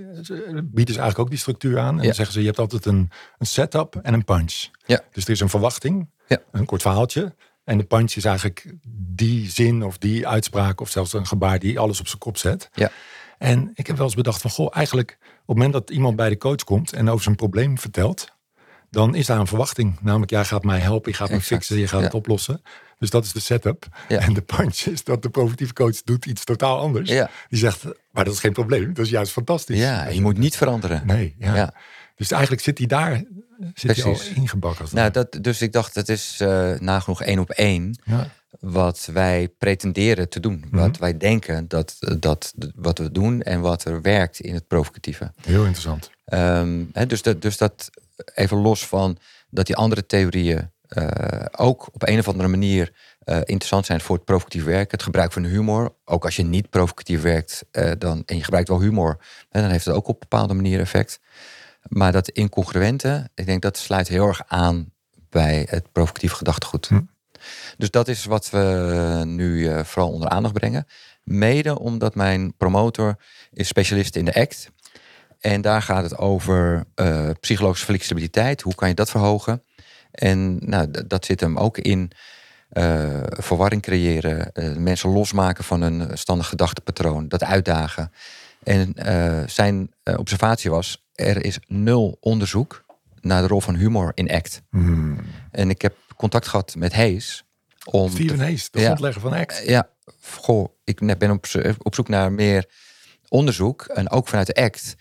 bieden 0.63 0.93
ze 0.93 0.99
eigenlijk 0.99 1.19
ook 1.19 1.29
die 1.29 1.37
structuur 1.37 1.79
aan. 1.79 1.89
En 1.93 1.95
Ja. 1.99 2.03
dan 2.03 2.13
zeggen 2.13 2.33
ze, 2.33 2.39
je 2.39 2.45
hebt 2.45 2.59
altijd 2.59 2.85
een, 2.85 3.09
een 3.37 3.45
setup 3.45 3.95
en 4.01 4.13
een 4.13 4.23
punch. 4.23 4.67
Ja. 4.85 5.01
Dus 5.11 5.23
er 5.23 5.29
is 5.29 5.39
een 5.39 5.49
verwachting, 5.49 6.09
Ja. 6.27 6.37
een 6.51 6.65
kort 6.65 6.81
verhaaltje. 6.81 7.35
En 7.63 7.77
de 7.77 7.83
punch 7.83 8.13
is 8.15 8.25
eigenlijk 8.25 8.73
die 8.97 9.49
zin 9.51 9.83
of 9.83 9.97
die 9.97 10.27
uitspraak... 10.27 10.81
of 10.81 10.89
zelfs 10.89 11.13
een 11.13 11.27
gebaar 11.27 11.59
die 11.59 11.79
alles 11.79 11.99
op 11.99 12.07
zijn 12.07 12.19
kop 12.19 12.37
zet. 12.37 12.69
Ja. 12.73 12.89
En 13.37 13.71
ik 13.73 13.87
heb 13.87 13.95
wel 13.95 14.05
eens 14.05 14.15
bedacht 14.15 14.41
van, 14.41 14.51
goh, 14.51 14.67
eigenlijk 14.75 15.17
op 15.21 15.27
het 15.37 15.55
moment 15.55 15.73
dat 15.73 15.89
iemand 15.89 16.15
bij 16.15 16.29
de 16.29 16.37
coach 16.37 16.63
komt 16.63 16.93
en 16.93 17.09
over 17.09 17.23
zijn 17.23 17.35
probleem 17.35 17.77
vertelt, 17.77 18.35
dan 18.89 19.15
is 19.15 19.25
daar 19.25 19.39
een 19.39 19.47
verwachting. 19.47 19.95
Namelijk, 20.01 20.31
jij 20.31 20.45
gaat 20.45 20.63
mij 20.63 20.79
helpen, 20.79 21.11
je 21.11 21.17
gaat 21.17 21.29
me 21.29 21.41
fixen, 21.41 21.77
je 21.77 21.87
gaat 21.87 21.99
ja. 21.99 22.05
het 22.05 22.13
oplossen. 22.13 22.61
Dus 22.99 23.09
dat 23.09 23.25
is 23.25 23.31
de 23.31 23.39
setup. 23.39 23.85
Ja. 24.07 24.19
En 24.19 24.33
de 24.33 24.41
punch 24.41 24.77
is 24.77 25.03
dat 25.03 25.21
de 25.21 25.29
positieve 25.29 25.73
coach 25.73 26.01
doet 26.03 26.25
iets 26.25 26.43
totaal 26.43 26.79
anders. 26.79 27.09
Ja. 27.09 27.29
Die 27.49 27.59
zegt, 27.59 27.83
maar 28.11 28.25
dat 28.25 28.33
is 28.33 28.39
geen 28.39 28.53
probleem, 28.53 28.93
dat 28.93 29.05
is 29.05 29.11
juist 29.11 29.31
fantastisch. 29.31 29.79
Ja, 29.79 30.07
je 30.07 30.21
moet 30.21 30.37
niet 30.37 30.57
veranderen. 30.57 31.01
Nee, 31.05 31.35
ja. 31.39 31.73
Dus 32.15 32.31
eigenlijk 32.31 32.61
zit 32.61 32.77
hij 32.77 32.87
daar 32.87 33.23
zit 33.73 33.95
hij 33.95 34.05
al 34.05 34.19
ingebakken. 34.35 34.81
Als 34.81 34.91
Nou, 34.91 35.11
dat, 35.11 35.37
dus 35.41 35.61
ik 35.61 35.71
dacht, 35.71 35.95
het 35.95 36.09
is 36.09 36.39
eh 36.39 36.73
nagenoeg 36.79 37.21
één 37.21 37.39
op 37.39 37.49
één 37.49 37.99
wat 38.59 39.09
wij 39.13 39.49
pretenderen 39.57 40.29
te 40.29 40.39
doen. 40.39 40.65
Mhm. 40.65 40.77
Wat 40.77 40.97
wij 40.97 41.17
denken 41.17 41.67
dat, 41.67 41.97
dat 42.19 42.53
wat 42.75 42.97
we 42.97 43.11
doen 43.11 43.41
en 43.41 43.61
wat 43.61 43.85
er 43.85 44.01
werkt 44.01 44.39
in 44.39 44.53
het 44.53 44.67
provocatieve. 44.67 45.31
Heel 45.41 45.59
interessant. 45.59 46.11
Ehm, 46.25 46.83
hè, 46.93 47.05
dus, 47.05 47.21
dat, 47.21 47.41
dus 47.41 47.57
dat 47.57 47.89
even 48.33 48.57
los 48.57 48.87
van 48.87 49.17
dat 49.49 49.65
die 49.65 49.75
andere 49.75 50.05
theorieën 50.05 50.71
eh, 50.87 51.45
ook 51.51 51.89
op 51.93 52.07
een 52.07 52.19
of 52.19 52.27
andere 52.27 52.47
manier 52.47 52.93
eh, 53.19 53.35
interessant 53.35 53.85
zijn 53.85 54.01
voor 54.01 54.15
het 54.15 54.25
provocatief 54.25 54.63
werk. 54.63 54.91
Het 54.91 55.03
gebruik 55.03 55.31
van 55.31 55.43
humor. 55.43 55.95
Ook 56.05 56.25
als 56.25 56.35
je 56.35 56.43
niet 56.43 56.69
provocatief 56.69 57.21
werkt 57.21 57.65
eh, 57.71 57.91
dan, 57.97 58.23
en 58.25 58.35
je 58.35 58.43
gebruikt 58.43 58.67
wel 58.67 58.81
humor, 58.81 59.17
hè, 59.49 59.61
dan 59.61 59.69
heeft 59.69 59.85
het 59.85 59.95
ook 59.95 60.07
op 60.07 60.19
bepaalde 60.19 60.53
manier 60.53 60.79
effect. 60.79 61.19
Maar 61.81 62.11
dat 62.11 62.29
incongruente, 62.29 63.29
ik 63.35 63.45
denk 63.45 63.61
dat 63.61 63.77
sluit 63.77 64.07
heel 64.07 64.27
erg 64.27 64.41
aan 64.47 64.91
bij 65.29 65.67
het 65.69 65.91
provocatief 65.91 66.31
gedachtegoed. 66.31 66.87
Hm. 66.87 67.01
Dus 67.77 67.91
dat 67.91 68.07
is 68.07 68.25
wat 68.25 68.49
we 68.49 69.21
nu 69.25 69.69
vooral 69.85 70.11
onder 70.11 70.29
aandacht 70.29 70.53
brengen. 70.53 70.87
Mede 71.23 71.79
omdat 71.79 72.15
mijn 72.15 72.53
promotor 72.57 73.15
is 73.51 73.67
specialist 73.67 74.15
in 74.15 74.25
de 74.25 74.33
ACT. 74.33 74.71
En 75.47 75.61
daar 75.61 75.81
gaat 75.81 76.03
het 76.03 76.17
over 76.17 76.85
eh, 76.95 77.29
psychologische 77.39 77.85
flexibiliteit. 77.85 78.61
Hoe 78.61 78.75
kan 78.75 78.87
je 78.87 78.93
dat 78.93 79.09
verhogen? 79.09 79.63
En 80.11 80.57
nou, 80.69 80.91
dat 81.07 81.25
zit 81.25 81.39
hem 81.39 81.57
ook 81.57 81.77
in 81.77 82.11
eh, 82.69 83.23
verwarring 83.23 83.81
creëren. 83.81 84.51
eh, 84.53 84.75
mensen 84.75 85.09
losmaken 85.09 85.63
van 85.63 85.81
een 85.81 86.17
standaard 86.17 86.49
gedachtepatroon. 86.49 87.27
Dat 87.27 87.43
uitdagen. 87.43 88.11
En 88.63 88.93
zijn 89.49 89.93
observatie 90.17 90.69
was... 90.69 91.05
er 91.15 91.45
is 91.45 91.59
nul 91.67 92.17
onderzoek 92.19 92.85
naar 93.21 93.41
de 93.41 93.47
rol 93.47 93.61
van 93.61 93.75
humor 93.75 94.11
in 94.13 94.31
ACT. 94.31 94.61
Hmm. 94.69 95.19
En 95.51 95.69
ik 95.69 95.81
heb 95.81 95.95
contact 96.15 96.47
gehad 96.47 96.75
met 96.75 96.93
Hayes. 96.93 97.43
Om 97.85 98.09
Steven 98.09 98.39
Hayes, 98.39 98.69
de 98.71 98.79
Ja. 98.79 98.85
grondlegger 98.85 99.21
van 99.21 99.33
ACT. 99.33 99.63
ja, 99.65 99.89
goh, 100.21 100.67
ik 100.83 101.17
ben 101.17 101.31
op, 101.31 101.45
op 101.81 101.95
zoek 101.95 102.07
naar 102.07 102.31
meer 102.31 102.65
onderzoek. 103.27 103.81
En 103.81 104.09
ook 104.09 104.27
vanuit 104.27 104.47
de 104.47 104.55
act. 104.55 104.95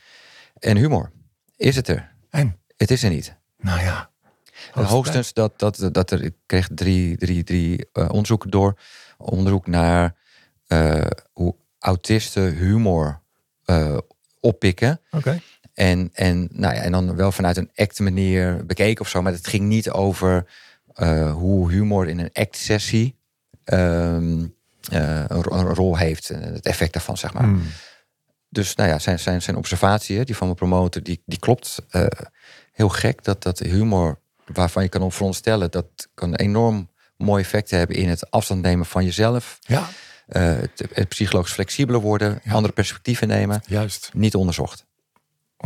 En 0.59 0.77
humor. 0.77 1.11
Is 1.57 1.77
het 1.77 1.89
er? 1.89 2.13
En, 2.31 2.57
Het 2.77 2.91
is 2.91 3.03
er 3.03 3.11
niet. 3.11 3.35
nou 3.59 3.81
ja. 3.81 4.11
En 4.75 4.85
hoogstens 4.85 5.33
dat, 5.33 5.59
dat, 5.59 5.89
dat 5.93 6.11
er, 6.11 6.23
ik 6.23 6.35
kreeg 6.47 6.69
drie, 6.75 7.17
drie, 7.17 7.45
drie 7.45 7.89
eh, 7.93 8.09
onderzoeken 8.09 8.51
door. 8.51 8.79
Onderzoek 9.19 9.67
naar 9.67 10.15
eh, 10.67 11.07
hoe 11.33 11.55
autisten 11.79 12.55
humor 12.55 13.21
eh, 13.65 13.97
oppikken. 14.41 15.01
Oké. 15.11 15.41
En, 15.75 16.11
en, 16.13 16.49
nou 16.53 16.75
ja, 16.75 16.81
en 16.81 16.93
dan 16.93 17.17
wel 17.17 17.33
vanuit 17.33 17.57
een 17.57 17.71
act 17.75 17.99
manier 17.99 18.67
bekeken 18.67 19.01
of 19.05 19.09
zo. 19.09 19.23
Maar 19.23 19.33
het 19.33 19.47
ging 19.47 19.65
niet 19.65 19.91
over 19.91 20.47
hoe 21.33 21.71
humor 21.71 22.09
in 22.09 22.19
een 22.19 22.31
act-sessie 22.33 23.17
ehm, 23.65 24.45
eh, 24.91 25.25
een, 25.27 25.43
ro- 25.43 25.57
een 25.59 25.75
rol 25.75 25.97
heeft. 25.97 26.31
En 26.31 26.43
het 26.53 26.67
effect 26.67 26.93
daarvan, 26.93 27.17
zeg 27.17 27.33
maar. 27.33 27.43
Hmm. 27.43 27.63
Dus 28.57 28.75
nou 28.75 28.89
ja, 28.89 28.99
zijn, 28.99 29.19
zijn, 29.19 29.43
zijn 29.43 29.57
observatie, 29.57 30.19
hè, 30.19 30.25
die 30.25 30.37
van 30.37 30.47
mijn 30.47 30.59
promotor, 30.59 31.03
die, 31.03 31.23
die 31.27 31.39
klopt. 31.39 31.79
Eh, 31.91 32.07
heel 32.73 32.89
gek 32.89 33.25
dat 33.25 33.43
dat 33.43 33.59
humor, 33.59 34.19
waarvan 34.47 34.83
je 34.83 34.89
kan 34.89 35.03
op 35.03 35.13
veronderstellen... 35.13 35.71
dat 35.71 35.87
kan 36.15 36.35
enorm 36.35 36.91
mooi 37.17 37.43
effect 37.43 37.71
hebben 37.71 37.97
in 37.97 38.09
het 38.09 38.31
afstand 38.31 38.63
nemen 38.63 38.87
van 38.87 39.05
jezelf. 39.05 39.59
Ja, 39.61 39.89
eh, 40.27 40.43
het, 40.43 40.83
het 40.93 41.09
psychologisch 41.09 41.53
flexibeler 41.53 42.01
worden, 42.01 42.41
Ja. 42.45 42.53
andere 42.53 42.75
perspectieven 42.75 43.29
nemen. 43.29 43.63
juist. 43.67 44.11
Niet 44.13 44.35
onderzocht. 44.35 44.86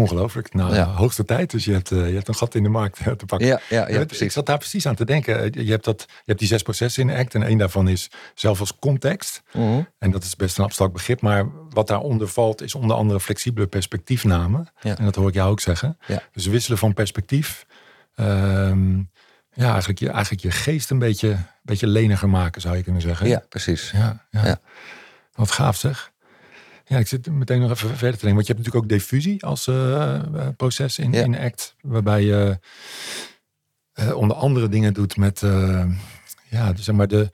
Ongelooflijk. 0.00 0.54
Nou, 0.54 0.74
Ja. 0.74 0.84
hoogste 0.84 1.24
tijd. 1.24 1.50
Dus 1.50 1.64
je 1.64 1.72
hebt, 1.72 1.90
eh, 1.90 2.08
je 2.08 2.14
hebt 2.14 2.28
een 2.28 2.34
gat 2.34 2.54
in 2.54 2.62
de 2.62 2.68
markt 2.68 2.98
eh, 2.98 3.12
te 3.12 3.26
pakken. 3.26 3.48
Ja, 3.48 3.60
ja, 3.68 3.80
ja, 3.88 3.92
het- 3.92 4.00
ik 4.00 4.06
precies. 4.06 4.32
zat 4.32 4.46
daar 4.46 4.58
precies 4.58 4.86
aan 4.86 4.94
te 4.94 5.04
denken. 5.04 5.38
Eh, 5.54 5.64
Je 5.64 5.70
hebt, 5.70 5.84
dat, 5.84 6.04
je 6.08 6.22
hebt 6.24 6.38
die 6.38 6.48
zes 6.48 6.62
processen 6.62 7.08
in 7.08 7.16
ACT. 7.16 7.34
En 7.34 7.42
één 7.42 7.58
daarvan 7.58 7.88
is 7.88 8.10
zelf 8.34 8.60
als 8.60 8.78
context. 8.78 9.42
Mhm. 9.52 9.80
En 9.98 10.10
dat 10.10 10.24
is 10.24 10.36
best 10.36 10.58
een 10.58 10.64
abstract 10.64 10.92
begrip. 10.92 11.20
Maar 11.20 11.46
wat 11.70 11.86
daaronder 11.86 12.28
valt 12.28 12.62
is 12.62 12.74
onder 12.74 12.96
andere 12.96 13.20
flexibele 13.20 13.66
perspectiefname. 13.66 14.66
Ja. 14.80 14.96
En 14.98 15.04
dat 15.04 15.14
hoor 15.14 15.28
ik 15.28 15.34
jou 15.34 15.50
ook 15.50 15.60
zeggen. 15.60 15.98
Ja. 16.06 16.22
Dus 16.32 16.46
wisselen 16.46 16.78
van 16.78 16.94
perspectief. 16.94 17.66
Ehm, 18.14 18.96
ja, 19.52 19.68
eigenlijk 19.70 19.98
je, 19.98 20.08
eigenlijk 20.10 20.42
je 20.42 20.50
geest 20.50 20.90
een 20.90 20.98
beetje, 20.98 21.36
beetje 21.62 21.86
leniger 21.86 22.28
maken 22.28 22.60
zou 22.60 22.76
je 22.76 22.82
kunnen 22.82 23.02
zeggen. 23.02 23.28
Ja, 23.28 23.42
precies. 23.48 23.90
Ja. 23.90 24.26
Ja. 24.30 24.58
Wat 25.32 25.50
gaaf 25.50 25.76
zeg. 25.76 26.10
Ja, 26.90 26.98
ik 26.98 27.06
zit 27.06 27.26
meteen 27.30 27.60
nog 27.60 27.70
even 27.70 27.88
verder 27.88 28.18
te 28.18 28.24
denken. 28.26 28.34
Want 28.34 28.46
je 28.46 28.52
hebt 28.52 28.58
natuurlijk 28.64 28.84
ook 28.84 28.98
diffusie 28.98 29.44
als 29.44 29.66
eh, 29.66 30.14
eh, 30.14 30.48
proces 30.56 30.98
in, 30.98 31.12
Ja. 31.12 31.22
in 31.22 31.38
ACT. 31.38 31.74
Waarbij 31.80 32.22
je 32.24 32.58
eh, 33.92 34.16
onder 34.16 34.36
andere 34.36 34.68
dingen 34.68 34.94
doet 34.94 35.16
met... 35.16 35.42
eh, 35.42 35.84
ja, 36.50 36.72
zeg 36.76 36.94
maar 36.94 37.08
de... 37.08 37.30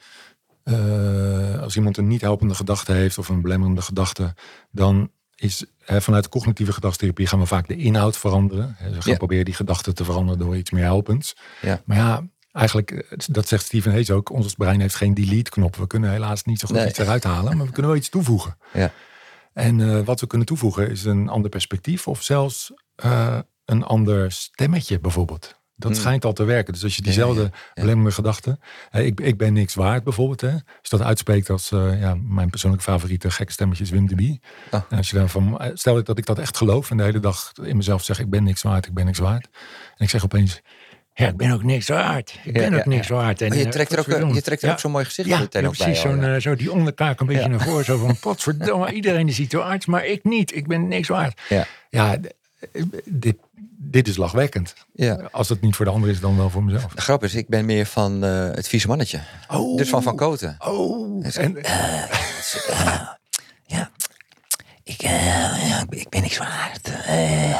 als 1.61 1.77
iemand 1.77 1.97
een 1.97 2.07
niet 2.07 2.21
helpende 2.21 2.55
gedachte 2.55 2.93
heeft 2.93 3.19
of 3.19 3.29
een 3.29 3.41
belemmerende 3.43 3.83
gedachte... 3.83 4.35
dan 4.71 5.11
is 5.35 5.65
hè, 5.85 6.01
vanuit 6.01 6.29
cognitieve 6.29 6.73
gedragstherapie 6.73 7.27
gaan 7.27 7.39
we 7.39 7.47
vaak 7.47 7.69
de 7.69 7.77
inhoud 7.77 8.17
veranderen. 8.17 8.75
Hè, 8.79 8.95
Ze 8.95 9.01
gaan 9.03 9.13
Ja. 9.13 9.19
proberen 9.19 9.45
die 9.45 9.55
gedachten 9.55 9.95
te 9.95 10.05
veranderen 10.05 10.39
door 10.39 10.57
iets 10.57 10.71
meer 10.71 10.83
helpends. 10.85 11.37
Ja. 11.63 11.83
Maar 11.85 11.97
ja, 11.97 12.27
eigenlijk, 12.53 13.17
dat 13.27 13.49
zegt 13.49 13.65
Stephen 13.65 13.91
Hayes 13.93 14.11
ook, 14.11 14.31
ons 14.31 14.55
brein 14.55 14.81
heeft 14.81 14.95
geen 14.95 15.15
delete-knop. 15.15 15.77
We 15.77 15.87
kunnen 15.87 16.11
helaas 16.11 16.45
niet 16.45 16.61
zo 16.61 16.67
goed 16.67 16.77
Nee. 16.77 16.89
iets 16.89 16.99
eruit 16.99 17.25
halen, 17.25 17.57
maar 17.57 17.67
we 17.67 17.73
kunnen 17.73 17.91
wel 17.91 18.01
iets 18.01 18.09
toevoegen. 18.09 18.57
Ja. 18.73 18.93
En 19.57 19.81
eh, 19.81 20.05
wat 20.05 20.21
we 20.21 20.27
kunnen 20.27 20.47
toevoegen 20.47 20.91
is 20.91 21.05
een 21.05 21.29
ander 21.29 21.51
perspectief 21.51 22.09
of 22.09 22.23
zelfs 22.23 22.73
eh, 22.95 23.39
een 23.65 23.83
ander 23.85 24.33
stemmetje 24.33 25.01
bijvoorbeeld. 25.01 25.55
Dat 25.79 25.91
Hmm. 25.91 26.01
schijnt 26.01 26.25
al 26.25 26.33
te 26.33 26.45
werken. 26.45 26.73
Dus 26.73 26.83
als 26.83 26.93
je 26.97 27.01
Ja, 27.01 27.07
diezelfde 27.07 27.51
ja, 27.75 27.85
ja. 27.85 28.11
gedachten, 28.11 28.61
ik, 28.93 29.21
ik 29.21 29.37
ben 29.39 29.53
niks 29.53 29.75
waard 29.75 30.05
bijvoorbeeld, 30.05 30.41
hè, 30.41 30.53
als 30.53 30.63
je 30.91 30.97
dat 30.97 31.03
uitspreekt 31.03 31.51
als 31.51 31.73
eh, 31.73 32.01
ja, 32.01 32.15
mijn 32.15 32.51
persoonlijke 32.51 32.91
favoriete 32.91 33.31
gek 33.31 33.51
stemmetje 33.51 33.85
is 33.85 33.91
Wim 33.91 34.07
de 34.07 34.15
Bie. 34.15 34.41
Oh. 34.71 34.81
En 34.89 34.97
als 34.97 35.11
je 35.11 35.17
dan 35.17 35.29
van, 35.29 35.59
eh, 35.59 35.71
stel 35.75 36.03
dat 36.03 36.19
ik 36.19 36.27
dat 36.27 36.39
echt 36.39 36.57
geloof 36.57 36.91
en 36.91 36.97
de 36.97 37.03
hele 37.03 37.21
dag 37.21 37.53
in 37.63 37.77
mezelf 37.77 38.05
zeg, 38.05 38.19
ik 38.19 38.31
ben 38.31 38.45
niks 38.45 38.63
waard, 38.63 38.87
ik 38.87 38.95
ben 38.95 39.05
niks 39.05 39.19
waard. 39.19 39.49
En 39.97 40.05
ik 40.05 40.11
zeg 40.11 40.25
opeens, 40.25 40.61
ja, 41.19 41.27
ik 41.29 41.37
ben 41.37 41.51
ook 41.53 41.63
niks 41.63 41.89
waard. 41.89 42.39
Ik 42.45 42.53
ben 42.53 42.73
Ja, 42.73 42.79
ook 42.79 42.87
niks 42.87 43.09
waard. 43.09 43.41
En, 43.41 43.51
Oh, 43.53 43.59
je 43.59 43.65
eh, 43.65 43.71
trekt 43.71 43.93
er 43.93 43.99
ook, 43.99 44.35
je 44.35 44.43
trekt 44.43 44.63
er 44.63 44.71
ook 44.71 44.79
zo'n 44.79 44.91
mooi 44.91 45.05
gezicht 45.05 45.29
Ja, 45.29 45.39
meteen 45.39 45.63
ja, 45.63 45.69
ook 45.69 45.77
bij. 45.77 45.87
precies. 45.87 46.03
Zo'n, 46.03 46.25
eh, 46.25 46.41
zo 46.41 46.55
die 46.57 46.73
onderkaak 46.73 47.21
een 47.21 47.27
beetje 47.27 47.49
naar 47.49 47.61
voren. 47.61 47.85
Zo 47.85 47.99
van, 47.99 48.19
potverdomme, 48.21 48.93
iedereen 48.93 49.29
is 49.29 49.39
iets 49.39 49.55
waard, 49.55 49.87
maar 49.87 50.05
ik 50.07 50.25
niet. 50.25 50.55
Ik 50.57 50.67
ben 50.67 50.89
niks 50.89 51.09
waard. 51.09 51.41
Ja. 51.49 51.67
Ja, 51.91 52.17
dit, 53.05 53.37
dit 53.77 54.09
is 54.09 54.17
lachwekkend. 54.17 54.75
Ja. 54.95 55.29
Als 55.31 55.49
het 55.49 55.61
niet 55.61 55.77
voor 55.77 55.85
de 55.85 55.91
ander 55.91 56.11
is, 56.11 56.21
dan 56.21 56.37
wel 56.37 56.51
voor 56.51 56.65
mezelf. 56.65 56.93
De 56.93 57.01
grap 57.01 57.25
is, 57.25 57.35
ik 57.35 57.49
ben 57.49 57.65
meer 57.65 57.87
van 57.87 58.25
eh, 58.25 58.51
het 58.51 58.69
vieze 58.69 58.87
mannetje. 58.87 59.21
Oh. 59.49 59.77
Dus 59.77 59.89
van 59.89 60.03
Van 60.03 60.17
Koten. 60.17 60.57
Oh, 60.59 61.27
en, 61.37 61.59
Ja, 63.67 63.91
ik, 64.85 65.03
eh, 65.03 65.81
ik 65.91 66.09
ben 66.09 66.23
niks 66.23 66.39
waard. 66.39 66.91
Eh, 67.05 67.51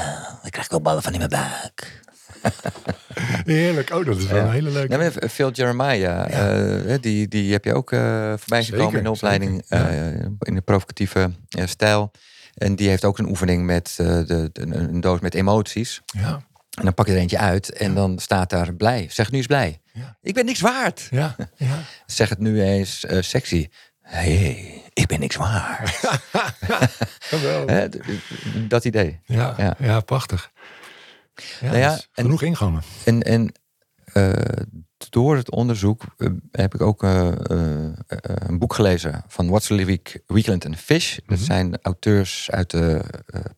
ik 0.43 0.51
krijg 0.53 0.71
ook 0.71 0.83
ballen 0.83 1.03
van 1.03 1.13
in 1.13 1.19
mijn 1.19 1.31
buik. 1.31 2.05
heerlijk. 3.45 3.91
Oh, 3.95 4.05
dat 4.07 4.17
is 4.17 4.27
wel 4.27 4.43
een 4.45 4.51
hele 4.53 4.71
leuke. 4.71 4.93
Ja, 4.93 4.99
maar 4.99 5.29
Phil 5.31 5.51
Jeremiah, 5.51 6.93
eh, 6.93 7.01
die, 7.01 7.29
die 7.29 7.53
heb 7.53 7.65
je 7.65 7.75
ook 7.75 7.93
eh, 7.93 8.01
voorbij 8.37 8.63
Zeker, 8.63 8.79
gekomen 8.79 8.99
in 8.99 9.05
de 9.05 9.11
opleiding 9.11 9.63
eh, 9.69 10.21
in 10.39 10.55
de 10.55 10.61
provocatieve 10.61 11.31
eh, 11.49 11.67
stijl. 11.67 12.11
En 12.55 12.77
die 12.77 12.89
heeft 12.89 13.05
ook 13.05 13.19
een 13.19 13.29
oefening 13.29 13.65
met 13.65 13.97
eh, 14.01 14.07
de, 14.07 14.51
een 14.53 15.01
doos 15.01 15.21
met 15.21 15.35
emoties. 15.35 16.03
Ja, 16.07 16.41
En 16.71 16.85
dan 16.85 16.95
pak 16.95 17.07
je 17.07 17.13
er 17.13 17.19
eentje 17.19 17.39
uit 17.39 17.73
en 17.73 17.95
dan 17.95 18.19
staat 18.19 18.51
daar 18.51 18.75
blij. 18.75 19.07
Zeg 19.11 19.31
nu 19.31 19.37
eens 19.37 19.47
blij. 19.47 19.81
Ja. 19.93 20.17
Ik 20.23 20.35
ben 20.35 20.45
niks 20.45 20.61
waard. 20.61 21.09
ja, 21.11 21.37
ja. 21.57 21.79
Zeg 22.07 22.29
het 22.29 22.39
nu 22.39 22.63
eens 22.63 23.05
eh, 23.05 23.23
sexy. 23.23 23.69
hey, 24.01 24.83
ik 24.93 25.07
ben 25.07 25.21
niks 25.21 25.37
waard. 25.37 26.01
Dat 28.69 28.85
idee. 28.85 29.21
Ja. 29.25 29.75
Ja. 29.79 30.01
prachtig. 30.01 30.51
Ja, 31.61 31.67
Nou 31.67 31.79
ja, 31.79 31.93
en- 31.93 32.25
genoeg 32.25 32.43
ingangen. 32.43 32.83
En, 33.05 33.23
en 33.23 33.53
eh, 34.13 34.33
door 35.11 35.37
het 35.37 35.51
onderzoek 35.51 36.03
eh, 36.17 36.29
heb 36.53 36.75
ik 36.75 36.81
ook 36.81 37.03
eh, 37.03 37.29
een 38.23 38.59
boek 38.59 38.75
gelezen 38.75 39.25
van 39.29 39.49
Watson 39.51 39.77
Lewick, 39.77 40.21
Weekland 40.27 40.65
en 40.65 40.77
Fish. 40.77 41.19
Dat 41.27 41.39
zijn 41.39 41.79
auteurs 41.83 42.51
uit 42.51 42.71
de 42.71 43.01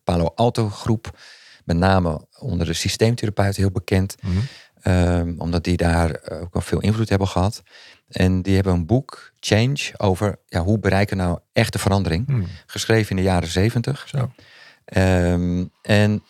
Palo 0.03 0.31
Alto 0.35 0.69
groep. 0.69 1.19
Met 1.65 1.77
name 1.77 2.27
onder 2.39 2.65
de 2.65 2.73
systeemtherapeuten 2.73 3.61
heel 3.61 3.71
bekend. 3.71 4.15
Mhm. 4.21 4.37
Ehm, 4.81 5.33
omdat 5.37 5.63
die 5.63 5.77
daar 5.77 6.09
ook 6.29 6.53
wel 6.53 6.61
veel 6.61 6.79
invloed 6.79 7.09
hebben 7.09 7.27
gehad. 7.27 7.63
En 8.09 8.41
die 8.41 8.55
hebben 8.55 8.73
een 8.73 8.85
boek, 8.85 9.31
Change, 9.39 9.77
over 9.97 10.39
ja, 10.45 10.61
hoe 10.63 10.79
bereiken 10.79 11.17
we 11.17 11.23
nou 11.23 11.39
echte 11.53 11.79
verandering. 11.79 12.27
Hmm. 12.27 12.45
Geschreven 12.65 13.09
in 13.09 13.15
de 13.15 13.21
jaren 13.21 13.49
zeventig. 13.49 14.13
Ehm, 14.85 15.65
en 15.81 16.23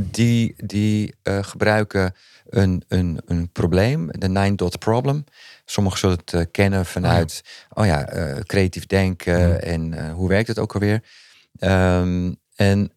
die, 0.00 0.54
die 0.56 1.14
eh, 1.22 1.38
gebruiken 1.42 2.14
een, 2.48 2.82
een, 2.88 3.20
een 3.26 3.50
probleem, 3.52 4.08
de 4.10 4.28
nine 4.28 4.54
dot 4.54 4.78
problem. 4.78 5.24
Sommigen 5.64 5.98
zullen 5.98 6.16
het 6.16 6.32
eh, 6.32 6.42
kennen 6.50 6.86
vanuit, 6.86 7.42
oh 7.72 7.86
ja, 7.86 8.08
eh, 8.08 8.40
creatief 8.40 8.86
denken 8.86 9.62
en 9.62 9.94
eh, 9.94 10.12
hoe 10.12 10.28
werkt 10.28 10.48
het 10.48 10.58
ook 10.58 10.74
alweer. 10.74 11.02
Ehm, 11.58 12.32
en 12.54 12.92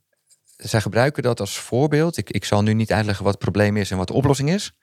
zij 0.58 0.82
gebruiken 0.82 1.24
dat 1.24 1.40
als 1.40 1.60
voorbeeld. 1.60 2.18
Ik, 2.18 2.30
ik 2.30 2.46
zal 2.46 2.62
nu 2.62 2.74
niet 2.74 2.92
uitleggen 2.92 3.24
wat 3.24 3.34
het 3.34 3.44
probleem 3.44 3.78
is 3.78 3.92
en 3.92 3.98
wat 3.98 4.08
de 4.08 4.14
oplossing 4.14 4.50
is. 4.50 4.74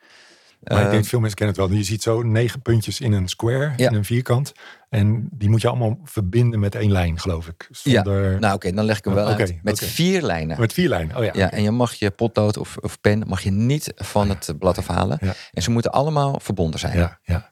Maar 0.62 0.79
ik 0.79 0.83
Ehm, 0.85 0.90
denk 0.92 1.05
veel 1.05 1.18
mensen 1.21 1.38
kennen 1.38 1.57
het 1.57 1.66
wel. 1.68 1.77
Je 1.79 1.85
ziet 1.85 2.03
zo 2.03 2.23
negen 2.23 2.62
puntjes 2.62 3.01
in 3.01 3.12
een 3.12 3.29
square, 3.29 3.73
Ja. 3.77 3.88
in 3.90 3.94
een 3.97 4.05
vierkant. 4.05 4.53
En 4.88 5.29
die 5.33 5.49
moet 5.49 5.61
je 5.61 5.68
allemaal 5.68 5.99
verbinden 6.05 6.61
met 6.61 6.75
één 6.75 6.92
lijn, 6.92 7.21
geloof 7.21 7.49
ik. 7.49 7.68
Zonder... 7.71 8.40
nou 8.40 8.55
oké, 8.55 8.73
dan 8.73 8.85
leg 8.85 8.99
ik 8.99 9.05
hem 9.05 9.14
wel 9.14 9.27
uit. 9.29 9.59
Met 9.62 9.79
vier 9.79 10.23
lijnen. 10.23 10.61
Met 10.61 10.73
vier 10.73 10.88
lijnen. 10.88 11.16
Oh 11.16 11.25
ja. 11.25 11.31
Ja, 11.35 11.51
en 11.51 11.62
je 11.62 11.71
mag 11.71 11.94
je 11.94 12.11
potlood 12.11 12.57
of, 12.57 12.77
of 12.77 13.01
pen 13.01 13.23
mag 13.27 13.40
je 13.40 13.51
niet 13.51 13.92
van 13.94 14.29
het 14.29 14.55
blad 14.59 14.79
afhalen. 14.79 15.18
Ja. 15.21 15.35
En 15.53 15.62
ze 15.62 15.71
moeten 15.71 15.92
allemaal 15.92 16.40
verbonden 16.40 16.81
zijn. 16.81 16.99
Ja, 16.99 17.18
ja. 17.23 17.49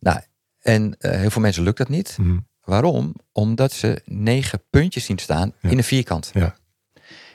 Nou, 0.00 0.20
en 0.60 0.96
eh, 0.98 1.10
heel 1.18 1.30
veel 1.30 1.42
mensen 1.42 1.62
lukt 1.62 1.78
dat 1.78 1.88
niet. 1.88 2.16
Mhm. 2.20 2.38
Waarom? 2.64 3.14
Omdat 3.32 3.72
ze 3.72 4.00
negen 4.04 4.62
puntjes 4.70 5.04
zien 5.04 5.18
staan 5.18 5.52
Ja. 5.60 5.70
in 5.70 5.76
een 5.78 5.84
vierkant. 5.84 6.30
Ja. 6.34 6.54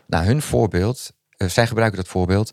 Nou, 0.07 0.25
hun 0.25 0.41
voorbeeld, 0.41 1.11
eh, 1.37 1.47
zij 1.47 1.67
gebruiken 1.67 1.97
dat 1.99 2.07
voorbeeld 2.07 2.51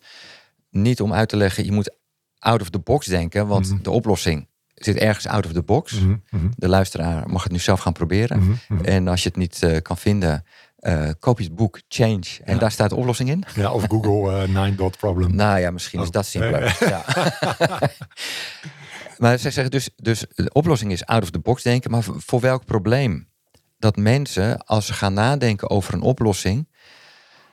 niet 0.70 1.00
om 1.00 1.12
uit 1.12 1.28
te 1.28 1.37
leggen, 1.37 1.64
je 1.64 1.72
moet 1.72 1.96
out 2.42 2.61
of 2.61 2.70
the 2.70 2.78
box 2.78 3.07
denken, 3.07 3.46
want 3.46 3.70
Mhm. 3.70 3.83
de 3.83 3.90
oplossing 3.90 4.48
zit 4.74 4.96
ergens 4.96 5.26
out 5.26 5.46
of 5.46 5.52
the 5.52 5.62
box. 5.62 5.92
Mhm, 5.92 6.16
mhm, 6.31 6.46
De 6.57 6.68
luisteraar 6.68 7.28
mag 7.31 7.42
het 7.42 7.52
nu 7.52 7.59
zelf 7.59 7.81
gaan 7.81 7.92
proberen. 7.92 8.61
En 8.83 9.09
als 9.09 9.22
je 9.22 9.28
het 9.28 9.38
niet 9.38 9.62
eh, 9.62 9.76
kan 9.83 9.96
vinden, 9.98 10.44
eh, 10.76 11.09
koop 11.18 11.38
je 11.38 11.44
het 11.44 11.55
boek 11.55 11.81
Change. 11.88 12.22
En 12.44 12.59
daar 12.59 12.70
staat 12.70 12.90
de 12.90 12.96
oplossing 12.96 13.28
in. 13.28 13.44
Ja, 13.55 13.72
of 13.72 13.85
Google 13.88 14.42
eh, 14.42 14.48
nine 14.62 14.74
dot 14.74 14.96
problem. 14.96 15.35
Nou 15.35 15.59
ja, 15.59 15.70
misschien 15.70 16.00
is 16.00 16.07
Oh. 16.07 16.12
dat 16.12 16.26
simpeler. 16.26 16.76
Ja. 16.81 17.05
maar 19.18 19.38
zij 19.38 19.50
zeggen 19.50 19.70
dus, 19.70 19.88
dus 19.96 20.24
de 20.35 20.52
oplossing 20.52 20.92
is 20.92 21.05
out 21.07 21.22
of 21.22 21.31
the 21.31 21.38
box 21.38 21.62
denken. 21.62 21.90
Maar 21.90 22.02
voor, 22.02 22.20
voor 22.20 22.40
welk 22.40 22.64
probleem? 22.64 23.28
Dat 23.78 23.96
mensen, 23.96 24.64
als 24.66 24.87
ze 24.87 24.92
gaan 24.92 25.14
nadenken 25.14 25.70
over 25.70 25.94
een 25.94 26.02
oplossing, 26.02 26.68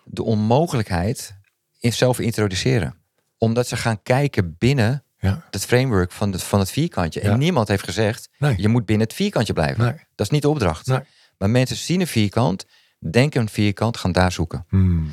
de 0.03 0.23
onmogelijkheid 0.23 1.35
in 1.79 1.93
zelf 1.93 2.19
introduceren. 2.19 2.95
Omdat 3.39 3.67
ze 3.67 3.75
gaan 3.77 4.01
kijken 4.03 4.55
binnen 4.57 5.03
Ja. 5.17 5.43
het 5.51 5.65
framework 5.65 6.11
van 6.11 6.31
het, 6.31 6.43
van 6.43 6.59
het 6.59 6.71
vierkantje. 6.71 7.21
Ja. 7.23 7.31
En 7.31 7.39
niemand 7.39 7.67
heeft 7.67 7.83
gezegd, 7.83 8.29
Nee. 8.37 8.55
je 8.57 8.67
moet 8.67 8.85
binnen 8.85 9.07
het 9.07 9.15
vierkantje 9.15 9.53
blijven. 9.53 9.83
Nee. 9.83 9.93
Dat 10.15 10.25
is 10.25 10.29
niet 10.29 10.41
de 10.41 10.49
opdracht. 10.49 10.87
Nee. 10.87 10.99
Maar 11.37 11.49
mensen 11.49 11.75
zien 11.75 12.01
een 12.01 12.07
vierkant, 12.07 12.65
denken 13.11 13.41
een 13.41 13.49
vierkant, 13.49 13.97
gaan 13.97 14.11
daar 14.11 14.31
zoeken. 14.31 14.65
Hmm. 14.69 15.09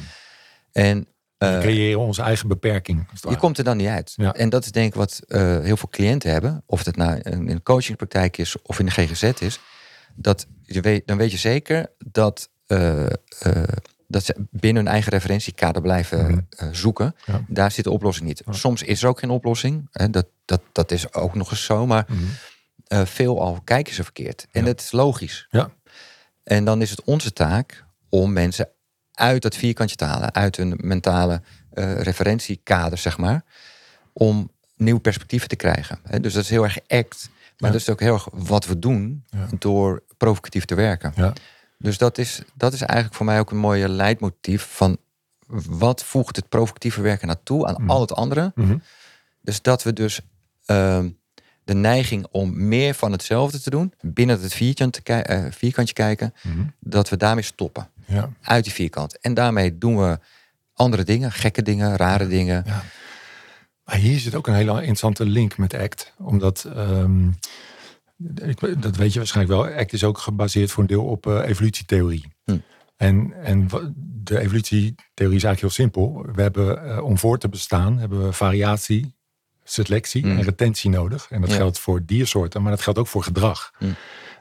En 0.72 1.06
We 1.38 1.46
eh, 1.46 1.58
creëren 1.60 2.00
onze 2.00 2.22
eigen 2.22 2.48
beperking. 2.48 3.08
je 3.28 3.36
komt 3.36 3.58
er 3.58 3.64
dan 3.64 3.76
niet 3.76 3.88
uit. 3.88 4.12
Ja. 4.16 4.32
En 4.34 4.48
dat 4.48 4.64
is 4.64 4.70
denk 4.70 4.86
ik 4.88 4.94
wat 4.94 5.20
eh, 5.28 5.40
heel 5.60 5.76
veel 5.76 5.88
cliënten 5.88 6.30
hebben. 6.30 6.62
Of 6.66 6.84
het 6.84 6.96
nou 6.96 7.18
in 7.18 7.50
een 7.50 7.62
coachingpraktijk 7.62 8.36
is 8.38 8.62
of 8.62 8.78
in 8.78 8.84
de 8.86 8.90
GGZ 8.92 9.22
is. 9.40 9.60
Dat 10.14 10.46
je 10.62 10.80
weet, 10.80 11.06
dan 11.06 11.16
weet 11.16 11.30
je 11.30 11.36
zeker 11.36 11.86
dat, 11.98 12.48
eh, 12.66 13.06
dat 14.08 14.24
ze 14.24 14.34
binnen 14.50 14.82
hun 14.84 14.92
eigen 14.92 15.12
referentiekader 15.12 15.82
blijven 15.82 16.30
Mhm. 16.30 16.40
eh, 16.50 16.68
zoeken. 16.72 17.14
Ja. 17.24 17.40
Daar 17.48 17.70
zit 17.70 17.84
de 17.84 17.90
oplossing 17.90 18.26
niet. 18.26 18.42
Soms 18.50 18.82
is 18.82 19.02
er 19.02 19.08
ook 19.08 19.18
geen 19.18 19.30
oplossing. 19.30 19.88
Hè, 19.90 20.10
dat, 20.10 20.26
dat, 20.44 20.60
dat 20.72 20.90
is 20.90 21.12
ook 21.12 21.34
nog 21.34 21.50
eens 21.50 21.64
zo. 21.64 21.86
Maar 21.86 22.06
veelal 22.88 23.60
kijken 23.64 23.94
ze 23.94 24.02
verkeerd. 24.02 24.46
En 24.52 24.60
Ja. 24.60 24.66
dat 24.66 24.80
is 24.80 24.92
logisch. 24.92 25.46
Ja. 25.50 25.70
En 26.44 26.64
dan 26.64 26.82
is 26.82 26.90
het 26.90 27.02
onze 27.04 27.32
taak 27.32 27.84
om 28.08 28.32
mensen 28.32 28.68
uit 29.12 29.42
dat 29.42 29.56
vierkantje 29.56 29.96
te 29.96 30.04
halen, 30.04 30.34
uit 30.34 30.56
hun 30.56 30.74
mentale 30.80 31.42
eh, 31.72 32.00
referentiekader, 32.00 32.98
zeg 32.98 33.18
maar, 33.18 33.44
om 34.12 34.50
nieuwe 34.76 35.00
perspectieven 35.00 35.48
te 35.48 35.56
krijgen. 35.56 35.98
Hè, 36.02 36.20
dus 36.20 36.32
dat 36.32 36.42
is 36.42 36.50
heel 36.50 36.64
erg 36.64 36.78
act, 36.88 37.28
maar 37.58 37.72
dat 37.72 37.80
is 37.80 37.88
ook 37.88 38.00
heel 38.00 38.14
erg 38.14 38.28
wat 38.32 38.66
we 38.66 38.78
doen 38.78 39.24
door 39.58 40.02
provocatief 40.16 40.64
te 40.64 40.74
werken. 40.74 41.12
Ja. 41.16 41.32
Dus 41.78 41.98
dat 41.98 42.18
is, 42.18 42.42
dat 42.54 42.72
is 42.72 42.80
eigenlijk 42.80 43.14
voor 43.14 43.26
mij 43.26 43.38
ook 43.38 43.50
een 43.50 43.56
mooie 43.56 43.88
leidmotief 43.88 44.66
van 44.70 44.98
wat 45.68 46.04
voegt 46.04 46.36
het 46.36 46.48
provocatieve 46.48 47.00
werken 47.00 47.26
naartoe 47.26 47.66
aan 47.66 47.74
Mhm. 47.82 47.90
al 47.90 48.00
het 48.00 48.12
andere. 48.12 48.52
Mhm. 48.54 48.76
Dus 49.40 49.62
dat 49.62 49.82
we 49.82 49.92
dus 49.92 50.20
ehm, 50.66 51.08
de 51.64 51.74
neiging 51.74 52.26
om 52.30 52.66
meer 52.68 52.94
van 52.94 53.12
hetzelfde 53.12 53.60
te 53.60 53.70
doen, 53.70 53.92
binnen 54.00 54.40
het 54.40 54.54
vierkantje, 54.54 55.02
eh, 55.02 55.44
vierkantje 55.50 55.94
kijken, 55.94 56.34
Mhm. 56.42 56.58
dat 56.80 57.08
we 57.08 57.16
daarmee 57.16 57.44
stoppen. 57.44 57.88
Ja. 58.06 58.30
Uit 58.42 58.64
die 58.64 58.72
vierkant. 58.72 59.18
En 59.18 59.34
daarmee 59.34 59.78
doen 59.78 59.96
we 59.98 60.18
andere 60.72 61.04
dingen, 61.04 61.32
gekke 61.32 61.62
dingen, 61.62 61.96
rare 61.96 62.26
dingen. 62.28 62.62
Ja. 62.66 62.82
Maar 63.84 63.96
hier 63.96 64.18
zit 64.18 64.34
ook 64.34 64.46
een 64.46 64.54
hele 64.54 64.72
interessante 64.72 65.24
link 65.26 65.58
met 65.58 65.74
ACT. 65.74 66.12
Omdat, 66.18 66.64
ehm, 66.74 67.28
ik, 68.34 68.82
dat 68.82 68.96
weet 68.96 69.12
je 69.12 69.18
waarschijnlijk 69.18 69.60
wel, 69.60 69.74
ACT 69.78 69.92
is 69.92 70.04
ook 70.04 70.18
gebaseerd 70.18 70.70
voor 70.70 70.82
een 70.82 70.88
deel 70.88 71.04
op 71.04 71.26
eh, 71.26 71.48
evolutietheorie. 71.48 72.32
Hm. 72.44 72.56
En, 72.96 73.32
en 73.42 73.68
de 74.22 74.38
evolutietheorie 74.38 75.36
is 75.36 75.44
eigenlijk 75.44 75.60
heel 75.60 75.70
simpel. 75.70 76.26
We 76.34 76.42
hebben, 76.42 76.84
eh, 76.90 77.04
om 77.04 77.18
voor 77.18 77.38
te 77.38 77.48
bestaan, 77.48 77.98
hebben 77.98 78.24
we 78.26 78.32
variatie, 78.32 79.14
selectie 79.64 80.22
Hm. 80.22 80.28
en 80.28 80.42
retentie 80.42 80.90
nodig. 80.90 81.26
En 81.30 81.40
dat 81.40 81.50
Ja. 81.50 81.56
geldt 81.56 81.78
voor 81.78 82.04
diersoorten, 82.04 82.62
maar 82.62 82.70
dat 82.70 82.80
geldt 82.82 82.98
ook 82.98 83.06
voor 83.06 83.22
gedrag. 83.22 83.70
Hm. 83.78 83.84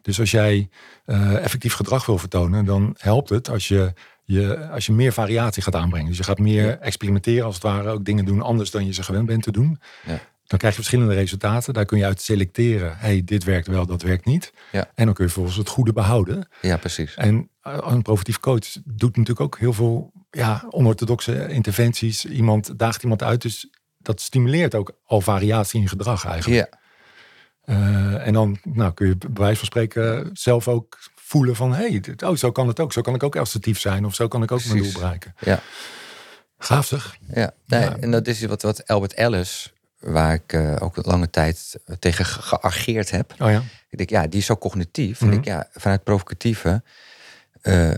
Dus 0.01 0.19
als 0.19 0.31
jij 0.31 0.69
eh, 1.05 1.35
effectief 1.43 1.73
gedrag 1.73 2.05
wil 2.05 2.17
vertonen, 2.17 2.65
dan 2.65 2.95
helpt 2.97 3.29
het 3.29 3.49
als 3.49 3.67
je 3.67 3.93
je, 4.23 4.67
als 4.69 4.85
je 4.85 4.91
meer 4.91 5.11
variatie 5.11 5.63
gaat 5.63 5.75
aanbrengen. 5.75 6.07
Dus 6.07 6.17
je 6.17 6.23
gaat 6.23 6.39
meer 6.39 6.65
Ja. 6.65 6.77
experimenteren 6.77 7.45
als 7.45 7.53
het 7.53 7.63
ware. 7.63 7.89
Ook 7.89 8.05
dingen 8.05 8.25
doen 8.25 8.41
anders 8.41 8.71
dan 8.71 8.85
je 8.85 8.93
ze 8.93 9.03
gewend 9.03 9.25
bent 9.25 9.43
te 9.43 9.51
doen. 9.51 9.79
Ja. 10.05 10.19
Dan 10.47 10.57
krijg 10.59 10.75
je 10.75 10.81
verschillende 10.81 11.13
resultaten. 11.13 11.73
Daar 11.73 11.85
kun 11.85 11.97
je 11.97 12.05
uit 12.05 12.21
selecteren. 12.21 12.97
hey, 12.97 13.21
dit 13.25 13.43
werkt 13.43 13.67
wel, 13.67 13.85
dat 13.85 14.01
werkt 14.01 14.25
niet. 14.25 14.53
Ja. 14.71 14.91
En 14.95 15.05
dan 15.05 15.13
kun 15.13 15.23
je 15.25 15.29
vervolgens 15.31 15.57
het 15.57 15.69
goede 15.69 15.93
behouden. 15.93 16.47
Ja, 16.61 16.77
precies. 16.77 17.15
En 17.15 17.49
eh, 17.61 17.77
een 17.81 18.01
profitief 18.01 18.39
coach 18.39 18.71
doet 18.85 19.17
natuurlijk 19.17 19.39
ook 19.39 19.57
heel 19.59 19.73
veel 19.73 20.11
ja, 20.31 20.65
onorthodoxe 20.69 21.47
interventies. 21.49 22.25
Iemand 22.25 22.79
daagt 22.79 23.03
iemand 23.03 23.23
uit. 23.23 23.41
Dus 23.41 23.69
dat 23.97 24.21
stimuleert 24.21 24.75
ook 24.75 24.91
al 25.05 25.21
variatie 25.21 25.81
in 25.81 25.87
gedrag 25.87 26.25
eigenlijk. 26.25 26.69
Ja, 26.71 26.79
Eh, 27.61 28.27
en 28.27 28.33
dan 28.33 28.57
nou, 28.63 28.93
kun 28.93 29.07
je 29.07 29.15
bij 29.17 29.29
wijze 29.33 29.57
van 29.57 29.65
spreken 29.65 30.29
zelf 30.33 30.67
ook 30.67 30.97
voelen 31.15 31.55
van... 31.55 31.73
hé, 31.73 31.87
hey, 32.01 32.29
oh, 32.29 32.35
zo 32.35 32.51
kan 32.51 32.67
het 32.67 32.79
ook. 32.79 32.93
Zo 32.93 33.01
kan 33.01 33.13
ik 33.15 33.23
ook 33.23 33.35
assertief 33.35 33.79
zijn. 33.79 34.05
Of 34.05 34.15
zo 34.15 34.27
kan 34.27 34.43
ik 34.43 34.51
ook 34.51 34.65
mijn 34.65 34.77
doel 34.83 34.91
bereiken. 34.91 35.35
ja. 35.39 35.59
Gaaf 36.57 36.85
zeg. 36.85 37.17
Ja, 37.33 37.51
nee, 37.65 37.81
Ja. 37.81 37.97
en 37.97 38.11
dat 38.11 38.27
is 38.27 38.45
wat, 38.45 38.61
wat 38.61 38.87
Albert 38.87 39.13
Ellis, 39.13 39.73
waar 39.99 40.33
ik 40.33 40.53
eh, 40.53 40.75
ook 40.79 41.05
lange 41.05 41.29
tijd 41.29 41.79
tegen 41.99 42.25
ge- 42.25 42.41
geageerd 42.59 43.11
heb. 43.11 43.33
Oh 43.39 43.49
ja. 43.51 43.63
Ik 43.89 43.97
denk, 43.97 44.09
ja, 44.09 44.27
die 44.27 44.39
is 44.39 44.45
zo 44.45 44.55
cognitief. 44.57 45.21
Mhm. 45.21 45.31
En 45.31 45.37
ik, 45.37 45.45
ja, 45.45 45.67
vanuit 45.71 46.03
provocatieve 46.03 46.83
eh, 47.61 47.91
eh, 47.91 47.97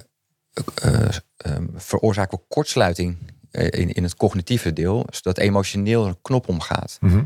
eh, 1.37 1.57
veroorzaken 1.75 2.37
we 2.37 2.43
kortsluiting 2.47 3.17
eh, 3.51 3.79
in, 3.81 3.91
in 3.93 4.03
het 4.03 4.15
cognitieve 4.15 4.73
deel, 4.73 5.05
zodat 5.09 5.37
emotioneel 5.37 6.05
een 6.07 6.21
knop 6.21 6.47
omgaat. 6.47 6.97
Mhm. 7.01 7.23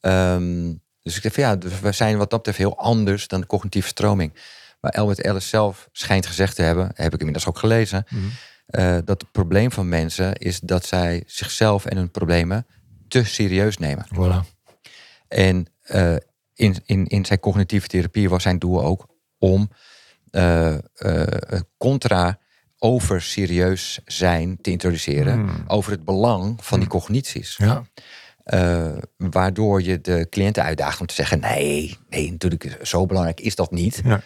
Ehm, 0.00 0.72
dus 1.02 1.16
ik 1.16 1.22
van 1.22 1.42
ja, 1.42 1.56
dus 1.56 1.80
we 1.80 1.92
zijn 1.92 2.16
wat 2.18 2.30
dat 2.30 2.38
betreft 2.38 2.58
heel 2.58 2.78
anders 2.78 3.28
dan 3.28 3.40
de 3.40 3.46
cognitieve 3.46 3.88
stroming. 3.88 4.32
Maar 4.80 4.92
Albert 4.92 5.20
Ellis 5.20 5.48
zelf 5.48 5.88
schijnt 5.92 6.26
gezegd 6.26 6.56
te 6.56 6.62
hebben, 6.62 6.90
heb 6.94 7.12
ik 7.12 7.18
inmiddels 7.18 7.46
ook 7.46 7.58
gelezen, 7.58 8.04
Mhm. 8.10 8.22
eh, 8.66 8.96
dat 9.04 9.20
het 9.20 9.32
probleem 9.32 9.72
van 9.72 9.88
mensen 9.88 10.32
is 10.34 10.60
dat 10.60 10.84
zij 10.86 11.22
zichzelf 11.26 11.84
en 11.86 11.96
hun 11.96 12.10
problemen 12.10 12.66
te 13.08 13.24
serieus 13.24 13.78
nemen. 13.78 14.06
Voilà. 14.14 14.56
En 15.28 15.66
eh, 15.82 16.16
in, 16.54 16.76
in, 16.84 17.06
in 17.06 17.24
zijn 17.24 17.40
cognitieve 17.40 17.86
therapie 17.86 18.28
was 18.28 18.42
zijn 18.42 18.58
doel 18.58 18.84
ook 18.84 19.06
om 19.38 19.70
eh, 20.30 20.74
contra 21.76 22.38
over 22.78 23.22
serieus 23.22 24.00
zijn 24.04 24.58
te 24.60 24.70
introduceren. 24.70 25.32
Hmm. 25.32 25.64
Over 25.66 25.92
het 25.92 26.04
belang 26.04 26.64
van 26.64 26.78
die 26.78 26.88
cognities. 26.88 27.56
Ja. 27.56 27.84
Waardoor 29.16 29.82
je 29.82 30.00
de 30.00 30.26
cliënten 30.30 30.62
uitdaagt 30.62 31.00
om 31.00 31.06
te 31.06 31.14
zeggen: 31.14 31.40
nee, 31.40 31.98
nee, 32.08 32.30
natuurlijk, 32.30 32.78
zo 32.82 33.06
belangrijk 33.06 33.40
is 33.40 33.54
dat 33.54 33.70
niet. 33.70 34.00
Ja. 34.04 34.20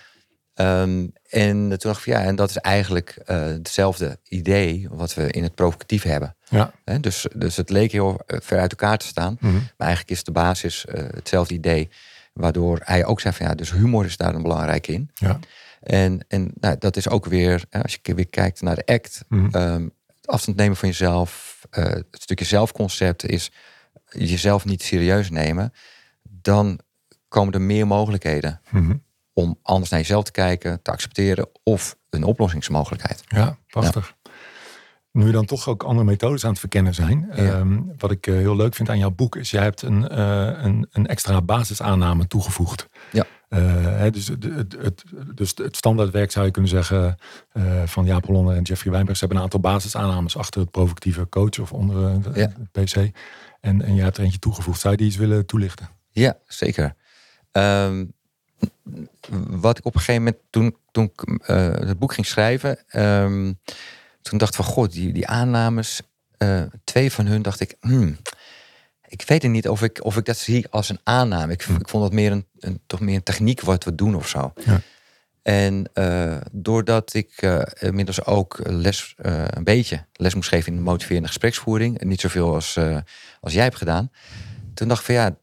Ehm, 0.55 1.07
en 1.29 1.57
toen 1.57 1.69
dacht 1.79 1.97
ik, 1.99 2.03
van, 2.03 2.13
ja, 2.13 2.23
en 2.23 2.37
dat 2.37 2.51
is 2.51 2.57
eigenlijk 2.57 3.11
eh, 3.25 3.45
hetzelfde 3.45 4.19
idee 4.29 4.87
wat 4.91 5.15
we 5.15 5.31
in 5.31 5.43
het 5.43 5.55
provocatief 5.55 6.03
hebben. 6.03 6.37
Ja. 6.49 6.73
Dus, 7.01 7.27
dus 7.37 7.57
het 7.57 7.71
leek 7.71 7.93
heel 7.93 8.21
eh, 8.27 8.39
ver 8.43 8.59
uit 8.59 8.71
elkaar 8.71 8.99
te 8.99 9.07
staan. 9.07 9.37
Mhm. 9.41 9.53
Maar 9.55 9.87
eigenlijk 9.87 10.11
is 10.11 10.25
de 10.25 10.33
basis 10.33 10.85
eh, 10.85 11.05
hetzelfde 11.15 11.55
idee. 11.55 11.89
Waardoor 12.33 12.81
hij 12.83 13.05
ook 13.05 13.21
zei 13.21 13.35
van 13.35 13.47
ja, 13.47 13.55
dus 13.55 13.73
humor 13.73 14.05
is 14.05 14.17
daar 14.17 14.35
een 14.35 14.43
belangrijk 14.43 14.87
in. 14.87 15.11
Ja. 15.15 15.39
En, 15.83 16.25
en 16.29 16.53
nou, 16.61 16.77
dat 16.79 16.97
is 16.97 17.09
ook 17.09 17.27
weer, 17.27 17.65
als 17.71 17.99
je 18.03 18.15
weer 18.15 18.29
kijkt 18.29 18.63
naar 18.63 18.75
de 18.75 18.87
act, 18.87 19.25
Mhm. 19.29 19.55
ehm, 19.57 19.83
het 20.17 20.27
afstand 20.27 20.57
nemen 20.57 20.77
van 20.77 20.89
jezelf, 20.89 21.61
het 21.71 22.07
stukje 22.11 22.45
zelfconcept 22.45 23.27
is 23.27 23.51
jezelf 24.09 24.65
niet 24.65 24.83
serieus 24.83 25.31
nemen. 25.31 25.73
Dan 26.23 26.81
komen 27.29 27.53
er 27.55 27.61
meer 27.61 27.87
mogelijkheden 27.87 28.61
Mhm. 28.71 28.95
Om 29.33 29.59
anders 29.63 29.91
naar 29.91 30.01
jezelf 30.01 30.25
te 30.25 30.31
kijken, 30.33 30.83
te 30.83 30.91
accepteren 30.91 31.49
of 31.63 31.97
een 32.11 32.25
oplossingsmogelijkheid. 32.25 33.23
Ja, 33.27 33.57
prachtig. 33.67 34.15
Nu 35.13 35.31
dan 35.31 35.45
toch 35.47 35.69
ook 35.69 35.83
andere 35.83 36.05
methodes 36.07 36.45
aan 36.45 36.51
het 36.51 36.59
verkennen 36.59 36.95
zijn. 36.95 37.31
ehm, 37.31 37.81
wat 37.99 38.11
ik 38.11 38.27
eh, 38.27 38.35
heel 38.35 38.57
leuk 38.57 38.75
vind 38.75 38.89
aan 38.89 38.99
jouw 38.99 39.11
boek 39.11 39.37
is, 39.37 39.51
jij 39.51 39.63
hebt 39.63 39.83
een, 39.83 40.09
eh, 40.09 40.51
een, 40.63 40.87
een 40.91 41.07
extra 41.07 41.43
basisaanname 41.43 42.27
toegevoegd. 42.27 42.89
Ja. 43.13 43.27
Eh, 43.49 43.61
hè, 43.85 44.11
dus, 44.11 44.29
het, 44.29 44.45
het, 44.45 44.77
het, 44.79 45.05
dus 45.35 45.53
het 45.57 45.77
standaardwerk 45.77 46.31
zou 46.31 46.47
je 46.47 46.51
kunnen 46.51 46.71
zeggen 46.71 47.17
van 47.85 48.05
Jaap 48.05 48.25
Hollander 48.27 48.57
en 48.57 48.63
Jeffrey 48.63 48.93
Wijnberg. 48.93 49.19
Ze 49.19 49.25
hebben 49.25 49.39
een 49.45 49.51
aantal 49.53 49.71
basisaannames 49.73 50.37
achter 50.37 50.61
het 50.61 50.71
provocatieve 50.71 51.29
coach 51.29 51.59
of 51.59 51.73
onder 51.73 52.23
de, 52.23 52.31
Ja. 52.41 52.53
de 52.73 52.83
PC. 52.83 53.11
En, 53.61 53.83
en 53.83 53.95
jij 53.95 54.05
hebt 54.05 54.17
er 54.17 54.23
eentje 54.25 54.39
toegevoegd. 54.39 54.81
Zou 54.81 54.93
je 54.93 54.99
die 54.99 55.09
eens 55.09 55.17
willen 55.17 55.47
toelichten? 55.47 55.89
Ja, 56.11 56.39
zeker. 56.47 56.95
Ehm, 57.51 58.05
wat 59.49 59.79
ik 59.79 59.85
op 59.85 59.95
een 59.95 60.01
gegeven 60.01 60.23
moment, 60.23 60.43
toen, 60.51 60.77
toen 60.91 61.05
ik 61.15 61.41
eh, 61.49 61.73
het 61.73 61.99
boek 61.99 62.13
ging 62.13 62.27
schrijven, 62.27 62.79
ehm, 62.89 63.53
toen 64.23 64.39
dacht 64.39 64.51
ik 64.51 64.65
van, 64.65 64.75
god, 64.75 64.93
die, 64.93 65.13
die 65.13 65.27
aannames, 65.27 66.03
eh, 66.39 66.63
twee 66.85 67.13
van 67.13 67.27
hun 67.27 67.43
dacht 67.43 67.61
ik, 67.61 67.77
hmm, 67.81 68.17
ik 69.07 69.23
weet 69.27 69.43
het 69.43 69.51
niet 69.51 69.69
of 69.69 69.83
ik, 69.83 70.05
of 70.05 70.17
ik 70.17 70.25
dat 70.25 70.37
zie 70.37 70.69
als 70.69 70.89
een 70.89 71.01
aanname. 71.03 71.53
Ik, 71.53 71.63
ik 71.63 71.89
vond 71.89 72.03
dat 72.03 72.13
meer 72.13 72.33
een, 72.33 72.47
een, 72.59 72.81
toch 72.87 73.01
meer 73.01 73.15
een 73.15 73.23
techniek 73.23 73.61
wat 73.61 73.85
we 73.85 73.95
doen 73.95 74.15
of 74.15 74.29
zo. 74.29 74.53
Ja. 74.65 74.81
En 75.43 75.91
eh, 75.93 76.37
doordat 76.53 77.15
ik 77.15 77.33
eh, 77.37 77.61
inmiddels 77.81 78.25
ook 78.25 78.61
les, 78.63 79.15
een 79.17 79.65
beetje 79.65 80.05
les 80.13 80.35
moest 80.35 80.49
geven 80.49 80.73
in 80.73 80.79
de 80.79 80.85
motiverende 80.85 81.29
gespreksvoering, 81.29 82.03
niet 82.03 82.21
zoveel 82.21 82.55
als, 82.55 82.79
als 83.41 83.53
jij 83.53 83.63
hebt 83.63 83.77
gedaan, 83.77 84.11
toen 84.75 84.89
dacht 84.89 85.01
ik 85.01 85.07
van 85.07 85.15
ja, 85.15 85.37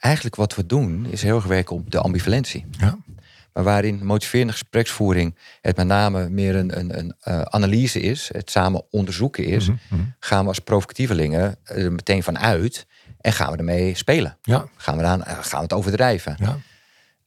eigenlijk 0.00 0.36
wat 0.36 0.54
we 0.54 0.66
doen 0.66 1.06
is 1.06 1.22
heel 1.22 1.36
erg 1.36 1.44
werken 1.46 1.76
op 1.76 1.90
de 1.90 1.98
ambivalentie. 2.00 2.66
Ja. 2.70 2.98
Maar 3.52 3.64
waarin 3.64 4.06
motiverende 4.06 4.52
gespreksvoering 4.52 5.36
het 5.60 5.76
met 5.76 5.86
name 5.86 6.28
meer 6.28 6.56
een, 6.56 6.78
een, 6.78 6.98
een 6.98 7.14
eh, 7.20 7.40
analyse 7.40 8.00
is, 8.00 8.28
het 8.32 8.50
samen 8.50 8.82
onderzoeken 8.90 9.44
is, 9.44 9.68
Mhm, 9.68 9.76
mhm. 9.88 10.02
gaan 10.18 10.42
we 10.42 10.48
als 10.48 10.58
provocatievelingen 10.58 11.56
er 11.64 11.92
meteen 11.92 12.22
van 12.22 12.38
uit 12.38 12.86
en 13.20 13.32
gaan 13.32 13.52
we 13.52 13.56
ermee 13.58 13.94
spelen. 13.96 14.36
Ja, 14.42 14.66
Gaan 14.76 14.96
we, 14.96 15.02
dan, 15.02 15.22
gaan 15.24 15.42
we 15.58 15.62
het 15.62 15.72
overdrijven. 15.72 16.36
ja. 16.38 16.58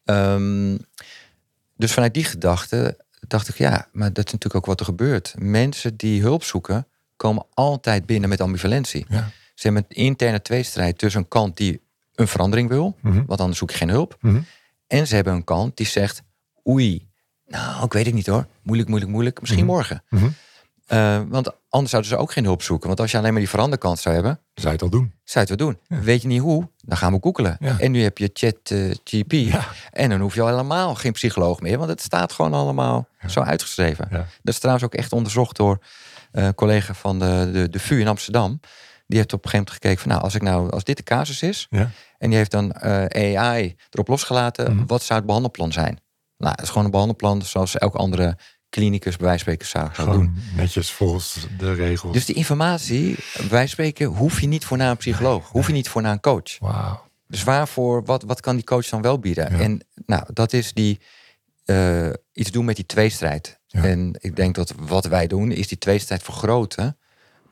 Ehm, 0.06 0.78
dus 1.78 1.94
vanuit 1.94 2.14
die 2.14 2.24
gedachte 2.24 2.98
dacht 3.28 3.48
ik, 3.50 3.58
ja, 3.58 3.88
maar 3.92 4.14
dat 4.14 4.26
is 4.26 4.32
natuurlijk 4.32 4.56
ook 4.56 4.66
wat 4.66 4.80
er 4.80 4.86
gebeurt. 4.86 5.34
Mensen 5.38 5.96
die 5.98 6.22
hulp 6.22 6.44
zoeken, 6.44 6.88
komen 7.16 7.46
altijd 7.54 8.06
binnen 8.06 8.30
met 8.30 8.42
ambivalentie. 8.42 9.06
ja. 9.10 9.32
Ze 9.56 9.68
hebben 9.68 9.86
een 9.88 9.96
interne 9.96 10.42
tweestrijd 10.42 10.98
tussen 10.98 11.22
een 11.22 11.28
kant 11.28 11.58
die 11.58 11.82
een 12.16 12.28
verandering 12.28 12.70
wil, 12.70 12.96
Mhm. 13.02 13.24
want 13.26 13.40
anders 13.40 13.60
zoek 13.60 13.72
je 13.72 13.78
geen 13.78 13.90
hulp. 13.90 14.18
Mhm. 14.20 14.40
En 14.88 15.08
ze 15.08 15.16
hebben 15.16 15.34
een 15.34 15.44
kant 15.44 15.78
die 15.78 15.86
zegt, 15.86 16.22
oei, 16.68 17.08
nou, 17.48 17.86
ik 17.86 17.94
weet 17.94 18.06
het 18.06 18.14
niet 18.14 18.28
hoor. 18.28 18.46
Moeilijk, 18.64 18.90
moeilijk, 18.90 19.12
moeilijk. 19.12 19.40
Misschien 19.42 19.64
Mhm. 19.66 19.74
morgen. 19.74 20.04
Eh, 20.88 21.22
want 21.28 21.52
anders 21.70 21.92
zouden 21.92 22.12
ze 22.12 22.18
ook 22.18 22.32
geen 22.32 22.44
hulp 22.44 22.62
zoeken. 22.62 22.88
Want 22.88 23.00
als 23.00 23.12
je 23.12 23.18
alleen 23.18 23.32
maar 23.32 23.40
die 23.42 23.50
veranderkant 23.50 24.00
zou 24.00 24.16
hebben, 24.16 24.40
Zou 24.54 24.68
je 24.68 24.74
het 24.74 24.82
al 24.82 24.90
doen? 24.90 25.14
zou 25.24 25.46
je 25.46 25.52
het 25.52 25.60
wel 25.62 25.70
doen. 25.70 25.80
Ja. 25.88 26.04
Weet 26.04 26.22
je 26.22 26.28
niet 26.28 26.42
hoe? 26.42 26.68
Dan 26.86 26.98
gaan 26.98 27.14
we 27.14 27.20
googelen. 27.22 27.58
Ja. 27.60 27.80
En 27.80 27.92
nu 27.92 28.04
heb 28.04 28.18
je 28.18 28.30
chat 28.34 28.56
eh, 28.64 28.92
GP. 29.04 29.32
Ja. 29.32 29.68
En 29.92 30.10
dan 30.10 30.20
hoef 30.20 30.34
je 30.36 30.42
al 30.42 30.48
helemaal 30.48 30.96
geen 30.96 31.12
psycholoog 31.12 31.62
meer. 31.62 31.78
Want 31.78 31.90
het 31.90 32.02
staat 32.02 32.32
gewoon 32.34 32.54
allemaal 32.54 33.08
zo 33.28 33.40
uitgeschreven. 33.40 34.10
Dat 34.12 34.54
is 34.54 34.58
trouwens 34.60 34.86
ook 34.86 34.94
echt 34.94 35.12
onderzocht 35.14 35.56
door 35.56 35.80
eh, 36.32 36.46
een 36.46 36.56
collega 36.56 36.94
van 36.94 37.20
de, 37.20 37.50
de, 37.54 37.70
de 37.70 37.80
VU 37.80 38.00
in 38.00 38.08
Amsterdam. 38.08 38.60
Die 39.14 39.22
heeft 39.22 39.34
op 39.34 39.44
een 39.46 39.50
gegeven 39.50 39.74
moment 39.74 39.84
gekeken 39.84 40.02
van... 40.02 40.12
nou, 40.12 40.24
als, 40.24 40.36
ik 40.36 40.42
nou, 40.42 40.72
als 40.72 40.84
dit 40.84 40.98
de 40.98 41.04
casus 41.04 41.42
is... 41.42 41.68
Ja. 41.70 41.92
en 42.18 42.30
die 42.30 42.38
heeft 42.38 42.52
dan 42.52 42.72
eh, 42.72 43.38
AI 43.38 43.76
erop 43.90 44.08
losgelaten... 44.08 44.76
Mhm. 44.76 44.86
wat 44.86 45.04
zou 45.04 45.18
het 45.20 45.28
behandelplan 45.28 45.72
zijn? 45.72 46.00
Nou, 46.38 46.52
het 46.52 46.62
is 46.62 46.70
gewoon 46.70 46.86
een 46.86 46.92
behandelplan... 46.92 47.42
zoals 47.42 47.78
elke 47.78 47.98
andere 47.98 48.38
klinicus 48.70 49.18
bij 49.18 49.28
wijze 49.28 49.44
van 49.44 49.54
spreken 49.54 49.68
zou, 49.80 49.90
zou 49.94 50.18
doen. 50.18 50.36
Netjes 50.56 50.92
volgens 50.92 51.48
de 51.58 51.74
regels. 51.74 52.14
Dus 52.14 52.26
die 52.26 52.36
informatie, 52.36 53.16
bij 53.16 53.50
wijze 53.50 53.50
van 53.50 53.68
spreken... 53.68 54.06
hoef 54.06 54.42
je 54.42 54.48
niet 54.48 54.66
voor 54.66 54.78
naar 54.78 54.90
een 54.90 54.98
psycholoog. 54.98 55.50
Hoef 55.50 55.68
je 55.68 55.74
niet 55.74 55.90
voor 55.90 56.02
naar 56.02 56.12
een 56.12 56.20
coach. 56.20 56.60
Wauw. 56.60 57.08
Dus 57.28 57.44
waarvoor, 57.44 58.04
wat, 58.06 58.24
wat 58.24 58.40
kan 58.42 58.56
die 58.56 58.66
coach 58.66 58.90
dan 58.90 59.02
wel 59.02 59.20
bieden? 59.20 59.52
Ja. 59.52 59.60
En 59.60 59.86
nou, 60.06 60.24
dat 60.34 60.54
is 60.54 60.74
die 60.74 61.00
eh, 61.66 62.10
iets 62.32 62.52
doen 62.52 62.66
met 62.66 62.76
die 62.76 62.86
tweestrijd. 62.86 63.60
Ja. 63.68 63.84
En 63.84 64.16
ik 64.20 64.36
denk 64.36 64.56
dat 64.56 64.74
wat 64.78 65.06
wij 65.06 65.28
doen, 65.28 65.52
is 65.52 65.68
die 65.68 65.78
tweestrijd 65.78 66.24
vergroten. 66.24 66.98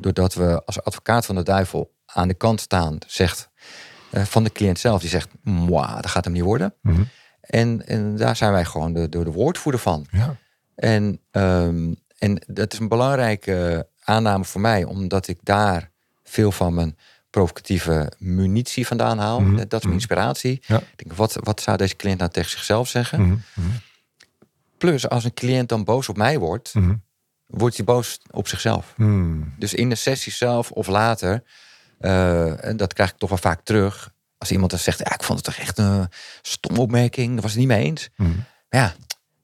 Doordat 0.01 0.33
we 0.33 0.65
als 0.65 0.83
advocaat 0.83 1.25
van 1.25 1.35
de 1.35 1.43
duivel 1.43 1.93
aan 2.05 2.27
de 2.27 2.33
kant 2.33 2.61
staan, 2.61 2.97
zegt 3.07 3.49
eh, 4.09 4.23
van 4.23 4.43
de 4.43 4.51
cliënt 4.51 4.79
zelf, 4.79 5.01
die 5.01 5.09
zegt, 5.09 5.29
moi, 5.43 5.93
dat 5.95 6.07
gaat 6.07 6.23
hem 6.23 6.33
niet 6.33 6.43
worden. 6.43 6.73
Mhm. 6.81 7.03
En, 7.41 7.87
en 7.87 8.15
daar 8.17 8.35
zijn 8.35 8.51
wij 8.51 8.65
gewoon 8.65 8.93
de, 8.93 9.09
de, 9.09 9.23
de 9.23 9.31
woordvoerder 9.31 9.81
van. 9.81 10.05
Ja. 10.11 10.35
En, 10.75 11.19
ehm, 11.31 11.93
en 12.17 12.41
dat 12.47 12.73
is 12.73 12.79
een 12.79 12.87
belangrijke 12.87 13.87
aanname 14.03 14.43
voor 14.43 14.61
mij, 14.61 14.83
omdat 14.83 15.27
ik 15.27 15.37
daar 15.43 15.91
veel 16.23 16.51
van 16.51 16.73
mijn 16.73 16.97
provocatieve 17.29 18.11
munitie 18.17 18.87
vandaan 18.87 19.17
haal. 19.17 19.39
Mhm, 19.39 19.55
Dat 19.55 19.63
is 19.63 19.69
mijn 19.69 19.81
mhm. 19.83 19.93
inspiratie. 19.93 20.61
Ja. 20.65 20.77
Ik 20.77 21.03
denk, 21.03 21.13
wat, 21.13 21.37
wat 21.39 21.61
zou 21.61 21.77
deze 21.77 21.95
cliënt 21.95 22.19
nou 22.19 22.31
tegen 22.31 22.49
zichzelf 22.49 22.87
zeggen? 22.87 23.43
Plus, 24.77 25.09
als 25.09 25.23
een 25.23 25.33
cliënt 25.33 25.69
dan 25.69 25.83
boos 25.83 26.09
op 26.09 26.17
mij 26.17 26.39
wordt. 26.39 26.73
Wordt 27.51 27.75
hij 27.75 27.85
boos 27.85 28.19
op 28.31 28.47
zichzelf. 28.47 28.93
Mhm. 28.97 29.41
Dus 29.57 29.73
in 29.73 29.89
de 29.89 29.95
sessie 29.95 30.31
zelf 30.31 30.71
of 30.71 30.87
later, 30.87 31.43
en 31.99 32.77
dat 32.77 32.93
krijg 32.93 33.09
ik 33.09 33.17
toch 33.17 33.29
wel 33.29 33.37
vaak 33.37 33.61
terug. 33.63 34.11
Als 34.37 34.51
iemand 34.51 34.71
dan 34.71 34.79
zegt, 34.79 34.99
ja, 34.99 35.13
ik 35.13 35.23
vond 35.23 35.45
het 35.45 35.55
toch 35.55 35.65
echt 35.65 35.77
een 35.77 36.07
stomme 36.41 36.79
opmerking, 36.79 37.33
daar 37.33 37.41
was 37.41 37.51
het 37.51 37.59
niet 37.59 37.69
mee 37.69 37.83
eens. 37.83 38.09
Maar 38.15 38.45
ja, 38.69 38.95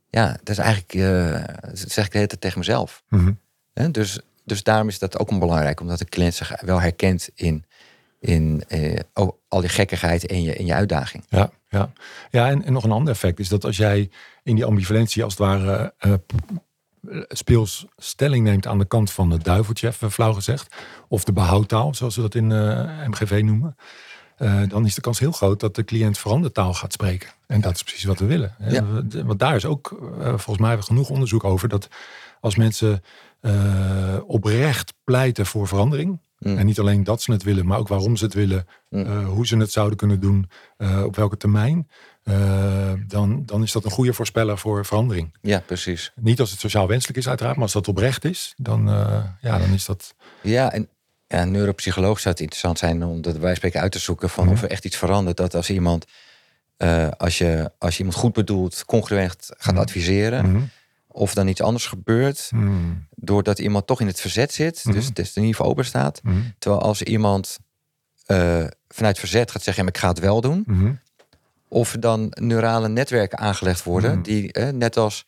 ja, 0.09 0.31
dat 0.43 0.49
is 0.49 0.57
eigenlijk, 0.57 0.93
eh, 0.93 1.55
dat 1.69 1.91
zeg 1.91 2.05
ik 2.05 2.11
de 2.11 2.17
hele 2.17 2.29
tijd 2.29 2.41
tegen 2.41 2.59
mezelf. 2.59 3.03
Hè? 3.73 3.91
Dus, 3.91 4.19
dus 4.45 4.63
daarom 4.63 4.87
is 4.87 4.99
dat 4.99 5.19
ook 5.19 5.31
een 5.31 5.39
belangrijk, 5.39 5.79
omdat 5.79 5.99
de 5.99 6.05
cliënt 6.05 6.33
zich 6.33 6.61
wel 6.61 6.81
herkent 6.81 7.29
in, 7.35 7.65
in 8.19 8.63
eh, 8.67 8.99
oh, 9.13 9.37
al 9.47 9.59
die 9.59 9.69
gekkigheid 9.69 10.23
in 10.23 10.41
je, 10.41 10.55
in 10.55 10.65
je 10.65 10.73
uitdaging. 10.73 11.23
Ja, 11.29 11.51
ja. 11.69 11.91
ja 12.31 12.49
en, 12.49 12.63
en 12.63 12.73
nog 12.73 12.83
een 12.83 12.91
ander 12.91 13.13
effect 13.13 13.39
is 13.39 13.49
dat 13.49 13.65
als 13.65 13.77
jij 13.77 14.09
in 14.43 14.55
die 14.55 14.65
ambivalentie 14.65 15.23
als 15.23 15.37
het 15.37 15.41
ware 15.41 15.93
speels 17.27 17.85
stelling 17.97 18.43
neemt 18.43 18.67
aan 18.67 18.77
de 18.77 18.85
kant 18.85 19.11
van 19.11 19.29
het 19.31 19.43
duiveltje, 19.43 19.87
even 19.87 20.11
flauw 20.11 20.33
gezegd, 20.33 20.75
of 21.07 21.23
de 21.23 21.33
behoudtaal, 21.33 21.93
zoals 21.95 22.15
we 22.15 22.21
dat 22.21 22.35
in 22.35 22.51
eh, 22.51 23.07
MGV 23.07 23.41
noemen, 23.43 23.75
eh, 24.37 24.61
dan 24.67 24.85
is 24.85 24.95
de 24.95 25.01
kans 25.01 25.19
heel 25.19 25.31
groot 25.31 25.59
dat 25.59 25.75
de 25.75 25.83
cliënt 25.83 26.17
verandertaal 26.17 26.73
gaat 26.73 26.93
spreken. 26.93 27.29
En 27.47 27.61
dat 27.61 27.75
is 27.75 27.83
precies 27.83 28.03
wat 28.03 28.19
we 28.19 28.25
willen. 28.25 28.55
Ja. 28.69 28.83
Want 29.25 29.39
daar 29.39 29.55
is 29.55 29.65
ook, 29.65 29.91
eh, 30.19 30.27
volgens 30.27 30.57
mij, 30.57 30.67
hebben 30.67 30.87
we 30.87 30.93
genoeg 30.93 31.09
onderzoek 31.09 31.43
over 31.43 31.69
dat 31.69 31.87
als 32.41 32.55
mensen 32.55 33.03
oprecht 34.25 34.93
pleiten 35.03 35.45
voor 35.45 35.67
verandering, 35.67 36.19
Mm. 36.37 36.57
en 36.57 36.65
niet 36.65 36.79
alleen 36.79 37.03
dat 37.03 37.21
ze 37.21 37.31
het 37.31 37.43
willen, 37.43 37.65
maar 37.65 37.77
ook 37.77 37.87
waarom 37.87 38.15
ze 38.15 38.23
het 38.25 38.33
willen, 38.33 38.67
Mm. 38.89 39.23
hoe 39.25 39.47
ze 39.47 39.57
het 39.57 39.71
zouden 39.71 39.97
kunnen 39.97 40.19
doen, 40.19 40.49
op 41.03 41.15
welke 41.15 41.37
termijn, 41.37 41.87
eh, 42.27 42.93
dan, 43.07 43.45
dan 43.45 43.63
is 43.63 43.71
dat 43.71 43.85
een 43.85 43.91
goede 43.91 44.13
voorspeller 44.13 44.57
voor 44.57 44.85
verandering. 44.85 45.33
Ja, 45.41 45.59
precies. 45.59 46.11
Niet 46.15 46.39
als 46.39 46.51
het 46.51 46.59
sociaal 46.59 46.87
wenselijk 46.87 47.17
is, 47.17 47.27
uiteraard, 47.27 47.55
maar 47.55 47.63
als 47.65 47.73
dat 47.73 47.87
oprecht 47.87 48.25
is, 48.25 48.53
dan, 48.57 48.89
eh, 48.89 49.23
ja, 49.41 49.57
dan 49.57 49.69
is 49.73 49.85
dat. 49.85 50.15
Ja, 50.41 50.71
en 50.71 50.89
ja, 51.27 51.43
neuropsycholoog 51.45 52.19
zou 52.19 52.29
het 52.29 52.39
interessant 52.43 52.79
zijn 52.79 53.03
om 53.03 53.21
dat 53.21 53.37
wij 53.37 53.55
spreken 53.55 53.81
uit 53.81 53.91
te 53.91 53.99
zoeken 53.99 54.29
van 54.29 54.43
Mhm. 54.43 54.53
of 54.53 54.63
er 54.63 54.69
echt 54.69 54.85
iets 54.85 54.97
verandert. 54.97 55.37
Dat 55.37 55.55
als 55.55 55.69
iemand, 55.69 56.05
eh, 56.77 57.07
als, 57.17 57.37
je, 57.37 57.71
als 57.77 57.93
je 57.93 57.99
iemand 57.99 58.17
goed 58.17 58.33
bedoelt, 58.33 58.85
congruent 58.85 59.49
gaat 59.57 59.73
Mhm. 59.73 59.81
adviseren, 59.81 60.51
Mhm. 60.51 60.63
of 61.07 61.33
dan 61.33 61.47
iets 61.47 61.61
anders 61.61 61.85
gebeurt, 61.85 62.49
Mhm. 62.53 62.71
doordat 63.15 63.59
iemand 63.59 63.87
toch 63.87 64.01
in 64.01 64.07
het 64.07 64.21
verzet 64.21 64.53
zit, 64.53 64.81
Mhm. 64.83 64.93
dus 64.95 65.05
het 65.05 65.19
is 65.19 65.35
er 65.35 65.41
niet 65.41 65.55
voor 65.55 65.65
open 65.65 65.85
staat. 65.85 66.19
Mhm. 66.23 66.35
Terwijl 66.59 66.81
als 66.81 67.01
iemand 67.01 67.57
vanuit 68.87 69.19
verzet 69.19 69.51
gaat 69.51 69.63
zeggen, 69.63 69.75
"Ja, 69.75 69.89
maar 69.89 69.93
ik 69.93 69.97
ga 69.97 70.07
het 70.07 70.19
wel 70.19 70.41
doen, 70.41 70.63
Mhm. 70.65 70.91
Of 71.67 71.93
er 71.93 71.99
dan 71.99 72.27
neurale 72.29 72.87
netwerken 72.89 73.37
aangelegd 73.37 73.83
worden, 73.83 74.11
Mhm. 74.11 74.21
die 74.21 74.51
eh, 74.51 74.69
net 74.69 74.97
als 74.97 75.25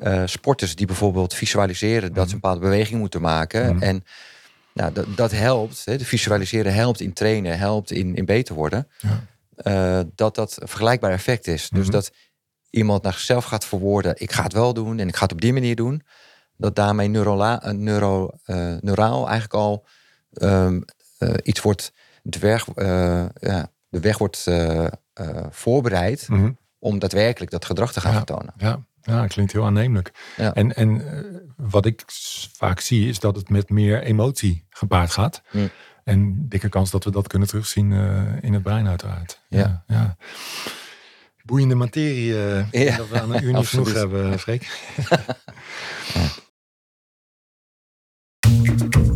eh, 0.00 0.22
sporters 0.26 0.74
die 0.76 0.86
bijvoorbeeld 0.86 1.34
visualiseren 1.34 2.12
dat 2.12 2.28
ze 2.28 2.34
een 2.34 2.40
bepaalde 2.40 2.60
beweging 2.60 2.98
moeten 2.98 3.20
maken. 3.20 3.74
Mhm. 3.74 3.82
En 3.82 4.04
nou, 4.74 4.92
dat, 4.92 5.06
dat 5.16 5.30
helpt, 5.30 5.84
hè, 5.84 5.96
de 5.96 6.04
visualiseren 6.04 6.74
helpt 6.74 7.00
in 7.00 7.12
trainen, 7.12 7.58
helpt 7.58 7.90
in, 7.90 8.14
in 8.14 8.24
beter 8.24 8.54
worden. 8.54 8.88
Ja. 8.98 9.24
Eh, 9.56 10.04
dat 10.14 10.34
dat 10.34 10.56
een 10.60 10.68
vergelijkbaar 10.68 11.10
effect 11.12 11.46
is. 11.46 11.68
Dus 11.68 11.88
dat 11.88 12.12
iemand 12.70 13.02
naar 13.02 13.12
zichzelf 13.12 13.44
gaat 13.44 13.64
verwoorden, 13.64 14.14
ik 14.18 14.32
ga 14.32 14.42
het 14.42 14.52
wel 14.52 14.74
doen 14.74 14.98
en 14.98 15.08
ik 15.08 15.16
ga 15.16 15.22
het 15.22 15.32
op 15.32 15.40
die 15.40 15.52
manier 15.52 15.76
doen. 15.76 16.02
Dat 16.56 16.76
daarmee 16.76 17.08
neurola, 17.08 17.72
neuro, 17.72 18.30
neuraal 18.80 19.22
eigenlijk 19.24 19.54
al 19.54 19.86
ehm, 20.32 20.80
eh, 21.18 21.34
iets 21.42 21.60
wordt, 21.60 21.92
eh, 22.30 23.24
ja, 23.40 23.70
de 23.88 24.00
weg 24.00 24.18
wordt 24.18 24.44
eh, 25.20 25.46
voorbereid 25.50 26.28
Mhm. 26.28 26.50
om 26.78 26.98
daadwerkelijk 26.98 27.50
dat 27.50 27.64
gedrag 27.64 27.92
te 27.92 28.00
gaan 28.00 28.10
Ja. 28.12 28.16
vertonen. 28.16 28.52
Ja, 28.56 28.84
ja, 29.02 29.26
klinkt 29.26 29.52
heel 29.52 29.64
aannemelijk. 29.64 30.12
Ja. 30.36 30.54
En, 30.54 30.74
en 30.76 31.06
eh, 31.12 31.24
wat 31.56 31.86
ik 31.86 32.02
vaak 32.56 32.80
zie 32.80 33.08
is 33.08 33.18
dat 33.20 33.36
het 33.36 33.48
met 33.48 33.70
meer 33.70 34.02
emotie 34.02 34.66
gepaard 34.70 35.10
gaat. 35.10 35.42
Mm. 35.50 35.68
En 36.04 36.48
dikke 36.48 36.68
kans 36.68 36.90
dat 36.90 37.04
we 37.04 37.10
dat 37.10 37.26
kunnen 37.26 37.48
terugzien 37.48 37.92
eh, 37.92 38.22
in 38.40 38.52
het 38.52 38.62
brein 38.62 38.88
uiteraard. 38.88 39.40
Ja. 39.48 39.84
ja. 39.86 40.16
Boeiende 41.44 41.74
materie. 41.74 42.34
Ja, 42.70 42.96
dat 42.96 43.08
we 43.08 43.20
aan 43.20 43.34
een 43.34 43.44
uur 43.44 43.52
niet 43.52 43.66
genoeg 43.66 43.92
hebben, 43.92 44.38
Freek. 44.38 44.68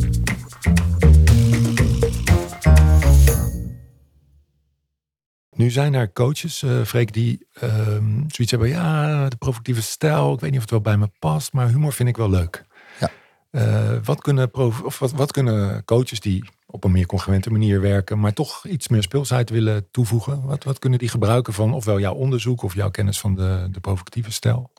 Nu 5.55 5.71
zijn 5.71 5.95
er 5.95 6.12
coaches, 6.12 6.62
eh 6.62 6.83
Freek, 6.83 7.12
die 7.12 7.47
ehm, 7.53 8.14
zoiets 8.17 8.51
hebben. 8.51 8.69
Ja, 8.69 9.29
de 9.29 9.37
provocatieve 9.37 9.83
stijl. 9.83 10.33
Ik 10.33 10.40
weet 10.40 10.51
niet 10.51 10.59
of 10.59 10.64
het 10.64 10.71
wel 10.71 10.81
bij 10.81 10.97
me 10.97 11.11
past, 11.19 11.53
maar 11.53 11.69
humor 11.69 11.93
vind 11.93 12.09
ik 12.09 12.17
wel 12.17 12.31
leuk. 12.31 12.64
Ja. 13.01 13.11
Eh, 13.51 13.97
wat, 14.05 14.21
kunnen 14.21 14.55
of 14.55 14.99
wat, 14.99 15.12
wat 15.12 15.33
kunnen 15.33 15.85
coaches 15.85 16.21
die 16.21 16.45
op 16.67 16.85
een 16.85 16.93
meer 16.93 17.07
congruente 17.07 17.51
manier 17.51 17.81
werken, 17.81 18.21
maar 18.21 18.33
toch 18.33 18.67
iets 18.67 18.88
meer 18.88 19.03
speelsheid 19.03 19.51
willen 19.51 19.90
toevoegen? 19.90 20.43
Wat, 20.43 20.64
wat 20.64 20.79
kunnen 20.79 20.99
die 20.99 21.09
gebruiken 21.09 21.53
van 21.53 21.75
ofwel 21.75 22.01
jouw 22.01 22.14
onderzoek 22.14 22.62
of 22.62 22.75
jouw 22.75 22.90
kennis 22.90 23.21
van 23.21 23.35
de, 23.35 23.69
de 23.71 23.81
provocatieve 23.81 24.33
stijl? 24.33 24.71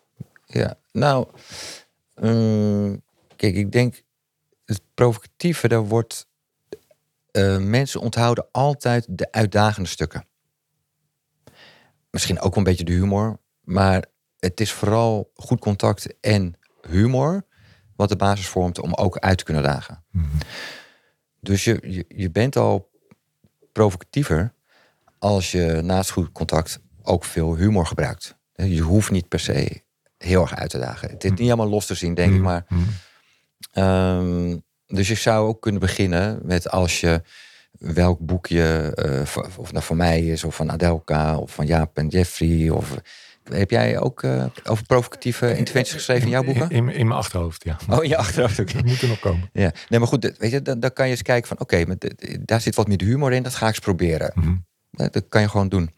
Ja, 0.46 0.78
nou, 0.92 1.28
mm, 2.16 3.02
kijk, 3.36 3.56
ik 3.56 3.72
denk 3.72 4.04
het 4.66 4.82
provocatieve, 4.94 5.68
daar 5.68 5.86
wordt 5.86 6.28
eh, 7.32 7.58
mensen 7.58 8.02
onthouden 8.02 8.46
altijd 8.52 9.06
de 9.10 9.32
uitdagende 9.32 9.90
stukken. 9.90 10.26
Misschien 12.16 12.40
ook 12.40 12.56
wel 12.56 12.58
een 12.58 12.70
beetje 12.70 12.84
de 12.86 12.92
humor, 12.92 13.40
maar 13.62 14.06
het 14.40 14.60
is 14.60 14.72
vooral 14.72 15.32
goed 15.34 15.60
contact 15.60 16.20
en 16.20 16.54
humor 16.88 17.46
wat 17.96 18.10
de 18.10 18.16
basis 18.16 18.48
vormt 18.48 18.80
om 18.80 18.94
ook 18.94 19.18
uit 19.18 19.38
te 19.38 19.44
kunnen 19.44 19.64
dagen. 19.64 20.04
Dus 21.40 21.64
je, 21.64 21.80
je, 21.82 22.06
je 22.08 22.32
bent 22.32 22.56
al 22.56 22.90
provocatiever 23.72 24.54
als 25.20 25.52
je 25.52 25.80
naast 25.84 26.12
goed 26.12 26.32
contact 26.32 26.80
ook 27.02 27.24
veel 27.24 27.56
humor 27.56 27.86
gebruikt. 27.86 28.38
Je 28.54 28.82
hoeft 28.82 29.12
niet 29.12 29.28
per 29.28 29.40
se 29.40 29.84
heel 30.18 30.42
erg 30.42 30.56
uit 30.56 30.70
te 30.70 30.80
dagen. 30.80 31.10
Het 31.10 31.24
is 31.24 31.30
niet 31.32 31.48
allemaal 31.48 31.70
los 31.70 31.86
te 31.86 31.96
zien, 31.96 32.14
denk 32.14 32.34
ik, 32.36 32.42
maar 32.42 32.66
Mhm. 32.70 32.82
Ehm, 33.72 34.58
dus 34.88 35.08
je 35.08 35.16
zou 35.16 35.48
ook 35.48 35.62
kunnen 35.62 35.82
beginnen 35.82 36.40
met 36.44 36.70
als 36.70 37.00
je 37.00 37.22
welk 37.94 38.20
boekje, 38.20 38.92
eh, 38.96 39.38
of 39.58 39.72
nou 39.72 39.84
voor 39.84 39.96
mij 39.96 40.22
is, 40.26 40.44
of 40.44 40.56
van 40.56 40.72
Adelka, 40.72 41.38
of 41.38 41.54
van 41.54 41.66
Jaap 41.66 41.98
en 41.98 42.08
Jeffrey. 42.08 42.70
Of, 42.70 42.96
heb 43.44 43.72
jij 43.72 44.00
ook 44.00 44.24
eh, 44.24 44.46
over 44.64 44.86
provocatieve 44.86 45.58
interventies 45.58 45.94
geschreven 45.94 46.24
in 46.24 46.30
jouw 46.30 46.44
boeken? 46.44 46.70
In, 46.70 46.90
in, 46.90 46.96
in 46.96 47.08
mijn 47.08 47.20
achterhoofd, 47.20 47.64
ja. 47.64 47.78
Oh, 47.90 48.04
in 48.04 48.10
je 48.10 48.18
achterhoofd 48.18 48.60
ook. 48.60 48.74
Dat 48.74 48.86
moet 48.86 49.02
er 49.02 49.08
nog 49.08 49.20
komen. 49.20 49.50
Ja, 49.54 49.72
nee, 49.90 50.00
maar 50.00 50.08
goed, 50.08 50.22
dat- 50.22 50.38
weet 50.38 50.52
je, 50.52 50.62
dan, 50.62 50.80
dan 50.80 50.94
kan 50.94 51.06
je 51.06 51.12
eens 51.12 51.22
kijken 51.22 51.48
van, 51.48 51.60
oké, 51.60 51.86
dit- 51.98 52.38
daar 52.48 52.62
zit 52.62 52.76
wat 52.76 52.88
meer 52.88 53.02
humor 53.04 53.34
in, 53.34 53.44
dat 53.44 53.56
ga 53.56 53.68
ik 53.68 53.76
eens 53.76 53.80
proberen. 53.80 54.32
Mhm. 54.36 54.56
Eh, 54.92 55.08
Dat 55.12 55.26
kan 55.30 55.42
je 55.42 55.50
gewoon 55.50 55.70
doen. 55.70 55.92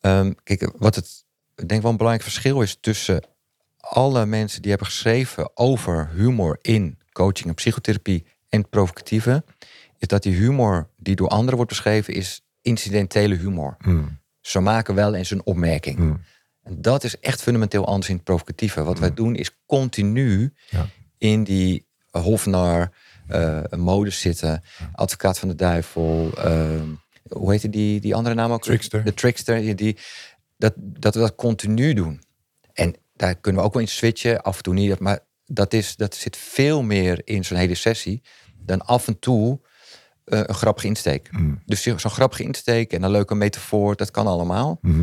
Ehm, 0.00 0.32
kijk, 0.44 0.72
wat 0.78 0.94
het, 0.94 1.24
ik 1.56 1.68
denk 1.68 1.82
wel 1.82 1.90
een 1.90 1.96
belangrijk 1.96 2.28
verschil 2.30 2.60
is 2.62 2.78
tussen 2.80 3.22
alle 3.76 4.26
mensen 4.26 4.60
die 4.62 4.70
hebben 4.70 4.88
geschreven 4.88 5.50
over 5.56 6.10
humor 6.14 6.58
in 6.60 6.98
coaching 7.12 7.48
en 7.48 7.54
psychotherapie 7.54 8.26
en 8.48 8.68
provocatieve, 8.68 9.44
is 10.02 10.08
dat 10.08 10.22
die 10.22 10.34
humor 10.34 10.88
die 10.96 11.14
door 11.16 11.28
anderen 11.28 11.54
wordt 11.56 11.70
beschreven, 11.70 12.14
is 12.14 12.42
incidentele 12.62 13.34
humor. 13.36 13.76
Mhm. 13.78 14.04
Ze 14.40 14.60
maken 14.60 14.94
wel 14.94 15.14
eens 15.14 15.30
een 15.30 15.44
opmerking. 15.46 15.98
Mhm. 15.98 16.14
En 16.62 16.82
dat 16.82 17.04
is 17.04 17.18
echt 17.20 17.42
fundamenteel 17.42 17.86
anders 17.86 18.08
in 18.08 18.14
het 18.14 18.24
provocatieve. 18.24 18.82
Wat 18.82 18.98
wij 18.98 19.14
doen 19.14 19.34
is 19.34 19.50
continu 19.66 20.52
Ja. 20.68 20.86
in 21.18 21.44
die 21.44 21.86
hofnar 22.10 22.92
eh 23.28 23.62
modus 23.76 24.20
zitten. 24.20 24.62
Advocaat 24.92 25.38
van 25.38 25.48
de 25.48 25.54
duivel. 25.54 26.30
ehm, 26.36 26.86
hoe 27.28 27.50
heette 27.50 27.70
die, 27.70 28.00
die 28.00 28.14
andere 28.14 28.34
naam 28.34 28.52
ook? 28.52 28.62
Trickster. 28.62 29.04
De 29.04 29.14
trickster. 29.14 29.76
Die, 29.76 29.96
dat, 30.56 30.72
dat 30.76 31.14
we 31.14 31.20
dat 31.20 31.34
continu 31.34 31.94
doen. 31.94 32.20
En 32.72 32.94
daar 33.16 33.34
kunnen 33.34 33.60
we 33.60 33.66
ook 33.66 33.72
wel 33.74 33.82
in 33.82 33.88
switchen. 33.88 34.42
Af 34.42 34.56
en 34.56 34.62
toe 34.62 34.74
niet. 34.74 34.98
Maar 34.98 35.18
dat, 35.46 35.72
is, 35.72 35.96
dat 35.96 36.14
zit 36.14 36.36
veel 36.36 36.82
meer 36.82 37.20
in 37.24 37.44
zo'n 37.44 37.56
hele 37.56 37.74
sessie. 37.74 38.22
Dan 38.58 38.80
af 38.80 39.06
en 39.08 39.18
toe 39.18 39.60
eh, 40.24 40.40
een 40.42 40.54
grappige 40.54 40.86
insteek. 40.86 41.32
Mhm. 41.32 41.54
Dus 41.66 41.82
zo'n 41.82 41.98
grappige 41.98 42.42
insteek 42.42 42.92
en 42.92 43.02
een 43.02 43.10
leuke 43.10 43.34
metafoor. 43.34 43.96
Dat 43.96 44.10
kan 44.10 44.26
allemaal. 44.26 44.78
Mhm. 44.80 45.02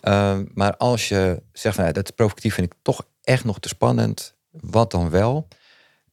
Ehm, 0.00 0.44
maar 0.54 0.76
als 0.76 1.08
je 1.08 1.42
zegt, 1.52 1.74
van, 1.74 1.84
ja, 1.84 1.92
dat 1.92 2.14
provocatief 2.14 2.54
vind 2.54 2.72
ik 2.72 2.78
toch 2.82 3.06
echt 3.22 3.44
nog 3.44 3.60
te 3.60 3.68
spannend. 3.68 4.34
Wat 4.50 4.90
dan 4.90 5.10
wel? 5.10 5.48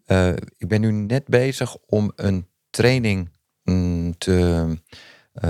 Eh, 0.05 0.29
ik 0.57 0.67
ben 0.67 0.81
nu 0.81 0.91
net 0.91 1.25
bezig 1.27 1.77
om 1.85 2.11
een 2.15 2.47
training 2.69 3.29
mm, 3.63 4.17
te, 4.17 4.67
eh, 5.33 5.49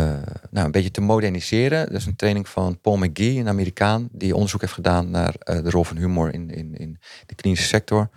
nou, 0.52 0.66
een 0.66 0.72
beetje 0.72 0.92
te 0.92 1.02
moderniseren. 1.02 1.86
Dat 1.86 2.00
is 2.00 2.06
een 2.06 2.16
training 2.16 2.50
van 2.50 2.80
Paul 2.82 2.98
McGee, 2.98 3.40
een 3.40 3.48
Amerikaan, 3.48 4.10
die 4.12 4.36
onderzoek 4.36 4.62
heeft 4.62 4.74
gedaan 4.74 5.10
naar 5.10 5.36
eh, 5.40 5.64
de 5.64 5.70
rol 5.70 5.84
van 5.84 5.98
humor 5.98 6.34
in, 6.34 6.50
in, 6.50 6.76
in 6.76 7.00
de 7.26 7.36
klinische 7.36 7.68
sector. 7.68 8.10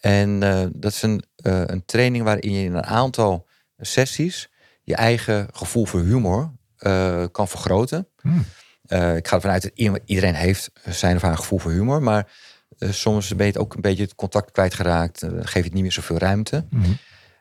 En 0.00 0.42
eh, 0.42 0.66
dat 0.72 0.92
is 0.92 1.02
een, 1.02 1.22
eh, 1.36 1.62
een 1.66 1.84
training 1.84 2.24
waarin 2.24 2.52
je 2.52 2.64
in 2.64 2.74
een 2.74 2.84
aantal 2.84 3.46
sessies 3.78 4.48
je 4.82 4.94
eigen 4.94 5.48
gevoel 5.52 5.84
voor 5.84 6.00
humor 6.00 6.52
eh, 6.76 7.24
kan 7.32 7.48
vergroten. 7.48 8.08
Hmm. 8.20 8.44
Eh, 8.82 9.16
ik 9.16 9.28
ga 9.28 9.34
ervan 9.34 9.50
uit 9.50 9.62
dat 9.62 10.00
iedereen 10.04 10.34
heeft 10.34 10.70
zijn 10.84 11.16
of 11.16 11.22
haar 11.22 11.36
gevoel 11.36 11.58
voor 11.58 11.70
humor. 11.70 12.02
Maar 12.02 12.32
eh, 12.78 12.90
soms 12.90 13.28
ben 13.36 13.46
je 13.46 13.52
het 13.52 13.60
ook 13.60 13.74
een 13.74 13.80
beetje 13.80 14.02
het 14.02 14.14
contact 14.14 14.50
kwijtgeraakt. 14.50 15.22
Uh, 15.22 15.30
geef 15.30 15.52
je 15.52 15.62
het 15.62 15.72
niet 15.72 15.82
meer 15.82 15.92
zoveel 15.92 16.18
ruimte. 16.18 16.66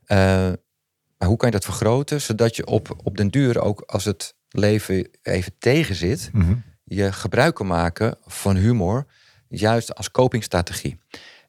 Eh, 0.05 0.17
maar 1.17 1.27
hoe 1.27 1.37
kan 1.37 1.49
je 1.49 1.55
dat 1.55 1.65
vergroten? 1.65 2.21
Zodat 2.21 2.55
je 2.55 2.65
op, 2.65 2.95
op 3.03 3.17
den 3.17 3.27
duur 3.29 3.61
ook 3.61 3.81
als 3.81 4.05
het 4.05 4.35
leven 4.49 5.09
even 5.21 5.53
tegen 5.59 5.95
zit... 5.95 6.29
Mhm. 6.33 6.55
je 6.83 7.11
gebruik 7.11 7.55
kan 7.55 7.67
maken 7.67 8.17
van 8.25 8.55
humor... 8.55 9.05
juist 9.47 9.95
als 9.95 10.11
copingstrategie. 10.11 10.99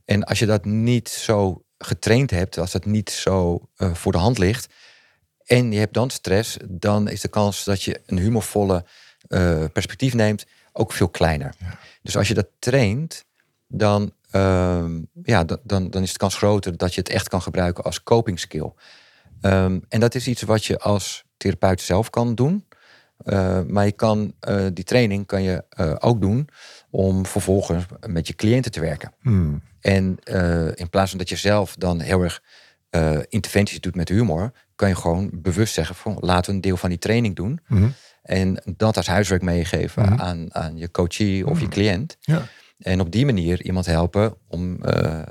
En 0.05 0.25
als 0.25 0.39
je 0.39 0.47
dat 0.47 0.65
niet 0.65 1.09
zo 1.09 1.65
getraind 1.79 2.31
hebt, 2.31 2.59
als 2.59 2.71
dat 2.73 2.85
niet 2.85 3.11
zo 3.11 3.69
eh, 3.77 3.95
voor 3.95 4.13
de 4.13 4.19
hand 4.19 4.39
ligt, 4.39 4.69
en 5.45 5.73
je 5.73 5.79
hebt 5.79 5.95
dan 5.95 6.11
stress, 6.11 6.57
dan 6.69 7.09
is 7.09 7.21
de 7.21 7.29
kans 7.29 7.65
dat 7.65 7.83
je 7.83 8.01
een 8.07 8.19
humorvolle 8.19 8.85
eh, 9.29 9.65
perspectief 9.73 10.15
neemt 10.15 10.47
ook 10.73 10.93
veel 10.93 11.09
kleiner. 11.09 11.55
Dus 12.03 12.17
als 12.17 12.29
je 12.29 12.35
dat 12.35 12.49
traint, 12.59 13.25
dan, 13.67 14.13
ehm, 14.31 15.03
ja, 15.23 15.45
dan- 15.45 15.91
dan, 15.91 16.03
is 16.03 16.13
de 16.13 16.19
kans 16.19 16.37
groter 16.37 16.77
dat 16.77 16.95
je 16.95 17.01
het 17.01 17.09
echt 17.09 17.29
kan 17.29 17.43
gebruiken 17.43 17.85
als 17.85 18.03
coping 18.03 18.41
skill. 18.41 18.73
Ehm, 19.41 19.79
en 19.89 20.01
dat 20.01 20.15
is 20.15 20.27
iets 20.29 20.43
wat 20.43 20.65
je 20.65 20.79
als 20.79 21.25
therapeut 21.37 21.81
zelf 21.81 22.11
kan 22.11 22.35
doen. 22.35 22.65
Eh, 23.19 23.61
maar 23.67 23.85
je 23.85 23.93
kan, 23.93 24.33
eh, 24.41 24.67
die 24.73 24.85
training 24.85 25.27
kan 25.27 25.43
je 25.43 25.65
eh, 25.69 25.95
ook 25.99 26.21
doen 26.21 26.49
om 26.91 27.27
vervolgens 27.27 27.85
met 28.07 28.27
je 28.27 28.35
cliënten 28.35 28.73
te 28.73 28.81
werken. 28.81 29.13
Hmm. 29.21 29.63
En 29.81 30.19
in 30.75 30.89
plaats 30.91 31.11
van 31.11 31.19
dat 31.19 31.29
je 31.29 31.37
zelf 31.37 31.75
dan 31.77 32.01
heel 32.01 32.23
erg 32.23 32.43
interventies 33.29 33.81
doet 33.81 33.95
met 33.95 34.09
humor, 34.09 34.53
kan 34.75 34.89
je 34.89 34.95
gewoon 34.95 35.31
bewust 35.33 35.75
zeggen 35.75 35.95
van 35.95 36.17
laten 36.21 36.51
we 36.51 36.57
een 36.57 36.63
deel 36.63 36.77
van 36.77 36.89
die 36.89 36.99
training 36.99 37.37
doen. 37.37 37.61
Mhm. 37.67 37.89
En 38.23 38.63
dat 38.77 38.97
als 38.97 39.07
huiswerk 39.07 39.43
meegeven 39.43 40.03
Mhm. 40.03 40.21
aan, 40.21 40.55
aan 40.55 40.77
je 40.77 40.91
coachie 40.91 41.47
of 41.47 41.61
je 41.61 41.69
cliënt. 41.69 42.17
Ja. 42.21 42.43
En 42.79 43.01
op 43.01 43.13
die 43.13 43.25
manier 43.25 43.63
iemand 43.63 43.87
helpen 43.87 44.35
om 44.47 44.83
eh, 44.83 45.21
eh, 45.21 45.27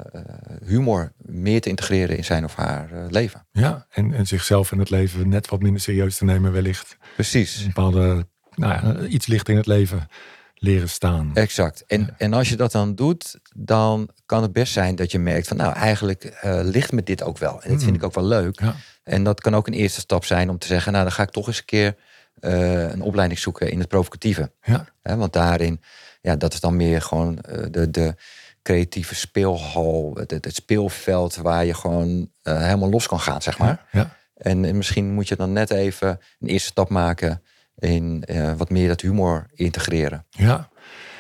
humor 0.65 1.13
meer 1.17 1.61
te 1.61 1.69
integreren 1.69 2.17
in 2.17 2.25
zijn 2.25 2.43
of 2.43 2.55
haar 2.55 2.91
eh, 2.91 3.05
leven. 3.09 3.47
ja, 3.51 3.85
en, 3.89 4.13
en 4.13 4.27
zichzelf 4.27 4.71
en 4.71 4.79
het 4.79 4.89
leven 4.89 5.29
net 5.29 5.47
wat 5.47 5.61
minder 5.61 5.81
serieus 5.81 6.17
te 6.17 6.25
nemen 6.25 6.51
wellicht. 6.51 6.97
Precies. 7.15 7.59
Een 7.59 7.65
bepaalde, 7.65 8.27
nou 8.55 8.73
ja, 8.73 9.05
iets 9.05 9.27
licht 9.27 9.49
in 9.49 9.57
het 9.57 9.65
leven 9.65 10.07
leren 10.55 10.89
staan. 10.89 11.31
Exact. 11.33 11.83
En, 11.85 12.15
en 12.17 12.33
als 12.33 12.49
je 12.49 12.55
dat 12.55 12.71
dan 12.71 12.95
doet, 12.95 13.39
dan 13.55 14.09
kan 14.25 14.41
het 14.41 14.53
best 14.53 14.73
zijn 14.73 14.95
dat 14.95 15.11
je 15.11 15.19
merkt 15.19 15.47
van 15.47 15.57
nou 15.57 15.73
eigenlijk 15.73 16.23
eh, 16.23 16.59
ligt 16.63 16.91
me 16.91 17.03
dit 17.03 17.23
ook 17.23 17.37
wel. 17.37 17.61
En 17.61 17.71
dat 17.71 17.83
vind 17.83 17.95
ik 17.95 18.03
ook 18.03 18.13
wel 18.13 18.25
leuk. 18.25 18.59
Ja. 18.59 18.75
En 19.03 19.23
dat 19.23 19.41
kan 19.41 19.55
ook 19.55 19.67
een 19.67 19.73
eerste 19.73 19.99
stap 19.99 20.25
zijn 20.25 20.49
om 20.49 20.57
te 20.57 20.67
zeggen, 20.67 20.91
nou 20.91 21.03
dan 21.03 21.13
ga 21.13 21.23
ik 21.23 21.29
toch 21.29 21.47
eens 21.47 21.57
een 21.57 21.65
keer 21.65 21.95
een 22.39 23.01
opleiding 23.01 23.39
zoeken 23.39 23.71
in 23.71 23.79
het 23.79 23.87
provocatieve. 23.87 24.51
Ja. 24.63 24.85
Want 25.01 25.33
daarin, 25.33 25.81
ja, 26.27 26.35
dat 26.35 26.53
is 26.53 26.59
dan 26.59 26.75
meer 26.75 27.01
gewoon 27.01 27.39
eh, 27.39 27.65
de, 27.71 27.91
de 27.91 28.15
creatieve 28.61 29.15
speelhal, 29.15 30.11
het, 30.19 30.31
het, 30.31 30.55
speelveld 30.55 31.35
waar 31.35 31.65
je 31.65 31.73
gewoon 31.73 32.29
eh, 32.41 32.61
helemaal 32.61 32.89
los 32.89 33.07
kan 33.07 33.19
gaan, 33.19 33.41
zeg 33.41 33.57
maar. 33.57 33.85
Ja. 33.91 34.15
En, 34.35 34.65
en 34.65 34.77
misschien 34.77 35.13
moet 35.13 35.27
je 35.27 35.35
dan 35.35 35.53
net 35.53 35.71
even 35.71 36.19
een 36.39 36.47
eerste 36.47 36.67
stap 36.67 36.89
maken 36.89 37.41
in 37.77 38.23
eh, 38.25 38.53
wat 38.57 38.69
meer 38.69 38.87
dat 38.87 39.01
humor 39.01 39.45
integreren. 39.53 40.25
Ja. 40.29 40.69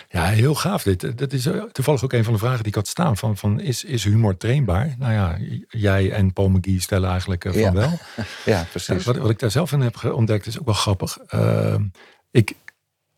Ja, 0.09 0.25
heel 0.25 0.55
gaaf 0.55 0.83
dit. 0.83 1.17
Dat 1.17 1.33
is 1.33 1.49
toevallig 1.71 2.03
ook 2.03 2.13
een 2.13 2.23
van 2.23 2.33
de 2.33 2.39
vragen 2.39 2.57
die 2.57 2.67
ik 2.67 2.75
had 2.75 2.87
staan. 2.87 3.17
Van, 3.17 3.37
van 3.37 3.59
is, 3.59 3.83
is 3.83 4.03
humor 4.03 4.37
trainbaar? 4.37 4.95
Nou 4.97 5.13
ja, 5.13 5.37
jij 5.69 6.11
en 6.11 6.33
Paul 6.33 6.49
McGee 6.49 6.81
stellen 6.81 7.09
eigenlijk 7.09 7.43
van 7.43 7.59
Ja. 7.59 7.73
wel. 7.73 7.99
Ja, 8.45 8.65
precies. 8.69 9.05
Wat, 9.05 9.17
wat 9.17 9.29
ik 9.29 9.39
daar 9.39 9.51
zelf 9.51 9.71
in 9.71 9.81
heb 9.81 10.03
ontdekt 10.03 10.45
is 10.45 10.59
ook 10.59 10.65
wel 10.65 10.73
grappig. 10.73 11.17
Ehm, 11.27 11.83
ik, 12.31 12.55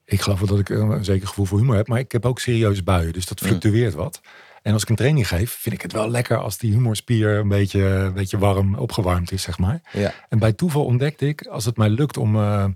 ik 0.09 0.21
geloof 0.21 0.39
wel 0.39 0.47
dat 0.47 0.59
ik 0.59 0.69
een 0.69 1.03
zeker 1.03 1.27
gevoel 1.27 1.45
voor 1.45 1.59
humor 1.59 1.75
heb. 1.75 1.87
Maar 1.87 1.99
ik 1.99 2.11
heb 2.11 2.25
ook 2.25 2.39
serieuze 2.39 2.83
buien. 2.83 3.13
Dus 3.13 3.25
dat 3.25 3.39
fluctueert 3.39 3.93
wat. 3.93 4.21
En 4.61 4.73
als 4.73 4.83
ik 4.83 4.89
een 4.89 4.95
training 4.95 5.27
geef, 5.27 5.51
vind 5.51 5.75
ik 5.75 5.81
het 5.81 5.91
wel 5.91 6.09
lekker 6.09 6.37
als 6.37 6.57
die 6.57 6.71
humorspier 6.71 7.37
een 7.37 7.47
beetje, 7.47 7.83
een 7.83 8.13
beetje 8.13 8.37
warm 8.37 8.75
opgewarmd 8.75 9.31
is, 9.31 9.41
zeg 9.41 9.57
maar. 9.57 9.81
Ja. 9.91 10.13
En 10.29 10.39
bij 10.39 10.53
toeval 10.53 10.85
ontdekte 10.85 11.27
ik, 11.27 11.47
als 11.47 11.65
het 11.65 11.77
mij 11.77 11.89
lukt 11.89 12.17
om 12.17 12.35
eh, 12.35 12.63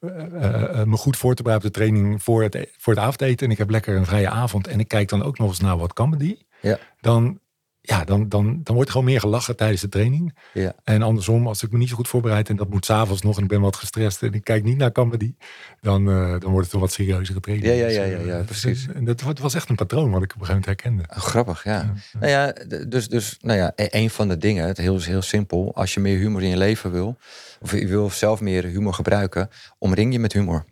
eh, 0.00 0.80
eh, 0.80 0.86
me 0.86 0.96
goed 0.96 1.16
voor 1.16 1.34
te 1.34 1.42
bereiden 1.42 1.68
op 1.68 1.74
de 1.74 1.80
training 1.80 2.22
voor 2.22 2.42
het, 2.42 2.54
e- 2.54 2.66
voor 2.78 2.94
het 2.94 3.02
avondeten. 3.02 3.46
En 3.46 3.52
ik 3.52 3.58
heb 3.58 3.70
lekker 3.70 3.96
een 3.96 4.06
vrije 4.06 4.28
avond. 4.28 4.66
En 4.66 4.80
ik 4.80 4.88
kijk 4.88 5.08
dan 5.08 5.22
ook 5.22 5.38
nog 5.38 5.48
eens 5.48 5.60
naar 5.60 5.78
wat 5.78 5.92
comedy. 5.92 6.36
Ja. 6.60 6.78
Dan, 7.00 7.40
ja, 7.82 8.04
dan, 8.04 8.28
dan, 8.28 8.60
dan 8.62 8.74
wordt 8.74 8.88
er 8.90 8.94
gewoon 8.96 9.10
meer 9.10 9.20
gelachen 9.20 9.56
tijdens 9.56 9.80
de 9.80 9.88
training. 9.88 10.38
Ja. 10.52 10.72
En 10.84 11.02
andersom, 11.02 11.46
als 11.46 11.62
ik 11.62 11.70
me 11.72 11.78
niet 11.78 11.88
zo 11.88 11.94
goed 11.96 12.08
voorbereid 12.08 12.48
en 12.48 12.56
dat 12.56 12.70
moet 12.70 12.84
s'avonds 12.84 13.22
nog 13.22 13.36
en 13.36 13.42
ik 13.42 13.48
ben 13.48 13.60
wat 13.60 13.76
gestrest 13.76 14.22
en 14.22 14.32
ik 14.32 14.44
kijk 14.44 14.64
niet 14.64 14.76
naar 14.76 14.92
comedy, 14.92 15.34
dan, 15.80 16.08
eh, 16.10 16.30
dan 16.38 16.50
wordt 16.50 16.64
het 16.66 16.74
een 16.74 16.80
wat 16.80 16.92
serieuzere 16.92 17.40
training. 17.40 17.68
Ja, 17.68 17.74
ja, 17.78 17.86
Dus, 17.86 17.94
ja, 17.96 18.02
eh, 18.02 18.10
ja, 18.10 18.18
ja, 18.18 18.36
dus, 18.36 18.46
precies. 18.46 18.86
En 18.94 19.04
dat 19.04 19.20
wa- 19.20 19.32
was 19.40 19.54
echt 19.54 19.68
een 19.68 19.74
patroon 19.76 20.10
wat 20.10 20.22
ik 20.22 20.32
op 20.34 20.40
een 20.40 20.46
gegeven 20.46 20.74
moment 20.80 20.82
herkende. 20.82 21.04
Oh, 21.10 21.28
grappig, 21.28 21.64
ja. 21.64 21.70
Ja. 22.12 22.18
Nou 22.20 22.30
ja, 22.32 22.52
dus, 22.88 23.08
dus 23.08 23.36
nou 23.40 23.58
ja, 23.58 23.72
e- 23.76 23.86
een 23.90 24.10
van 24.10 24.28
de 24.28 24.36
dingen, 24.36 24.66
het 24.66 24.76
heel, 24.76 25.00
heel 25.00 25.22
simpel, 25.22 25.74
als 25.74 25.94
je 25.94 26.00
meer 26.00 26.18
humor 26.18 26.42
in 26.42 26.48
je 26.48 26.56
leven 26.56 26.90
wil, 26.92 27.16
of 27.60 27.72
je 27.72 27.86
wil 27.86 28.10
zelf 28.10 28.40
meer 28.40 28.64
humor 28.64 28.94
gebruiken, 28.94 29.48
omring 29.78 30.12
je 30.12 30.18
met 30.18 30.32
humor. 30.32 30.64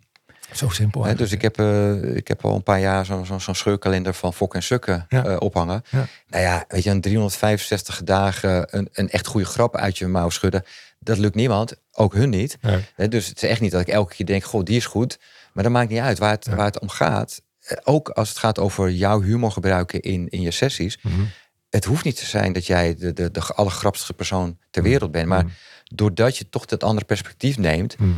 Zo 0.53 0.69
simpel. 0.69 1.05
Hè, 1.05 1.15
dus 1.15 1.31
ik 1.31 1.41
heb, 1.41 1.59
eh, 1.59 2.15
ik 2.15 2.27
heb 2.27 2.45
al 2.45 2.55
een 2.55 2.63
paar 2.63 2.79
jaar 2.79 3.05
zo'n 3.05 3.25
zo, 3.25 3.37
zo'n 3.39 3.55
scheurkalender 3.55 4.13
van 4.13 4.33
Fok 4.33 4.55
en 4.55 4.63
Sukken 4.63 5.05
Ja. 5.09 5.25
eh, 5.25 5.35
ophangen. 5.39 5.83
Ja. 5.89 6.07
Nou 6.27 6.43
ja, 6.43 6.65
weet 6.67 6.83
je, 6.83 6.89
een 6.89 7.01
365 7.01 8.03
dagen 8.03 8.77
een, 8.77 8.89
een 8.93 9.09
echt 9.09 9.27
goede 9.27 9.45
grap 9.45 9.75
uit 9.75 9.97
je 9.97 10.07
mouw 10.07 10.29
schudden, 10.29 10.63
dat 10.99 11.17
lukt 11.17 11.35
niemand, 11.35 11.75
ook 11.91 12.13
hun 12.13 12.29
niet. 12.29 12.57
Nee. 12.61 12.85
Hè, 12.95 13.07
dus 13.07 13.27
het 13.27 13.43
is 13.43 13.49
echt 13.49 13.61
niet 13.61 13.71
dat 13.71 13.81
ik 13.81 13.87
elke 13.87 14.15
keer 14.15 14.25
denk, 14.25 14.43
goh, 14.43 14.63
die 14.63 14.75
is 14.77 14.85
goed. 14.85 15.19
Maar 15.53 15.63
dat 15.63 15.73
maakt 15.73 15.89
niet 15.89 15.99
uit 15.99 16.17
waar 16.19 16.31
het, 16.31 16.45
Ja. 16.45 16.55
waar 16.55 16.65
het 16.65 16.79
om 16.79 16.89
gaat. 16.89 17.41
Eh, 17.59 17.77
Ook 17.83 18.09
als 18.09 18.29
het 18.29 18.37
gaat 18.37 18.59
over 18.59 18.91
jouw 18.91 19.21
humor 19.21 19.51
gebruiken 19.51 20.01
in, 20.01 20.27
in 20.29 20.41
je 20.41 20.51
sessies. 20.51 20.97
Mhm. 21.01 21.21
Het 21.69 21.85
hoeft 21.85 22.03
niet 22.03 22.15
te 22.17 22.25
zijn 22.25 22.53
dat 22.53 22.65
jij 22.65 22.95
de, 22.95 23.13
de, 23.13 23.31
de 23.31 24.13
persoon 24.15 24.57
ter 24.71 24.83
wereld 24.83 25.11
bent. 25.11 25.27
Maar 25.27 25.43
Mhm. 25.43 25.53
doordat 25.83 26.37
je 26.37 26.49
toch 26.49 26.65
dat 26.65 26.83
andere 26.83 27.05
perspectief 27.05 27.57
neemt, 27.57 27.99
Mhm. 27.99 28.09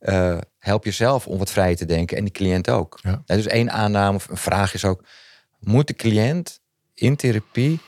Eh, 0.00 0.38
help 0.58 0.84
jezelf 0.84 1.26
om 1.26 1.38
wat 1.38 1.50
vrijer 1.50 1.76
te 1.76 1.84
denken 1.84 2.16
en 2.16 2.24
de 2.24 2.30
cliënt 2.30 2.68
ook. 2.70 2.98
Ja. 3.02 3.22
dus 3.26 3.46
één 3.46 3.70
aanname 3.70 4.16
of 4.16 4.28
een 4.28 4.36
vraag 4.36 4.74
is 4.74 4.84
ook: 4.84 5.04
moet 5.58 5.86
de 5.86 5.94
cliënt 5.94 6.60
in 6.94 7.16
therapie 7.16 7.80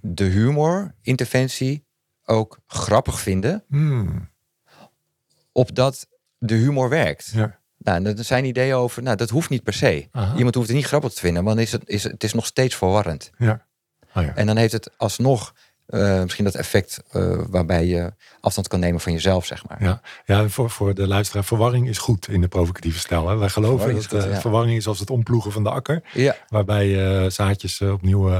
de 0.00 0.24
humor, 0.24 0.94
interventie 1.02 1.84
ook 2.24 2.58
grappig 2.66 3.20
vinden, 3.20 3.64
Mhm. 3.68 4.18
opdat 5.52 6.08
de 6.38 6.54
humor 6.54 6.88
werkt? 6.88 7.30
Ja. 7.34 7.60
Nou, 7.78 8.04
er 8.06 8.24
zijn 8.24 8.44
ideeën 8.44 8.74
over, 8.74 9.02
nou, 9.02 9.16
dat 9.16 9.30
hoeft 9.30 9.48
niet 9.50 9.62
per 9.62 9.72
se. 9.72 10.08
Aha. 10.10 10.36
Iemand 10.36 10.54
hoeft 10.54 10.66
het 10.68 10.76
niet 10.76 10.86
grappig 10.86 11.12
te 11.12 11.20
vinden, 11.20 11.44
want 11.44 11.58
is 11.58 11.72
het, 11.72 11.88
is, 11.88 12.02
het 12.02 12.24
is 12.24 12.32
nog 12.32 12.46
steeds 12.46 12.74
verwarrend. 12.76 13.30
Ja. 13.38 13.66
Oh 14.14 14.22
ja. 14.22 14.34
En 14.34 14.46
dan 14.46 14.56
heeft 14.56 14.72
het 14.72 14.90
alsnog 14.98 15.54
eh, 15.92 16.22
misschien 16.22 16.44
dat 16.44 16.54
effect 16.54 17.02
eh, 17.10 17.38
waarbij 17.48 17.86
je 17.86 18.12
afstand 18.40 18.68
kan 18.68 18.80
nemen 18.80 19.00
van 19.00 19.12
jezelf, 19.12 19.46
zeg 19.46 19.68
maar. 19.68 19.82
Ja, 19.82 20.00
ja 20.24 20.48
voor, 20.48 20.70
voor 20.70 20.94
de 20.94 21.06
luisteraar, 21.06 21.44
verwarring 21.44 21.88
is 21.88 21.98
goed 21.98 22.28
in 22.28 22.40
de 22.40 22.48
provocatieve 22.48 22.98
stijl. 22.98 23.28
Hè? 23.28 23.36
Wij 23.36 23.48
geloven 23.48 23.76
Verwarring 23.76 24.02
dat 24.02 24.12
is 24.12 24.18
goed, 24.18 24.28
eh, 24.28 24.34
ja. 24.34 24.40
verwarring 24.40 24.76
is 24.76 24.86
als 24.86 24.98
het 24.98 25.10
omploegen 25.10 25.52
van 25.52 25.62
de 25.62 25.70
akker. 25.70 26.02
Ja, 26.12 26.36
Waarbij 26.48 27.30
zaadjes 27.30 27.80
opnieuw 27.80 28.30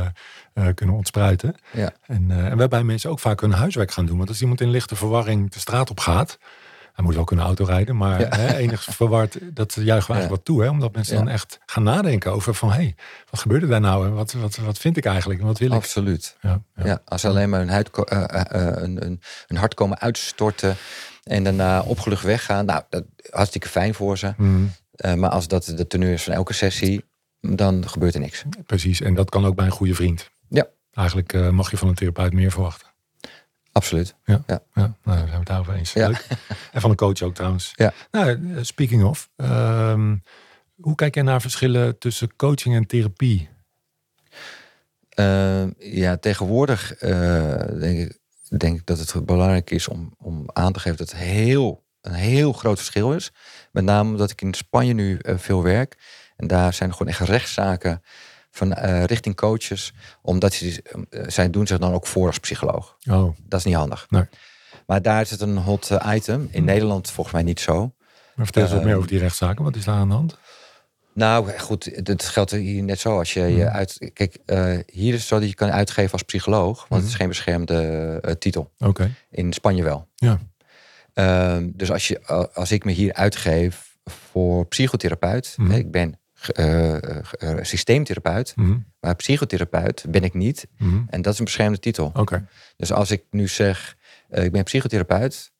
kunnen 0.74 0.96
ontspruiten. 0.96 1.54
ja. 1.72 1.92
En, 2.06 2.30
en 2.30 2.56
waarbij 2.56 2.82
mensen 2.82 3.10
ook 3.10 3.20
vaak 3.20 3.40
hun 3.40 3.52
huiswerk 3.52 3.92
gaan 3.92 4.06
doen. 4.06 4.16
Want 4.16 4.28
als 4.28 4.40
iemand 4.40 4.60
in 4.60 4.70
lichte 4.70 4.96
verwarring 4.96 5.50
de 5.50 5.58
straat 5.58 5.90
op 5.90 6.00
gaat. 6.00 6.38
Hij 6.92 7.04
moet 7.04 7.14
wel 7.14 7.24
kunnen 7.24 7.44
auto 7.44 7.94
maar 7.94 8.20
Ja. 8.20 8.28
hè, 8.28 8.56
enig 8.56 8.84
verward, 8.84 9.38
dat 9.54 9.72
juichen 9.74 9.84
we 9.84 9.90
eigenlijk 9.90 10.22
Ja. 10.22 10.28
wat 10.28 10.44
toe. 10.44 10.62
Hè? 10.62 10.68
Omdat 10.68 10.94
mensen 10.94 11.16
Ja. 11.16 11.22
dan 11.22 11.32
echt 11.32 11.58
gaan 11.66 11.82
nadenken 11.82 12.32
over 12.32 12.54
van... 12.54 12.68
hé, 12.68 12.74
hey, 12.74 12.94
wat 13.30 13.40
gebeurde 13.40 13.66
daar 13.66 13.80
nou? 13.80 14.06
En 14.06 14.14
wat, 14.14 14.32
wat, 14.32 14.56
wat 14.56 14.78
vind 14.78 14.96
ik 14.96 15.04
eigenlijk? 15.04 15.40
En 15.40 15.46
wat 15.46 15.58
wil 15.58 15.68
ik? 15.68 15.74
absoluut. 15.74 16.36
Ja, 16.74 17.02
als 17.04 17.20
ze 17.20 17.28
alleen 17.28 17.50
maar 17.50 17.58
hun, 17.60 17.68
huid, 17.68 17.90
eh, 17.90 18.24
een, 18.82 19.04
een, 19.04 19.20
een 19.46 19.56
hart 19.56 19.74
komen 19.74 20.00
uitstorten 20.00 20.76
en 21.22 21.44
daarna 21.44 21.80
opgelucht 21.82 22.22
weggaan, 22.24 22.64
nou, 22.64 22.82
dat 22.88 23.04
hartstikke 23.30 23.68
fijn 23.68 23.94
voor 23.94 24.18
ze. 24.18 24.32
Mhm, 24.36 25.18
maar 25.18 25.30
als 25.30 25.48
dat 25.48 25.64
de 25.64 25.86
teneur 25.86 26.12
is 26.12 26.22
van 26.22 26.32
elke 26.32 26.52
sessie, 26.52 27.04
dan 27.40 27.88
gebeurt 27.88 28.14
er 28.14 28.20
niks. 28.20 28.42
precies, 28.66 29.00
en 29.00 29.14
dat 29.14 29.30
kan 29.30 29.44
ook 29.46 29.54
bij 29.54 29.64
een 29.64 29.70
goede 29.70 29.94
vriend. 29.94 30.30
Ja. 30.48 30.66
Eigenlijk 30.92 31.50
mag 31.50 31.70
je 31.70 31.76
van 31.76 31.88
een 31.88 31.94
therapeut 31.94 32.32
meer 32.32 32.50
verwachten. 32.50 32.86
Absoluut. 33.72 34.14
Ja, 34.24 34.42
Ja. 34.46 34.62
ja. 34.74 34.80
nou, 34.82 34.94
daar 35.04 35.16
zijn 35.16 35.30
we 35.30 35.36
het 35.36 35.46
daarover 35.46 35.74
eens. 35.74 35.92
Ja. 35.92 36.06
Leuk. 36.08 36.26
En 36.72 36.80
van 36.80 36.90
een 36.90 36.96
coach 36.96 37.22
ook 37.22 37.34
trouwens. 37.34 37.72
Ja. 37.74 37.92
Nou, 38.10 38.54
eh, 38.56 38.62
speaking 38.62 39.04
of. 39.04 39.28
ehm, 39.36 40.16
hoe 40.80 40.94
kijk 40.94 41.14
jij 41.14 41.24
naar 41.24 41.40
verschillen 41.40 41.98
tussen 41.98 42.36
coaching 42.36 42.74
en 42.74 42.86
therapie? 42.86 43.48
Eh, 45.08 45.64
ja, 45.78 46.16
tegenwoordig 46.16 46.94
eh, 46.94 47.62
denk, 47.78 47.98
ik, 47.98 48.18
denk 48.58 48.78
ik 48.78 48.86
dat 48.86 48.98
het 48.98 49.26
belangrijk 49.26 49.70
is 49.70 49.88
om, 49.88 50.14
om 50.18 50.44
aan 50.52 50.72
te 50.72 50.80
geven 50.80 50.98
dat 50.98 51.10
het 51.10 51.20
heel, 51.20 51.84
een 52.00 52.12
heel 52.12 52.52
groot 52.52 52.76
verschil 52.76 53.12
is. 53.14 53.30
Met 53.72 53.84
name 53.84 54.10
omdat 54.10 54.30
ik 54.30 54.42
in 54.42 54.54
Spanje 54.54 54.92
nu 54.92 55.18
eh, 55.18 55.38
veel 55.38 55.62
werk. 55.62 55.98
En 56.36 56.46
daar 56.46 56.72
zijn 56.74 56.92
gewoon 56.92 57.08
echt 57.08 57.20
rechtszaken 57.20 58.02
van, 58.54 58.72
eh, 58.72 59.04
richting 59.04 59.36
coaches. 59.36 59.92
Omdat 60.22 60.52
ze, 60.52 60.82
eh, 61.10 61.22
zij 61.26 61.50
doen 61.50 61.66
zich 61.66 61.78
dan 61.78 61.92
ook 61.92 62.06
voor 62.06 62.26
als 62.26 62.38
psycholoog. 62.38 62.96
Oh, 63.10 63.36
Dat 63.46 63.58
is 63.58 63.64
niet 63.64 63.74
handig. 63.74 64.06
Nee. 64.08 64.24
Maar 64.86 65.02
daar 65.02 65.20
is 65.20 65.30
het 65.30 65.40
een 65.40 65.56
hot 65.56 65.90
eh, 65.90 66.14
item. 66.14 66.48
In 66.50 66.64
Nederland 66.64 67.10
volgens 67.10 67.34
mij 67.34 67.44
niet 67.44 67.60
zo. 67.60 67.94
maar 68.34 68.44
vertel 68.44 68.62
eens 68.62 68.72
wat 68.72 68.84
meer 68.84 68.96
over 68.96 69.08
die 69.08 69.18
rechtszaken. 69.18 69.64
Wat 69.64 69.76
is 69.76 69.84
daar 69.84 69.94
aan 69.94 70.08
de 70.08 70.14
hand? 70.14 70.38
Nou, 71.14 71.58
goed, 71.58 71.84
het 72.04 72.24
geldt 72.24 72.50
hier 72.50 72.82
net 72.82 72.98
zo. 73.00 73.18
Als 73.18 73.32
je 73.32 73.40
je 73.40 73.64
Mhm. 73.64 73.74
uit. 73.74 74.10
Kijk, 74.14 74.38
hier 74.86 75.12
is 75.14 75.18
het 75.18 75.28
zo 75.28 75.38
dat 75.38 75.48
je 75.48 75.54
kan 75.54 75.70
uitgeven 75.70 76.12
als 76.12 76.22
psycholoog, 76.22 76.86
want 76.88 77.00
het 77.02 77.02
is 77.02 77.08
Mhm. 77.08 77.18
geen 77.18 77.28
beschermde 77.28 78.36
titel. 78.38 78.72
Oké. 78.78 79.14
In 79.30 79.52
Spanje 79.52 79.82
wel. 79.82 80.08
Ja. 80.14 80.38
Ehm, 81.14 81.70
dus 81.74 81.90
als, 81.90 82.08
je, 82.08 82.26
als 82.54 82.72
ik 82.72 82.84
me 82.84 82.92
hier 82.92 83.12
uitgeef 83.14 83.96
voor 84.04 84.66
psychotherapeut, 84.66 85.56
ik 85.70 85.90
ben 85.90 86.18
eh, 86.48 86.94
eh, 86.94 87.22
eh, 87.38 87.58
systeemtherapeut. 87.60 88.52
Mhm. 88.56 88.76
Maar 89.00 89.16
psychotherapeut 89.16 90.04
ben 90.08 90.24
ik 90.24 90.34
niet. 90.34 90.66
Mhm. 90.78 91.00
En 91.06 91.22
dat 91.22 91.32
is 91.32 91.38
een 91.38 91.44
beschermde 91.44 91.78
titel. 91.78 92.10
Oké. 92.14 92.46
Dus 92.76 92.92
als 92.92 93.10
ik 93.10 93.22
nu 93.30 93.48
zeg, 93.48 93.96
ik 94.30 94.52
ben 94.52 94.64
psychotherapeut. 94.64 95.50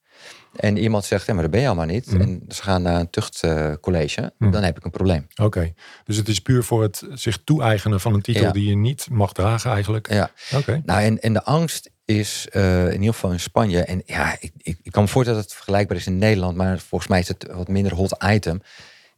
En 0.53 0.77
iemand 0.77 1.05
zegt, 1.05 1.27
maar 1.27 1.41
dat 1.41 1.51
ben 1.51 1.59
je 1.59 1.65
allemaal 1.67 1.85
niet. 1.85 2.11
Mhm. 2.11 2.21
En 2.21 2.43
ze 2.47 2.63
gaan 2.63 2.81
naar 2.81 2.99
een 2.99 3.09
tuchtcollege. 3.09 4.33
Dan 4.37 4.63
heb 4.63 4.77
ik 4.77 4.85
een 4.85 4.91
probleem. 4.91 5.27
Oké. 5.41 5.73
Dus 6.03 6.17
het 6.17 6.27
is 6.27 6.39
puur 6.39 6.63
voor 6.63 6.81
het 6.81 7.03
zich 7.13 7.43
toe-eigenen 7.43 7.99
van 7.99 8.13
een 8.13 8.21
titel 8.21 8.43
Ja. 8.43 8.51
die 8.51 8.69
je 8.69 8.75
niet 8.75 9.07
mag 9.11 9.33
dragen 9.33 9.71
eigenlijk. 9.71 10.13
Ja. 10.13 10.31
Oké. 10.55 10.81
Nou, 10.85 11.01
en, 11.01 11.21
en 11.21 11.33
de 11.33 11.43
angst 11.43 11.89
is 12.05 12.47
in 12.51 12.91
ieder 12.91 13.13
geval 13.13 13.31
in 13.31 13.39
Spanje. 13.39 13.83
En 13.83 14.01
ja, 14.05 14.35
ik, 14.39 14.51
ik, 14.57 14.79
ik 14.83 14.91
kan 14.91 15.03
me 15.03 15.09
voorstellen 15.09 15.39
dat 15.41 15.49
het 15.49 15.59
vergelijkbaar 15.59 15.97
is 15.97 16.07
in 16.07 16.17
Nederland. 16.17 16.57
Maar 16.57 16.79
volgens 16.79 17.09
mij 17.09 17.19
is 17.19 17.27
het 17.27 17.47
wat 17.53 17.67
minder 17.67 17.93
hot 17.93 18.23
item. 18.23 18.61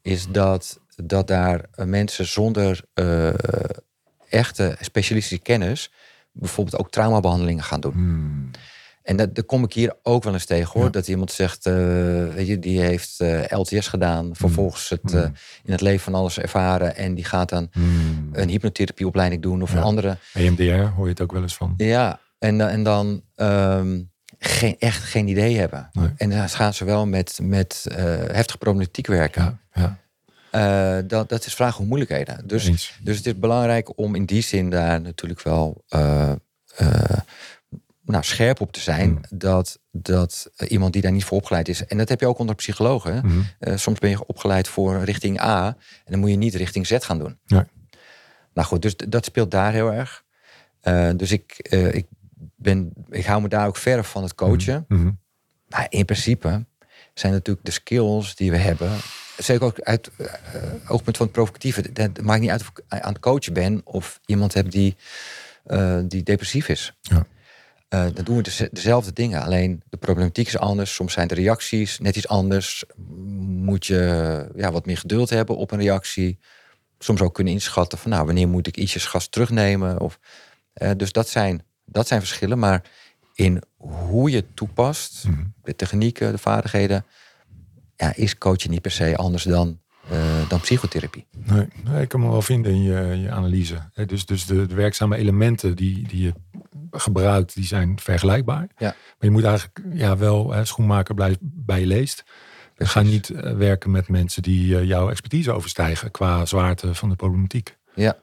Is 0.06 0.28
dat, 0.28 0.80
dat 1.04 1.28
daar 1.28 1.62
eh, 1.72 1.86
mensen 1.86 2.26
zonder 2.26 2.82
eh, 2.94 3.30
echte 4.30 4.76
specialistische 4.82 5.44
kennis. 5.44 5.92
bijvoorbeeld 6.32 6.78
ook 6.82 6.92
traumabehandelingen 6.92 7.64
gaan 7.64 7.80
doen. 7.80 7.94
Hmm. 7.94 8.52
En 9.04 9.18
dat, 9.18 9.36
dat 9.36 9.46
kom 9.46 9.64
ik 9.64 9.74
hier 9.74 9.94
ook 10.04 10.24
wel 10.24 10.34
eens 10.34 10.46
tegen 10.46 10.72
hoor. 10.74 10.84
Ja. 10.84 10.90
Dat 10.90 11.08
iemand 11.08 11.32
zegt, 11.32 11.66
eh, 11.66 11.74
weet 12.34 12.48
je, 12.48 12.60
die 12.60 12.80
heeft 12.82 13.24
LTS 13.50 13.88
gedaan. 13.88 14.30
Vervolgens 14.36 14.90
het, 14.90 15.04
Mm. 15.14 15.20
eh, 15.20 15.24
in 15.64 15.72
het 15.72 15.82
leven 15.82 16.00
van 16.04 16.16
alles 16.16 16.40
ervaren. 16.40 16.96
En 16.96 17.16
die 17.16 17.24
gaat 17.26 17.50
dan 17.50 17.68
Hmm. 17.72 18.30
een 18.32 18.50
hypnotherapieopleiding 18.50 19.42
doen 19.42 19.62
of 19.62 19.72
Ja. 19.72 19.78
een 19.78 19.84
andere. 19.84 20.18
EMDR 20.34 20.62
hoor 20.96 21.04
je 21.06 21.10
het 21.12 21.22
ook 21.22 21.32
wel 21.32 21.42
eens 21.42 21.56
van. 21.56 21.74
Ja, 21.78 22.20
en, 22.40 22.58
dan- 22.58 22.68
en 22.70 22.84
dan 22.84 23.22
ehm, 23.36 24.02
geen, 24.40 24.76
echt 24.80 25.04
geen 25.04 25.28
idee 25.28 25.58
hebben. 25.58 25.90
Nee. 25.92 26.10
En 26.18 26.30
dan 26.30 26.50
gaan 26.50 26.74
ze 26.74 26.86
wel 26.86 27.06
met, 27.08 27.40
met 27.42 27.86
heftige 28.32 28.58
problematiek 28.58 29.08
werken. 29.08 29.60
Ja, 29.74 29.98
ja. 30.56 30.98
Eh, 30.98 31.04
dat, 31.08 31.30
dat 31.30 31.46
is 31.46 31.54
vragen 31.54 31.80
om 31.80 31.88
moeilijkheden. 31.88 32.48
Dus, 32.48 32.68
Eens. 32.68 33.00
dus 33.02 33.18
het 33.18 33.26
is 33.26 33.40
belangrijk 33.40 33.98
om 33.98 34.16
in 34.16 34.26
die 34.26 34.42
zin 34.42 34.70
daar 34.70 35.02
natuurlijk 35.02 35.42
wel 35.42 35.84
eh, 35.88 36.32
eh, 36.76 37.18
nou, 38.06 38.24
scherp 38.24 38.62
op 38.62 38.72
te 38.72 38.80
zijn. 38.80 39.10
Mm. 39.10 39.22
Dat, 39.30 39.80
dat 39.92 40.52
iemand 40.68 40.94
die 40.94 41.02
daar 41.02 41.12
niet 41.12 41.26
voor 41.26 41.38
opgeleid 41.38 41.68
is. 41.68 41.86
En 41.86 41.98
dat 41.98 42.10
heb 42.10 42.20
je 42.20 42.28
ook 42.28 42.40
onder 42.40 42.56
psychologen. 42.56 43.16
Mhm. 43.26 43.40
Eh, 43.60 43.78
soms 43.78 44.00
ben 44.00 44.10
je 44.10 44.26
opgeleid 44.26 44.68
voor 44.68 45.04
richting 45.04 45.42
A. 45.42 45.68
En 45.68 46.12
dan 46.12 46.20
moet 46.20 46.30
je 46.30 46.36
niet 46.36 46.56
richting 46.56 46.88
Z 46.88 46.98
gaan 47.00 47.20
doen. 47.20 47.38
Nee. 47.46 47.64
Nou 48.54 48.68
goed, 48.68 48.82
dus 48.82 48.96
dat 48.96 49.26
speelt 49.26 49.52
daar 49.52 49.74
heel 49.74 49.94
erg. 49.94 50.24
Dus 51.18 51.32
ik, 51.32 51.58
ik, 51.92 52.06
ben, 52.56 52.94
ik 53.10 53.26
hou 53.26 53.42
me 53.42 53.48
daar 53.48 53.68
ook 53.68 53.78
ver 53.78 54.04
van 54.04 54.24
het 54.24 54.36
coachen. 54.36 54.86
Mhm. 54.88 55.12
Maar 55.68 55.88
in 55.90 56.06
principe 56.06 56.66
zijn 57.14 57.34
natuurlijk 57.34 57.66
de 57.66 57.72
skills 57.72 58.36
die 58.36 58.52
we 58.52 58.58
hebben. 58.58 58.92
Zeker 59.38 59.66
ook 59.66 59.80
uit 59.82 60.10
eh, 60.18 60.34
oogpunt 60.88 61.18
van 61.18 61.26
het 61.26 61.36
provocatieve. 61.36 61.90
Het 61.94 62.22
maakt 62.22 62.42
niet 62.42 62.50
uit 62.50 62.62
of 62.62 62.68
ik 62.68 62.82
aan 62.88 63.14
het 63.14 63.22
coachen 63.22 63.54
ben 63.54 63.82
of 63.84 64.20
iemand 64.26 64.54
heb 64.54 64.72
die, 64.72 64.96
eh, 65.66 66.00
die 66.08 66.24
depressief 66.24 66.68
is. 66.70 66.94
Ja. 67.02 67.26
Eh, 67.88 68.06
dan 68.14 68.24
doen 68.24 68.36
we 68.38 68.42
deze- 68.44 68.70
dezelfde 68.72 69.14
dingen. 69.14 69.42
Alleen 69.42 69.84
de 69.90 69.98
problematiek 69.98 70.48
is 70.48 70.58
anders. 70.58 70.94
Soms 70.94 71.14
zijn 71.14 71.28
de 71.28 71.36
reacties 71.36 72.00
net 72.00 72.16
iets 72.16 72.28
anders. 72.28 72.84
Moet 73.46 73.86
je 73.86 74.52
ja, 74.56 74.72
wat 74.72 74.86
meer 74.86 74.98
geduld 74.98 75.30
hebben 75.30 75.58
op 75.58 75.72
een 75.72 75.80
reactie. 75.80 76.40
Soms 77.00 77.22
ook 77.22 77.34
kunnen 77.34 77.54
inschatten 77.54 77.98
van 77.98 78.12
nou, 78.12 78.26
wanneer 78.26 78.48
moet 78.48 78.68
ik 78.68 78.78
ietsjes 78.78 79.06
gas 79.06 79.28
terugnemen. 79.28 80.00
Of, 80.00 80.20
dus 80.98 81.12
dat 81.12 81.30
zijn, 81.30 81.64
dat 81.86 82.08
zijn 82.08 82.20
verschillen. 82.20 82.60
Maar 82.60 82.82
in 83.34 83.62
hoe 83.78 84.30
je 84.30 84.36
het 84.36 84.56
toepast, 84.56 85.24
Mhm. 85.28 85.44
de 85.64 85.76
technieken, 85.76 86.32
de 86.32 86.38
vaardigheden, 86.38 87.06
ja, 87.96 88.16
is 88.16 88.38
coachen 88.38 88.70
niet 88.70 88.82
per 88.82 88.92
se 88.92 89.18
anders 89.18 89.44
dan, 89.44 89.80
eh, 90.10 90.50
dan 90.50 90.60
psychotherapie. 90.60 91.26
Nee, 91.46 91.68
nee, 91.84 92.02
ik 92.02 92.08
kan 92.08 92.20
me 92.20 92.30
wel 92.30 92.42
vinden 92.42 92.72
in 92.72 92.82
je, 92.82 93.20
je 93.22 93.32
analyse. 93.32 93.90
Dus, 94.06 94.26
dus 94.26 94.46
de, 94.46 94.66
de 94.66 94.76
werkzame 94.76 95.16
elementen 95.16 95.76
die, 95.76 96.08
die 96.08 96.22
je 96.22 96.34
gebruikt, 96.92 97.56
die 97.56 97.66
zijn 97.66 98.00
vergelijkbaar. 98.00 98.68
Ja. 98.78 98.88
Maar 98.88 99.16
je 99.20 99.32
moet 99.32 99.44
eigenlijk 99.44 99.82
ja, 99.92 100.18
wel 100.18 100.52
hè, 100.52 100.66
schoenmaker 100.66 101.16
blijven 101.16 101.40
bij 101.42 101.80
je 101.80 101.86
leest. 101.86 102.24
We 102.76 102.86
gaan 102.86 103.06
niet 103.06 103.30
eh, 103.30 103.54
werken 103.54 103.92
met 103.92 104.10
mensen 104.10 104.42
die 104.42 104.78
eh, 104.78 104.84
jouw 104.84 105.10
expertise 105.10 105.52
overstijgen 105.52 106.12
qua 106.12 106.46
zwaarte 106.46 106.96
van 106.96 107.10
de 107.10 107.16
problematiek. 107.16 107.78
Ja. 107.94 108.18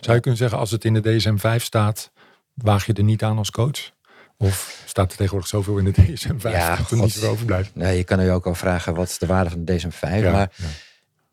Zou 0.00 0.16
je 0.16 0.22
kunnen 0.22 0.40
zeggen, 0.40 0.58
als 0.58 0.70
het 0.70 0.84
in 0.84 0.94
de 0.94 1.20
DSM-5 1.20 1.62
staat, 1.62 2.12
waag 2.54 2.86
je 2.86 2.92
er 2.92 3.02
niet 3.02 3.22
aan 3.22 3.38
als 3.38 3.50
coach? 3.50 3.90
Of 4.38 4.82
staat 4.84 5.10
er 5.10 5.16
tegenwoordig 5.16 5.48
zoveel 5.48 5.78
in 5.78 5.84
de 5.84 5.92
DSM-5 5.92 6.40
Ja, 6.42 6.76
dat 6.76 6.90
er 6.90 6.96
niet 6.96 7.12
zoveel 7.12 7.28
overblijft? 7.30 7.74
Nee, 7.74 7.96
je 7.96 8.04
kan 8.04 8.18
er 8.18 8.24
je 8.24 8.30
ook 8.30 8.46
al 8.46 8.54
vragen 8.54 8.94
wat 8.94 9.08
is 9.08 9.18
de 9.18 9.26
waarde 9.26 9.50
van 9.50 9.64
de 9.64 9.76
DSM-5. 9.76 10.00
Ja, 10.00 10.32
maar 10.32 10.52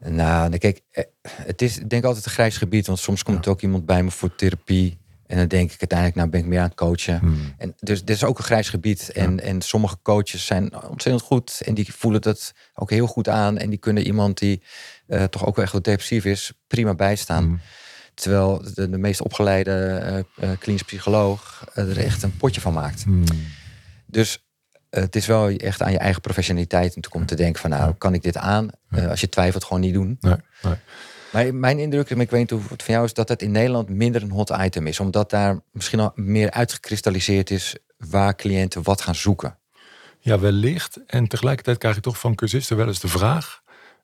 ja. 0.04 0.10
nou, 0.10 0.58
kijk, 0.58 0.82
eh, 0.92 1.04
het 1.22 1.62
is 1.62 1.78
ik 1.78 1.90
denk 1.90 2.04
altijd 2.04 2.26
een 2.26 2.32
grijs 2.32 2.58
gebied. 2.58 2.88
Want 2.88 3.00
soms 3.00 3.24
komt 3.24 3.46
Ja. 3.46 3.52
ook 3.52 3.62
iemand 3.62 3.86
bij 3.86 4.04
me 4.04 4.12
voor 4.12 4.36
therapie. 4.36 5.02
En 5.28 5.38
dan 5.38 5.48
denk 5.48 5.72
ik 5.72 5.80
uiteindelijk, 5.80 6.18
nou 6.18 6.30
ben 6.30 6.40
ik 6.40 6.46
meer 6.46 6.60
aan 6.60 6.66
het 6.66 6.76
coachen. 6.76 7.20
Hmm. 7.20 7.54
En 7.58 7.76
dus 7.80 8.04
dit 8.04 8.16
is 8.16 8.24
ook 8.24 8.38
een 8.38 8.44
grijs 8.44 8.70
gebied. 8.70 9.12
En, 9.12 9.40
en 9.40 9.62
sommige 9.62 9.98
coaches 10.02 10.46
zijn 10.46 10.76
ontzettend 10.76 11.22
goed. 11.26 11.62
En 11.66 11.74
die 11.74 11.94
voelen 11.94 12.22
dat 12.22 12.54
ook 12.74 12.90
heel 12.90 13.08
goed 13.08 13.30
aan. 13.30 13.58
En 13.58 13.70
die 13.70 13.80
kunnen 13.80 14.06
iemand 14.06 14.38
die 14.38 14.62
eh, 15.08 15.24
toch 15.24 15.46
ook 15.46 15.56
wel 15.56 15.66
echt 15.66 15.74
wat 15.74 15.84
depressief 15.84 16.26
is, 16.26 16.54
prima 16.68 16.94
bijstaan. 16.96 17.44
Hmm. 17.44 17.60
Terwijl 18.14 18.62
de, 18.74 18.90
de 18.90 18.98
meest 18.98 19.22
opgeleide 19.22 19.72
eh 19.72 20.50
eh, 20.50 20.58
klinisch 20.60 20.84
psycholoog 20.84 21.66
eh, 21.74 21.90
er 21.90 21.98
echt 21.98 22.24
een 22.24 22.38
potje 22.38 22.62
van 22.62 22.74
maakt. 22.74 23.04
Hmm. 23.04 23.24
Dus 24.06 24.46
het 24.90 25.16
is 25.16 25.26
wel 25.26 25.50
echt 25.50 25.82
aan 25.82 25.92
je 25.92 25.98
eigen 25.98 26.22
professionaliteit 26.22 27.08
om 27.12 27.26
te 27.26 27.36
denken 27.36 27.62
van 27.62 27.70
nou, 27.70 27.94
kan 27.94 28.14
ik 28.14 28.22
dit 28.22 28.38
aan? 28.38 28.70
Als 29.10 29.22
je 29.22 29.30
twijfelt, 29.30 29.64
gewoon 29.64 29.82
niet 29.82 29.94
doen. 29.94 30.18
Nee, 30.20 30.36
nee. 30.62 30.76
Maar 31.32 31.56
mijn 31.56 31.80
indruk, 31.80 32.10
en 32.10 32.20
ik 32.20 32.30
weet 32.30 32.40
niet 32.40 32.50
hoe 32.50 32.62
het 32.70 32.84
van 32.84 32.94
jou 32.94 33.06
is, 33.06 33.14
dat 33.14 33.30
het 33.30 33.42
in 33.42 33.52
Nederland 33.52 33.90
minder 33.90 34.22
een 34.22 34.32
hot 34.32 34.50
item 34.60 34.88
is. 34.88 35.00
Omdat 35.00 35.30
daar 35.30 35.60
misschien 35.72 36.00
al 36.00 36.12
meer 36.16 36.52
uitgekristalliseerd 36.52 37.52
is 37.52 37.76
waar 37.98 38.36
cliënten 38.36 38.84
wat 38.84 39.02
gaan 39.02 39.16
zoeken. 39.16 39.58
Ja, 40.20 40.40
wellicht. 40.40 41.00
En 41.06 41.28
tegelijkertijd 41.28 41.78
krijg 41.78 41.96
je 41.96 42.02
toch 42.02 42.20
van 42.20 42.36
cursisten 42.36 42.78
wel 42.78 42.88
eens 42.88 43.00
de 43.00 43.08
vraag. 43.08 43.62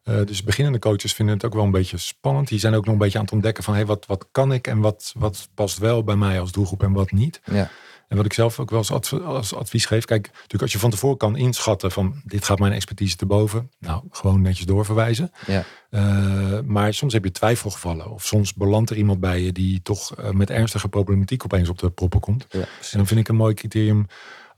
Eh, 0.09 0.25
dus 0.25 0.43
beginnende 0.43 0.79
coaches 0.79 1.13
vinden 1.13 1.35
het 1.35 1.45
ook 1.45 1.53
wel 1.53 1.63
een 1.63 1.71
beetje 1.71 1.97
spannend. 1.97 2.47
Die 2.47 2.59
zijn 2.59 2.73
ook 2.73 2.85
nog 2.85 2.93
een 2.93 2.99
beetje 2.99 3.17
aan 3.17 3.23
het 3.23 3.33
ontdekken 3.33 3.63
van 3.63 3.73
hey, 3.73 3.85
wat, 3.85 4.05
wat 4.05 4.27
kan 4.31 4.53
ik 4.53 4.67
en 4.67 4.79
wat, 4.79 5.13
wat 5.17 5.49
past 5.53 5.77
wel 5.77 6.03
bij 6.03 6.15
mij 6.15 6.39
als 6.39 6.51
doelgroep 6.51 6.83
en 6.83 6.91
wat 6.93 7.11
niet. 7.11 7.41
Ja, 7.51 7.69
En 8.07 8.17
wat 8.17 8.25
ik 8.25 8.33
zelf 8.33 8.59
ook 8.59 8.69
wel 8.69 8.79
als, 8.79 8.91
adv- 8.91 9.13
als 9.13 9.53
advies 9.55 9.85
geef. 9.85 10.05
Kijk, 10.05 10.27
natuurlijk 10.31 10.61
als 10.61 10.71
je 10.71 10.79
van 10.79 10.89
tevoren 10.89 11.17
kan 11.17 11.35
inschatten 11.37 11.91
van 11.91 12.21
dit 12.25 12.45
gaat 12.45 12.59
mijn 12.59 12.73
expertise 12.73 13.15
te 13.15 13.25
boven. 13.25 13.71
Nou, 13.79 14.03
gewoon 14.11 14.41
netjes 14.41 14.65
doorverwijzen. 14.65 15.31
ja, 15.47 15.63
Eh, 15.89 16.59
maar 16.65 16.93
soms 16.93 17.13
heb 17.13 17.23
je 17.23 17.31
twijfelgevallen. 17.31 18.11
Of 18.11 18.25
soms 18.25 18.53
belandt 18.53 18.89
er 18.89 18.97
iemand 18.97 19.19
bij 19.19 19.41
je 19.41 19.51
die 19.51 19.81
toch 19.81 20.15
eh, 20.15 20.29
met 20.29 20.49
ernstige 20.49 20.87
problematiek 20.89 21.43
opeens 21.43 21.69
op 21.69 21.77
de 21.77 21.89
proppen 21.91 22.19
komt. 22.19 22.45
ja. 22.49 22.59
En 22.59 22.67
dan 22.97 23.07
vind 23.07 23.19
ik 23.19 23.27
een 23.27 23.35
mooi 23.35 23.53
criterium. 23.53 24.05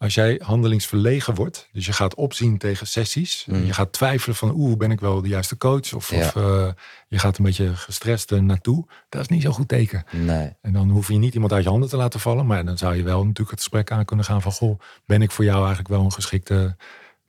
Als 0.02 0.14
jij 0.14 0.42
handelingsverlegen 0.44 1.36
wordt, 1.36 1.68
dus 1.72 1.86
je 1.86 1.94
gaat 1.94 2.16
opzien 2.16 2.58
tegen 2.58 2.88
sessies. 2.88 3.46
Mm. 3.48 3.66
Je 3.66 3.74
gaat 3.74 3.92
twijfelen 3.94 4.36
van 4.36 4.52
oeh, 4.56 4.78
ben 4.78 4.92
ik 4.92 5.00
wel 5.00 5.22
de 5.22 5.28
juiste 5.28 5.58
coach? 5.58 5.94
Of, 5.94 6.10
Ja. 6.12 6.18
of 6.18 6.36
eh, 6.36 6.68
je 7.08 7.20
gaat 7.20 7.38
een 7.38 7.44
beetje 7.44 7.76
gestrest 7.76 8.32
er 8.32 8.44
naartoe. 8.44 8.86
Dat 9.10 9.22
is 9.22 9.28
niet 9.28 9.42
zo'n 9.42 9.54
goed 9.54 9.68
teken. 9.68 10.04
Nee. 10.12 10.54
En 10.62 10.74
dan 10.74 10.90
hoef 10.90 11.08
je 11.08 11.18
niet 11.18 11.34
iemand 11.34 11.52
uit 11.54 11.64
je 11.64 11.70
handen 11.70 11.90
te 11.90 11.98
laten 11.98 12.20
vallen. 12.20 12.46
Maar 12.46 12.66
dan 12.66 12.78
zou 12.78 12.96
je 12.96 13.04
wel 13.04 13.20
natuurlijk 13.20 13.50
het 13.50 13.60
gesprek 13.60 13.92
aan 13.92 14.06
kunnen 14.06 14.26
gaan 14.26 14.42
van 14.42 14.52
goh, 14.52 14.80
ben 15.06 15.22
ik 15.22 15.32
voor 15.32 15.44
jou 15.46 15.58
eigenlijk 15.60 15.88
wel 15.90 16.04
een 16.04 16.12
geschikte 16.12 16.76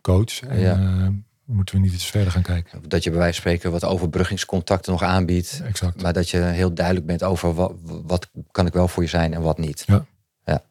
coach? 0.00 0.40
En 0.40 0.60
Ja. 0.60 0.72
eh, 0.78 1.08
moeten 1.44 1.74
we 1.74 1.80
niet 1.80 1.92
iets 1.92 2.06
verder 2.06 2.32
gaan 2.32 2.42
kijken? 2.42 2.82
Dat 2.88 3.02
je 3.04 3.10
bij 3.10 3.18
wijze 3.18 3.40
van 3.40 3.50
spreken 3.50 3.70
wat 3.72 3.84
overbruggingscontacten 3.84 4.92
nog 4.92 5.02
aanbiedt. 5.02 5.62
Exact. 5.64 6.02
Maar 6.02 6.12
dat 6.12 6.30
je 6.30 6.38
heel 6.38 6.74
duidelijk 6.74 7.06
bent 7.06 7.22
over 7.22 7.54
wat, 7.54 7.72
wat 7.84 8.30
kan 8.50 8.66
ik 8.66 8.72
wel 8.72 8.88
voor 8.88 9.02
je 9.02 9.08
zijn 9.08 9.34
en 9.34 9.42
wat 9.42 9.58
niet. 9.58 9.84
Ja. 9.86 10.04
ja. 10.44 10.62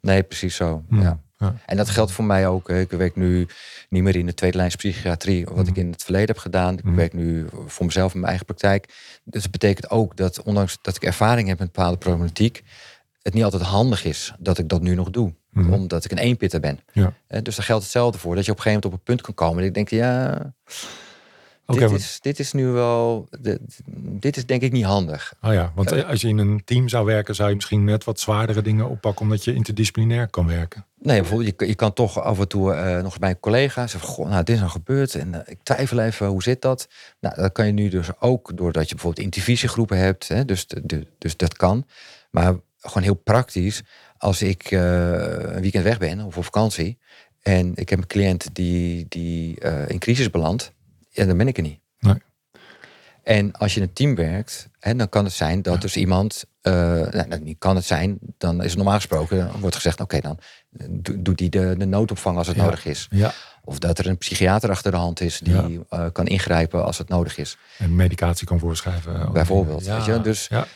Nee, 0.00 0.22
precies 0.22 0.54
zo. 0.56 0.84
Mm, 0.88 1.02
Ja. 1.02 1.24
Ja. 1.38 1.54
En 1.66 1.76
dat 1.76 1.88
geldt 1.88 2.12
voor 2.12 2.24
mij 2.24 2.46
ook. 2.48 2.68
Ik 2.68 2.90
werk 2.90 3.16
nu 3.16 3.46
niet 3.88 4.02
meer 4.02 4.16
in 4.16 4.26
de 4.26 4.34
tweede 4.34 4.56
lijn 4.56 4.70
psychiatrie, 4.76 5.44
wat 5.44 5.54
Mhm. 5.56 5.68
ik 5.68 5.76
in 5.76 5.90
het 5.90 6.02
verleden 6.02 6.28
heb 6.28 6.38
gedaan. 6.38 6.78
Ik 6.78 6.84
Mhm. 6.84 6.94
werk 6.94 7.12
nu 7.12 7.46
voor 7.66 7.86
mezelf 7.86 8.10
in 8.12 8.18
mijn 8.18 8.28
eigen 8.28 8.46
praktijk. 8.46 8.86
Dus 9.24 9.42
dat 9.42 9.50
betekent 9.50 9.90
ook 9.90 10.16
dat, 10.16 10.42
ondanks 10.42 10.78
dat 10.82 10.96
ik 10.96 11.02
ervaring 11.02 11.48
heb 11.48 11.58
met 11.58 11.72
bepaalde 11.72 11.98
problematiek, 11.98 12.62
het 13.22 13.34
niet 13.34 13.44
altijd 13.44 13.62
handig 13.62 14.04
is 14.04 14.32
dat 14.38 14.58
ik 14.58 14.68
dat 14.68 14.82
nu 14.82 14.94
nog 14.94 15.10
doe. 15.10 15.34
Mhm. 15.50 15.72
Omdat 15.72 16.04
ik 16.04 16.10
een 16.10 16.18
eenpitter 16.18 16.60
ben. 16.60 16.80
Ja. 16.92 17.12
Dus 17.42 17.56
daar 17.56 17.64
geldt 17.64 17.82
hetzelfde 17.82 18.18
voor. 18.18 18.34
Dat 18.34 18.44
je 18.44 18.50
op 18.50 18.56
een 18.56 18.62
gegeven 18.62 18.82
moment 18.84 18.84
op 18.84 19.08
een 19.08 19.14
punt 19.14 19.20
kan 19.20 19.34
komen. 19.46 19.56
Dat 19.58 19.66
ik 19.66 19.74
denk, 19.74 19.88
ja, 19.90 20.54
Dit, 21.66 21.80
want- 21.80 22.00
is, 22.00 22.18
dit 22.20 22.38
is 22.38 22.52
nu 22.52 22.66
wel, 22.66 23.28
dit, 23.40 23.58
dit 24.20 24.36
is 24.36 24.46
denk 24.46 24.62
ik 24.62 24.72
niet 24.72 24.84
handig. 24.84 25.34
Oh 25.42 25.52
ja, 25.52 25.72
want 25.74 25.92
eh, 25.92 26.08
als 26.08 26.20
je 26.20 26.28
in 26.28 26.38
een 26.38 26.62
team 26.64 26.88
zou 26.88 27.04
werken, 27.06 27.34
zou 27.34 27.48
je 27.48 27.54
misschien 27.54 27.84
net 27.84 28.04
wat 28.04 28.20
zwaardere 28.20 28.62
dingen 28.62 28.88
oppakken, 28.88 29.22
omdat 29.22 29.44
je 29.44 29.54
interdisciplinair 29.54 30.28
kan 30.28 30.46
werken. 30.46 30.84
Nee, 30.98 31.18
bijvoorbeeld, 31.20 31.48
je, 31.50 31.54
kan- 31.56 31.68
je 31.68 31.74
kan 31.74 31.92
toch 31.92 32.20
af 32.20 32.38
en 32.38 32.48
toe 32.48 32.72
eh, 32.72 33.02
nog 33.02 33.18
bij 33.18 33.30
een 33.30 33.40
collega 33.40 33.86
zeggen: 33.86 34.10
Goh, 34.10 34.28
nou, 34.28 34.42
dit 34.44 34.54
is 34.54 34.60
nou 34.60 34.70
gebeurd 34.72 35.14
en 35.14 35.34
eh, 35.34 35.52
ik 35.52 35.58
twijfel 35.62 35.98
even, 36.00 36.26
hoe 36.26 36.42
zit 36.42 36.62
dat? 36.62 36.88
Nou, 37.20 37.34
dat 37.40 37.52
kan 37.52 37.66
je 37.66 37.72
nu 37.72 37.88
dus 37.88 38.08
ook 38.20 38.56
doordat 38.56 38.88
je 38.88 38.94
bijvoorbeeld 38.94 39.24
intervisiegroepen 39.24 39.98
hebt, 39.98 40.28
hè, 40.28 40.44
dus, 40.44 40.66
de- 40.66 40.80
de- 40.84 41.06
dus 41.18 41.36
dat 41.36 41.56
kan. 41.56 41.86
Maar 42.30 42.54
gewoon 42.80 43.02
heel 43.02 43.14
praktisch, 43.14 43.82
als 44.18 44.42
ik 44.42 44.70
een 44.70 45.60
weekend 45.60 45.84
weg 45.84 45.98
ben 45.98 46.20
of 46.20 46.36
op 46.36 46.44
vakantie 46.44 46.98
en 47.42 47.72
ik 47.74 47.88
heb 47.88 47.98
een 47.98 48.06
cliënt 48.06 48.48
die, 48.54 49.06
die 49.08 49.58
in 49.86 49.98
crisis 49.98 50.30
belandt, 50.30 50.72
ja, 51.16 51.24
dan 51.24 51.36
ben 51.36 51.48
ik 51.48 51.56
er 51.56 51.62
niet. 51.62 51.80
Nee. 51.98 52.14
En 53.22 53.52
als 53.52 53.74
je 53.74 53.80
in 53.80 53.86
een 53.86 53.92
team 53.92 54.14
werkt, 54.14 54.68
hè, 54.78 54.94
dan 54.94 55.08
kan 55.08 55.24
het 55.24 55.32
zijn 55.32 55.62
dat 55.62 55.80
dus 55.80 55.96
iemand, 55.96 56.44
eh 56.60 56.72
nou, 56.72 57.26
nou, 57.28 57.40
niet 57.40 57.58
kan 57.58 57.76
het 57.76 57.84
zijn, 57.84 58.18
dan 58.38 58.58
is 58.62 58.66
het 58.68 58.76
normaal 58.76 58.94
gesproken, 58.94 59.50
wordt 59.60 59.74
gezegd, 59.76 60.00
oké, 60.00 60.20
dan 60.20 60.38
eh, 60.78 60.86
do- 60.90 61.22
doet 61.22 61.38
die 61.38 61.48
de, 61.50 61.74
de 61.78 61.84
noodopvang 61.86 62.36
als 62.36 62.46
het 62.46 62.56
Ja. 62.56 62.62
nodig 62.64 62.84
is. 62.84 63.06
Ja, 63.10 63.32
Of 63.64 63.78
dat 63.78 63.98
er 63.98 64.06
een 64.06 64.18
psychiater 64.18 64.70
achter 64.70 64.90
de 64.90 64.96
hand 64.96 65.20
is 65.20 65.38
die 65.38 65.80
eh, 65.88 66.06
kan 66.12 66.26
ingrijpen 66.26 66.84
als 66.84 66.98
het 66.98 67.08
nodig 67.08 67.36
is. 67.38 67.56
en 67.78 67.94
medicatie 67.96 68.46
kan 68.46 68.58
voorschrijven. 68.58 69.32
Bijvoorbeeld, 69.32 69.84
Ja, 69.84 69.96
weet 69.96 70.04
je, 70.04 70.20
dus- 70.20 70.46
ja. 70.48 70.66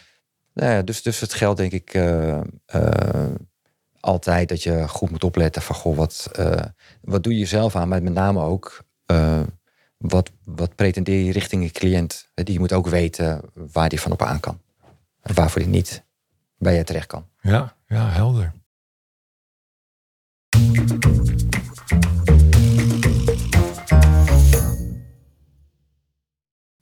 Nou 0.54 0.72
ja, 0.72 0.82
dus, 0.82 1.02
dus 1.02 1.20
het 1.20 1.34
geldt 1.34 1.58
denk 1.58 1.72
ik 1.72 1.94
altijd 4.00 4.48
dat 4.48 4.62
je 4.62 4.88
goed 4.88 5.10
moet 5.10 5.24
opletten 5.24 5.62
van 5.62 5.76
goh, 5.76 5.96
wat, 5.96 6.30
wat 7.00 7.22
doe 7.22 7.38
je 7.38 7.46
zelf 7.46 7.76
aan, 7.76 7.88
maar 7.88 8.02
met 8.02 8.12
name 8.12 8.40
ook 8.42 8.84
wat, 10.00 10.30
wat 10.44 10.74
pretendeer 10.74 11.24
je 11.24 11.32
richting 11.32 11.62
je 11.62 11.70
cliënt. 11.70 12.30
Die 12.34 12.58
moet 12.58 12.72
ook 12.72 12.86
weten 12.86 13.40
waar 13.54 13.88
die 13.88 14.00
van 14.00 14.12
op 14.12 14.22
aan 14.22 14.40
kan. 14.40 14.60
En 15.22 15.34
waarvoor 15.34 15.62
die 15.62 15.70
niet 15.70 16.04
bij 16.58 16.76
je 16.76 16.84
terecht 16.84 17.06
kan. 17.06 17.28
Ja, 17.40 17.76
ja, 17.86 18.08
helder. 18.08 18.52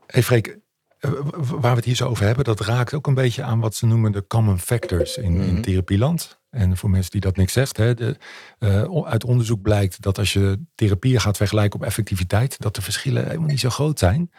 Hey 0.06 0.22
Freek, 0.22 0.58
eh, 0.98 1.10
waar 1.32 1.70
we 1.70 1.76
het 1.76 1.84
hier 1.84 1.94
zo 1.96 2.08
over 2.08 2.24
hebben, 2.26 2.44
dat 2.44 2.60
raakt 2.60 2.94
ook 2.94 3.06
een 3.06 3.14
beetje 3.14 3.42
aan 3.42 3.60
wat 3.60 3.74
ze 3.74 3.86
noemen 3.86 4.12
de 4.12 4.26
common 4.26 4.58
factors 4.58 5.16
in, 5.16 5.24
in 5.40 5.52
Mhm. 5.52 5.60
therapieland. 5.60 6.37
En 6.50 6.76
voor 6.76 6.90
mensen 6.90 7.10
die 7.10 7.20
dat 7.20 7.36
niks 7.36 7.52
zegt, 7.52 7.76
hè, 7.76 7.94
de, 7.94 8.16
eh, 8.58 9.04
uit 9.04 9.24
onderzoek 9.24 9.62
blijkt 9.62 10.02
dat 10.02 10.18
als 10.18 10.32
je 10.32 10.60
therapieën 10.74 11.20
gaat 11.20 11.36
vergelijken 11.36 11.80
op 11.80 11.86
effectiviteit, 11.86 12.58
dat 12.58 12.74
de 12.74 12.82
verschillen 12.82 13.26
helemaal 13.26 13.48
niet 13.48 13.60
zo 13.60 13.70
groot 13.70 13.98
zijn. 13.98 14.30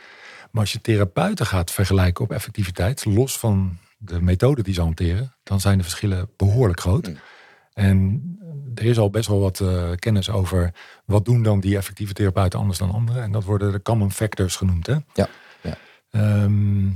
Maar 0.52 0.62
als 0.62 0.72
je 0.72 0.82
therapeuten 0.82 1.46
gaat 1.46 1.72
vergelijken 1.72 2.24
op 2.24 2.32
effectiviteit, 2.32 3.06
los 3.06 3.40
van 3.40 3.78
de 3.98 4.22
methode 4.22 4.64
die 4.64 4.74
ze 4.74 4.82
hanteren, 4.82 5.36
dan 5.44 5.60
zijn 5.60 5.78
de 5.78 5.84
verschillen 5.84 6.30
behoorlijk 6.38 6.80
groot. 6.80 7.08
Mm. 7.08 7.18
En 7.74 8.22
er 8.76 8.86
is 8.86 8.98
al 8.98 9.10
best 9.10 9.28
wel 9.28 9.40
wat 9.40 9.60
eh, 9.60 9.92
kennis 9.96 10.30
over 10.30 10.74
wat 11.06 11.26
doen 11.26 11.44
dan 11.44 11.60
die 11.60 11.78
effectieve 11.78 12.14
therapeuten 12.14 12.60
anders 12.60 12.80
dan 12.80 12.92
anderen. 12.92 13.24
En 13.24 13.32
dat 13.32 13.44
worden 13.44 13.72
de 13.72 13.82
common 13.82 14.12
factors 14.12 14.56
genoemd. 14.56 14.88
Hè? 14.88 14.96
Ja, 15.14 15.28
ja. 15.62 15.78
Ehm, 16.12 16.88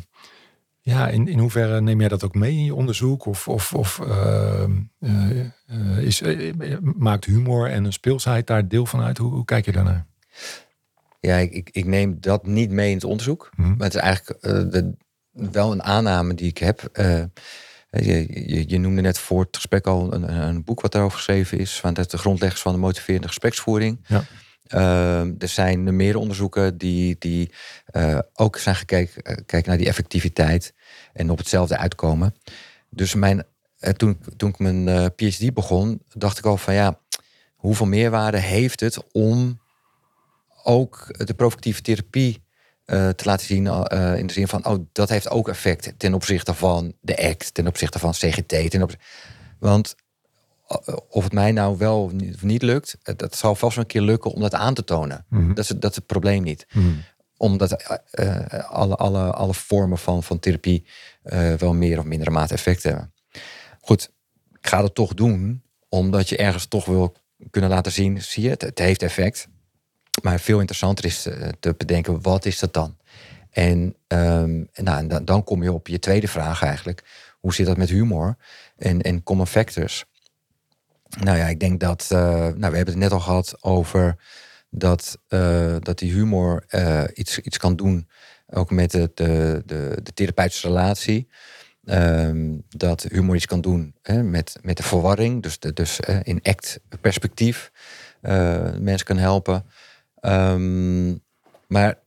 ja, 0.85 1.07
in, 1.07 1.27
in 1.27 1.39
hoeverre 1.39 1.81
neem 1.81 1.99
jij 1.99 2.09
dat 2.09 2.23
ook 2.23 2.35
mee 2.35 2.51
in 2.51 2.65
je 2.65 2.75
onderzoek? 2.75 3.25
Of, 3.25 3.47
of, 3.47 3.73
of 3.73 3.99
eh, 3.99 4.63
eh, 4.99 5.97
is, 5.97 6.21
eh, 6.21 6.53
maakt 6.81 7.25
humor 7.25 7.69
en 7.69 7.85
een 7.85 7.93
speelsheid 7.93 8.47
daar 8.47 8.67
deel 8.67 8.85
van 8.85 9.01
uit? 9.01 9.17
Hoe, 9.17 9.33
hoe 9.33 9.45
kijk 9.45 9.65
je 9.65 9.71
daarnaar? 9.71 10.05
Ja, 11.19 11.37
ik, 11.37 11.51
ik, 11.51 11.69
ik 11.71 11.85
neem 11.85 12.17
dat 12.19 12.45
niet 12.45 12.69
mee 12.69 12.89
in 12.89 12.95
het 12.95 13.03
onderzoek. 13.03 13.49
Mhm. 13.55 13.69
Maar 13.69 13.87
het 13.87 13.95
is 13.95 14.01
eigenlijk 14.01 14.41
de, 14.71 14.93
wel 15.31 15.71
een 15.71 15.83
aanname 15.83 16.33
die 16.33 16.49
ik 16.49 16.57
heb. 16.57 16.89
Je, 17.89 18.27
je, 18.47 18.69
je 18.69 18.77
noemde 18.77 19.01
net 19.01 19.19
voor 19.19 19.41
het 19.41 19.55
gesprek 19.55 19.87
al 19.87 20.13
een, 20.13 20.35
een 20.47 20.63
boek 20.63 20.81
wat 20.81 20.91
daarover 20.91 21.17
geschreven 21.17 21.57
is. 21.57 21.79
Van 21.79 21.93
de 21.93 22.17
grondleggers 22.17 22.61
van 22.61 22.73
de 22.73 22.79
motiverende 22.79 23.27
gespreksvoering. 23.27 23.99
Ja. 24.07 24.23
Ehm, 24.67 25.33
er 25.37 25.47
zijn 25.47 25.95
meer 25.95 26.17
onderzoeken 26.17 26.77
die, 26.77 27.15
die 27.19 27.51
eh, 27.85 28.19
ook 28.33 28.57
zijn 28.57 28.75
gekeken 28.75 29.23
eh, 29.23 29.35
kijken 29.45 29.69
naar 29.69 29.77
die 29.77 29.87
effectiviteit 29.87 30.73
en 31.13 31.29
op 31.29 31.37
hetzelfde 31.37 31.77
uitkomen. 31.77 32.35
Dus 32.89 33.13
mijn, 33.13 33.43
eh, 33.79 33.93
toen, 33.93 34.19
toen 34.37 34.49
ik 34.49 34.59
mijn 34.59 35.11
PhD 35.15 35.53
begon, 35.53 36.01
dacht 36.13 36.37
ik 36.37 36.45
al 36.45 36.57
van 36.57 36.73
ja, 36.73 36.99
hoeveel 37.55 37.85
meerwaarde 37.85 38.39
heeft 38.39 38.79
het 38.79 39.11
om 39.11 39.61
ook 40.63 41.25
de 41.25 41.33
provocatieve 41.33 41.81
therapie 41.81 42.41
te 42.85 43.23
laten 43.23 43.45
zien 43.45 43.65
in 44.17 44.27
de 44.27 44.33
zin 44.33 44.47
van, 44.47 44.65
oh, 44.65 44.85
dat 44.91 45.09
heeft 45.09 45.29
ook 45.29 45.49
effect 45.49 45.93
ten 45.97 46.13
opzichte 46.13 46.53
van 46.53 46.93
de 47.01 47.29
ACT, 47.29 47.53
ten 47.53 47.67
opzichte 47.67 47.99
van 47.99 48.11
CGT. 48.11 48.47
Ten 48.47 48.81
opzichte, 48.81 49.05
want 49.59 49.95
of 51.09 51.23
het 51.23 51.33
mij 51.33 51.51
nou 51.51 51.77
wel 51.77 52.03
of 52.03 52.41
niet 52.43 52.61
lukt, 52.61 52.97
eh, 53.03 53.15
dat 53.17 53.35
zal 53.35 53.55
vast 53.55 53.75
wel 53.75 53.83
een 53.83 53.89
keer 53.89 54.01
lukken 54.01 54.31
om 54.31 54.41
dat 54.41 54.53
aan 54.53 54.73
te 54.73 54.83
tonen. 54.83 55.25
Mhm. 55.29 55.47
Dat, 55.47 55.57
is, 55.57 55.69
het- 55.69 55.81
dat 55.81 55.89
is 55.91 55.95
het 55.97 56.05
probleem 56.05 56.43
niet. 56.43 56.65
Mhm. 56.73 56.87
Omdat 57.37 57.71
eh, 57.71 58.35
eh, 58.59 58.69
alle, 58.71 58.95
alle, 58.95 59.31
alle 59.31 59.53
vormen 59.53 59.97
van, 59.97 60.23
van 60.23 60.39
therapie 60.39 60.85
eh, 61.23 61.53
wel 61.53 61.73
meer 61.73 61.99
of 61.99 62.05
mindere 62.05 62.31
mate 62.31 62.53
effect 62.53 62.83
hebben. 62.83 63.13
Goed, 63.81 64.11
ik 64.59 64.67
ga 64.67 64.83
het 64.83 64.95
toch 64.95 65.13
doen, 65.13 65.63
omdat 65.89 66.29
je 66.29 66.37
ergens 66.37 66.65
toch 66.65 66.85
wil 66.85 67.15
kunnen 67.49 67.69
laten 67.69 67.91
zien, 67.91 68.21
zie 68.21 68.43
je, 68.43 68.49
het, 68.49 68.61
het 68.61 68.79
heeft 68.79 69.03
effect. 69.03 69.47
Maar 70.21 70.39
veel 70.39 70.59
interessanter 70.59 71.05
is 71.05 71.25
eh, 71.25 71.49
te 71.59 71.73
bedenken, 71.77 72.21
wat 72.21 72.45
is 72.45 72.59
dat 72.59 72.73
dan? 72.73 72.97
En, 73.49 73.95
ehm, 74.07 74.63
nou, 74.73 74.97
en 74.97 75.07
dan, 75.07 75.25
dan 75.25 75.43
kom 75.43 75.63
je 75.63 75.71
op 75.71 75.87
je 75.87 75.99
tweede 75.99 76.27
vraag 76.27 76.61
eigenlijk. 76.63 77.03
Hoe 77.39 77.53
zit 77.53 77.65
dat 77.65 77.77
met 77.77 77.89
humor 77.89 78.37
en, 78.77 79.01
en 79.01 79.23
common 79.23 79.47
factors? 79.47 80.05
Nou 81.19 81.37
ja, 81.37 81.47
ik 81.47 81.59
denk 81.59 81.79
dat, 81.79 82.07
eh, 82.09 82.19
nou, 82.29 82.53
we 82.71 82.75
hebben 82.75 82.85
het 82.85 82.95
net 82.95 83.11
al 83.11 83.19
gehad 83.19 83.57
over 83.61 84.15
dat, 84.69 85.19
eh, 85.27 85.75
dat 85.79 85.99
die 85.99 86.13
humor 86.13 86.63
eh, 86.67 87.03
iets, 87.13 87.39
iets 87.39 87.57
kan 87.57 87.75
doen, 87.75 88.09
ook 88.47 88.71
met 88.71 88.91
de, 88.91 89.11
de, 89.13 89.61
de, 89.65 89.99
de 90.03 90.13
therapeutische 90.13 90.67
relatie. 90.67 91.27
Ehm, 91.85 92.57
dat 92.69 93.03
humor 93.03 93.35
iets 93.35 93.45
kan 93.45 93.61
doen 93.61 93.95
hè, 94.01 94.23
met, 94.23 94.59
met 94.61 94.77
de 94.77 94.83
verwarring, 94.83 95.43
dus, 95.43 95.59
dus 95.59 95.99
in 96.23 96.39
act 96.43 96.79
perspectief 97.01 97.71
mensen 98.79 99.05
kan 99.05 99.17
helpen. 99.17 99.65
Ehm, 100.19 101.15
maar 101.67 101.99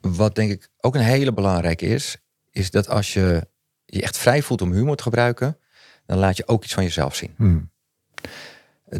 wat 0.00 0.34
denk 0.34 0.50
ik 0.50 0.68
ook 0.80 0.94
een 0.94 1.00
hele 1.00 1.32
belangrijke 1.32 1.86
is, 1.86 2.16
is 2.50 2.70
dat 2.70 2.88
als 2.88 3.12
je 3.12 3.46
je 3.84 4.02
echt 4.02 4.16
vrij 4.16 4.42
voelt 4.42 4.62
om 4.62 4.72
humor 4.72 4.96
te 4.96 5.02
gebruiken, 5.02 5.58
dan 6.06 6.18
laat 6.18 6.36
je 6.36 6.48
ook 6.48 6.64
iets 6.64 6.74
van 6.74 6.82
jezelf 6.82 7.14
zien. 7.14 7.34
Mhm. 7.36 7.58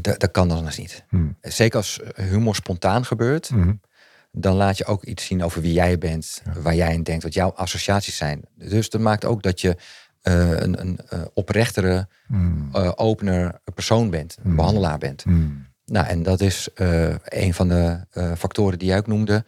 Dat, 0.01 0.21
dat 0.21 0.31
kan 0.31 0.49
dan 0.49 0.57
anders 0.57 0.79
niet. 0.79 1.05
Mhm. 1.11 1.27
Zeker 1.41 1.77
als 1.77 2.01
humor 2.15 2.55
spontaan 2.55 3.05
gebeurt, 3.05 3.51
Mhm. 3.51 3.73
dan 4.33 4.55
laat 4.57 4.79
je 4.79 4.85
ook 4.85 5.05
iets 5.05 5.25
zien 5.27 5.43
over 5.45 5.61
wie 5.63 5.73
jij 5.73 5.99
bent, 5.99 6.43
waar 6.63 6.75
jij 6.75 6.93
in 6.95 7.03
denkt, 7.03 7.23
wat 7.23 7.35
jouw 7.35 7.51
associaties 7.51 8.17
zijn. 8.17 8.43
Dus 8.55 8.91
dat 8.91 9.01
maakt 9.01 9.25
ook 9.25 9.43
dat 9.43 9.61
je 9.61 9.77
eh, 10.23 10.51
een, 10.51 10.81
een 10.81 10.99
eh, 11.09 11.21
oprechtere, 11.35 12.09
Mhm. 12.27 12.77
eh, 12.77 12.93
opener 12.95 13.61
persoon 13.75 14.11
bent, 14.11 14.37
een 14.45 14.57
behandelaar 14.57 14.99
bent. 14.99 15.25
Nou, 15.85 16.07
en 16.07 16.23
dat 16.23 16.41
is 16.41 16.69
een 17.25 17.55
van 17.55 17.69
de 17.69 18.01
factoren 18.37 18.79
die 18.79 18.89
jij 18.89 18.99
ook 18.99 19.07
noemde, 19.07 19.45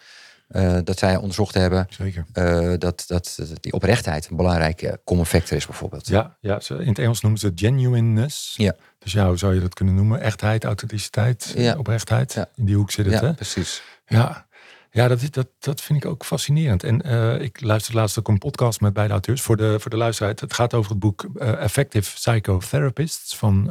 eh, 0.55 0.78
dat 0.84 0.98
zij 0.98 1.16
onderzocht 1.16 1.55
hebben, 1.55 1.86
Zeker. 1.90 2.24
eh, 2.32 2.72
dat, 2.78 3.05
dat 3.07 3.38
die 3.61 3.72
oprechtheid 3.72 4.28
een 4.30 4.36
belangrijke 4.36 5.00
common 5.05 5.26
factor 5.26 5.57
is 5.57 5.66
bijvoorbeeld. 5.66 6.07
Ja, 6.07 6.36
ja 6.40 6.61
in 6.68 6.88
het 6.88 6.98
Engels 6.98 7.20
noemen 7.20 7.40
ze 7.40 7.46
het 7.46 7.61
genuineness. 7.61 8.55
Ja. 8.57 8.74
Dus 8.98 9.12
ja, 9.12 9.26
hoe 9.26 9.36
zou 9.38 9.55
je 9.55 9.61
dat 9.61 9.74
kunnen 9.74 9.94
noemen? 9.94 10.20
Echtheid, 10.20 10.64
authenticiteit, 10.64 11.52
Ja. 11.57 11.76
oprechtheid. 11.76 12.32
Ja. 12.32 12.48
In 12.55 12.64
die 12.64 12.76
hoek 12.76 12.90
zit 12.90 13.05
het, 13.07 13.14
Ja, 13.14 13.20
hè? 13.26 13.34
precies. 13.34 13.82
Ja, 14.07 14.46
ja 14.90 15.09
dat, 15.09 15.20
is- 15.22 15.30
dat, 15.30 15.46
dat 15.59 15.80
vind 15.80 16.05
ik 16.05 16.11
ook 16.11 16.24
fascinerend. 16.24 16.82
En 16.84 17.02
eh, 17.02 17.40
ik 17.40 17.61
luisterde 17.61 17.98
laatst 17.98 18.18
ook 18.18 18.28
een 18.28 18.38
podcast 18.38 18.80
met 18.80 18.92
beide 18.92 19.12
auteurs 19.12 19.42
voor 19.42 19.57
de, 19.57 19.80
voor 19.80 19.90
de 19.90 19.96
luisteraar. 19.96 20.34
Het 20.40 20.55
gaat 20.55 20.74
over 20.74 20.90
het 20.90 21.00
boek 21.00 21.24
Effective 21.38 22.14
Psychotherapists 22.14 23.36
van 23.36 23.64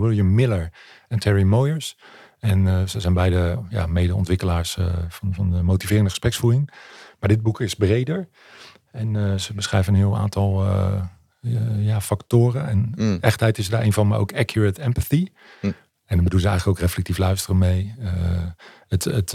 William 0.00 0.34
Miller 0.34 0.70
en 1.08 1.18
Terry 1.18 1.42
Moyers. 1.42 1.96
En 2.40 2.66
eh, 2.68 2.86
ze 2.86 3.00
zijn 3.00 3.14
beide 3.14 3.58
ja, 3.68 3.86
mede-ontwikkelaars 3.86 4.76
eh, 4.76 4.86
van, 5.08 5.34
van 5.34 5.50
de 5.50 5.62
motiverende 5.62 6.10
gespreksvoering. 6.10 6.70
Maar 7.20 7.28
dit 7.28 7.42
boek 7.42 7.60
is 7.60 7.74
breder. 7.74 8.28
En 8.90 9.16
eh, 9.16 9.38
ze 9.38 9.54
beschrijven 9.54 9.92
een 9.92 9.98
heel 9.98 10.16
aantal 10.18 10.66
ja, 11.78 12.00
factoren. 12.00 12.68
En 12.68 12.92
Mm. 12.96 13.18
echtheid 13.20 13.58
is 13.58 13.68
daar 13.68 13.82
een 13.82 13.92
van, 13.92 14.06
maar 14.08 14.18
ook 14.18 14.32
accurate 14.32 14.82
empathy. 14.82 15.26
Mm. 15.62 15.74
En 16.06 16.14
dan 16.16 16.24
bedoelen 16.24 16.40
ze 16.40 16.48
eigenlijk 16.48 16.78
ook 16.78 16.84
reflectief 16.84 17.18
luisteren 17.18 17.58
mee. 17.58 17.94
Het, 18.88 19.04
het, 19.04 19.32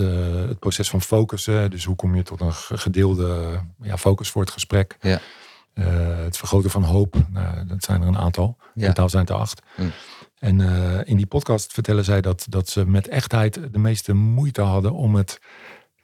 het 0.48 0.60
proces 0.60 0.90
van 0.90 1.02
focussen. 1.02 1.70
Dus 1.72 1.86
hoe 1.86 1.96
kom 1.96 2.16
je 2.16 2.24
tot 2.24 2.42
een 2.42 2.54
ge- 2.54 2.78
gedeelde 2.78 3.60
ja, 3.82 3.98
focus 3.98 4.30
voor 4.30 4.42
het 4.42 4.52
gesprek. 4.52 4.98
Ja. 5.02 5.20
Het 6.24 6.38
vergroten 6.38 6.70
van 6.70 6.84
hoop. 6.84 7.16
Nou, 7.30 7.66
dat 7.66 7.84
zijn 7.84 8.02
er 8.02 8.08
een 8.08 8.18
aantal. 8.18 8.58
In 8.76 8.86
totaal 8.86 9.10
zijn 9.10 9.22
het 9.22 9.32
er 9.32 9.38
acht. 9.40 9.62
Mm. 9.78 9.92
En 10.44 10.62
eh, 10.62 11.00
in 11.04 11.18
die 11.18 11.26
podcast 11.26 11.74
vertellen 11.74 12.04
zij 12.04 12.22
dat, 12.22 12.46
dat 12.50 12.70
ze 12.70 12.86
met 12.86 13.08
echtheid 13.08 13.60
de 13.72 13.80
meeste 13.80 14.14
moeite 14.14 14.62
hadden 14.62 14.94
om 14.94 15.16
het 15.16 15.40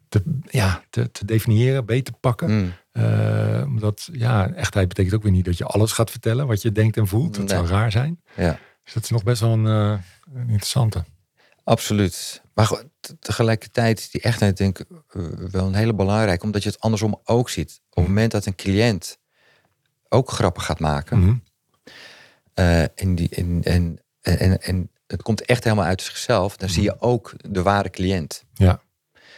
te, 0.09 0.39
ja, 0.49 0.83
te, 0.89 1.11
te 1.11 1.25
definiëren, 1.25 1.85
beter 1.85 2.13
te 2.13 2.19
pakken. 2.19 2.51
Mm. 2.51 2.73
Eh, 2.91 3.63
omdat 3.65 4.09
ja, 4.11 4.49
echtheid 4.53 4.87
betekent 4.87 5.15
ook 5.15 5.23
weer 5.23 5.31
niet 5.31 5.45
dat 5.45 5.57
je 5.57 5.65
alles 5.65 5.91
gaat 5.91 6.11
vertellen 6.11 6.47
wat 6.47 6.61
je 6.61 6.71
denkt 6.71 6.97
en 6.97 7.07
voelt. 7.07 7.35
Dat 7.35 7.47
Nee. 7.47 7.57
zou 7.57 7.67
raar 7.67 7.91
zijn. 7.91 8.21
Ja. 8.35 8.59
Dus 8.83 8.93
dat 8.93 9.03
is 9.03 9.09
nog 9.09 9.23
best 9.23 9.41
wel 9.41 9.51
een, 9.51 9.67
eh, 9.67 9.99
een 10.33 10.41
interessante. 10.47 11.03
Absoluut. 11.63 12.41
Maar 12.53 12.65
goed, 12.65 12.85
tegelijkertijd 13.19 13.99
is 13.99 14.09
die 14.09 14.21
echtheid 14.21 14.57
denk 14.57 14.79
ik 14.79 14.87
wel 15.51 15.65
een 15.65 15.73
hele 15.73 15.93
belangrijke, 15.95 16.45
omdat 16.45 16.63
je 16.63 16.69
het 16.69 16.79
andersom 16.79 17.21
ook 17.23 17.49
ziet. 17.49 17.81
Op 17.89 17.95
het 17.95 18.07
moment 18.07 18.31
dat 18.31 18.45
een 18.45 18.55
cliënt 18.55 19.17
ook 20.09 20.31
grappen 20.31 20.61
gaat 20.61 20.79
maken, 20.79 21.43
en, 22.53 23.15
die, 23.15 23.29
en, 23.29 23.63
en, 23.63 23.99
en, 24.38 24.61
en 24.61 24.89
het 25.07 25.21
komt 25.21 25.45
echt 25.45 25.63
helemaal 25.63 25.86
uit 25.86 26.01
zichzelf, 26.01 26.57
dan 26.57 26.69
zie 26.69 26.84
je 26.84 27.01
ook 27.01 27.34
de 27.49 27.61
ware 27.61 27.89
cliënt. 27.89 28.43
Ja. 28.53 28.82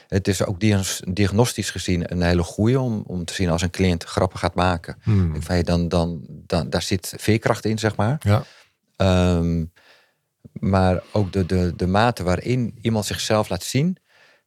Het 0.07 0.27
is 0.27 0.45
ook 0.45 0.59
diagnos- 0.59 1.01
diagnostisch 1.07 1.69
gezien 1.69 2.11
een 2.11 2.21
hele 2.21 2.43
goeie 2.43 2.79
om, 2.79 3.03
om 3.05 3.25
te 3.25 3.33
zien 3.33 3.49
als 3.49 3.61
een 3.61 3.69
cliënt 3.69 4.03
grappen 4.03 4.39
gaat 4.39 4.55
maken. 4.55 4.97
Hmm. 5.01 5.35
Ik 5.35 5.43
vind, 5.43 5.65
dan, 5.65 5.87
dan, 5.87 6.25
dan, 6.27 6.69
daar 6.69 6.81
zit 6.81 7.13
veerkracht 7.17 7.65
in, 7.65 7.79
zeg 7.79 7.95
maar. 7.95 8.17
Ja. 8.19 8.43
Ehm, 8.95 9.65
maar 10.53 11.03
ook 11.11 11.33
de, 11.33 11.45
de, 11.45 11.73
de 11.75 11.87
mate 11.87 12.23
waarin 12.23 12.77
iemand 12.81 13.05
zichzelf 13.05 13.49
laat 13.49 13.63
zien, 13.63 13.97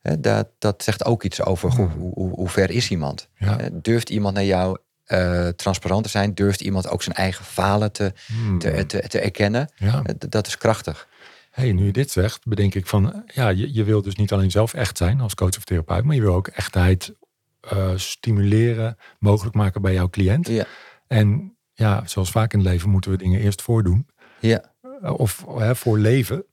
hè, 0.01 0.21
dat, 0.21 0.49
dat 0.59 0.83
zegt 0.83 1.05
ook 1.05 1.23
iets 1.23 1.43
over 1.43 1.71
hoe, 1.71 1.89
hoe, 1.89 2.13
hoe, 2.15 2.31
hoe 2.31 2.49
ver 2.49 2.71
is 2.71 2.91
iemand. 2.91 3.29
Ja. 3.35 3.59
Durft 3.73 4.11
iemand 4.11 4.35
naar 4.35 4.45
jou 4.45 4.79
eh, 5.05 5.49
transparant 5.49 6.05
te 6.05 6.11
zijn? 6.11 6.35
Durft 6.35 6.61
iemand 6.61 6.89
ook 6.89 7.03
zijn 7.03 7.17
eigen 7.17 7.45
falen 7.45 7.93
te, 7.93 8.13
Hmm. 8.27 8.59
te, 8.59 8.87
te, 8.87 9.09
te 9.09 9.21
erkennen? 9.21 9.73
ja. 9.77 10.03
Eh, 10.05 10.15
Dat 10.29 10.47
is 10.47 10.59
krachtig. 10.59 11.09
Hey, 11.51 11.73
nu 11.73 11.85
je 11.85 11.93
dit 11.93 12.11
zegt, 12.11 12.45
bedenk 12.47 12.75
ik 12.75 12.87
van, 12.87 13.23
ja, 13.35 13.49
je, 13.49 13.75
je 13.75 13.85
wil 13.85 14.03
dus 14.03 14.15
niet 14.15 14.33
alleen 14.33 14.51
zelf 14.51 14.75
echt 14.75 14.97
zijn 14.97 15.21
als 15.21 15.35
coach 15.35 15.57
of 15.57 15.65
therapeut, 15.65 16.05
maar 16.05 16.15
je 16.15 16.21
wil 16.21 16.35
ook 16.35 16.49
echtheid 16.49 17.13
eh, 17.61 17.91
stimuleren, 17.97 18.97
mogelijk 19.19 19.55
maken 19.57 19.83
bij 19.83 19.93
jouw 19.93 20.09
cliënt. 20.11 20.49
Ja. 20.49 20.65
En 21.07 21.57
ja, 21.73 22.03
zoals 22.07 22.31
vaak 22.31 22.53
in 22.53 22.59
het 22.59 22.69
leven 22.69 22.91
moeten 22.91 23.11
we 23.11 23.17
dingen 23.17 23.41
eerst 23.41 23.63
voordoen. 23.63 24.07
Ja, 24.41 24.73
Of 25.03 25.45
hè, 25.59 25.77
voor 25.77 25.99
leven, 25.99 26.45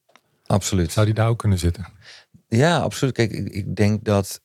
absoluut. 0.46 0.92
zou 0.92 1.06
die 1.06 1.16
daar 1.16 1.28
ook 1.28 1.40
kunnen 1.40 1.58
zitten. 1.60 1.86
Ja, 2.48 2.80
absoluut. 2.80 3.14
Kijk, 3.14 3.32
ik, 3.32 3.48
ik 3.50 3.76
denk 3.76 4.04
dat, 4.06 4.42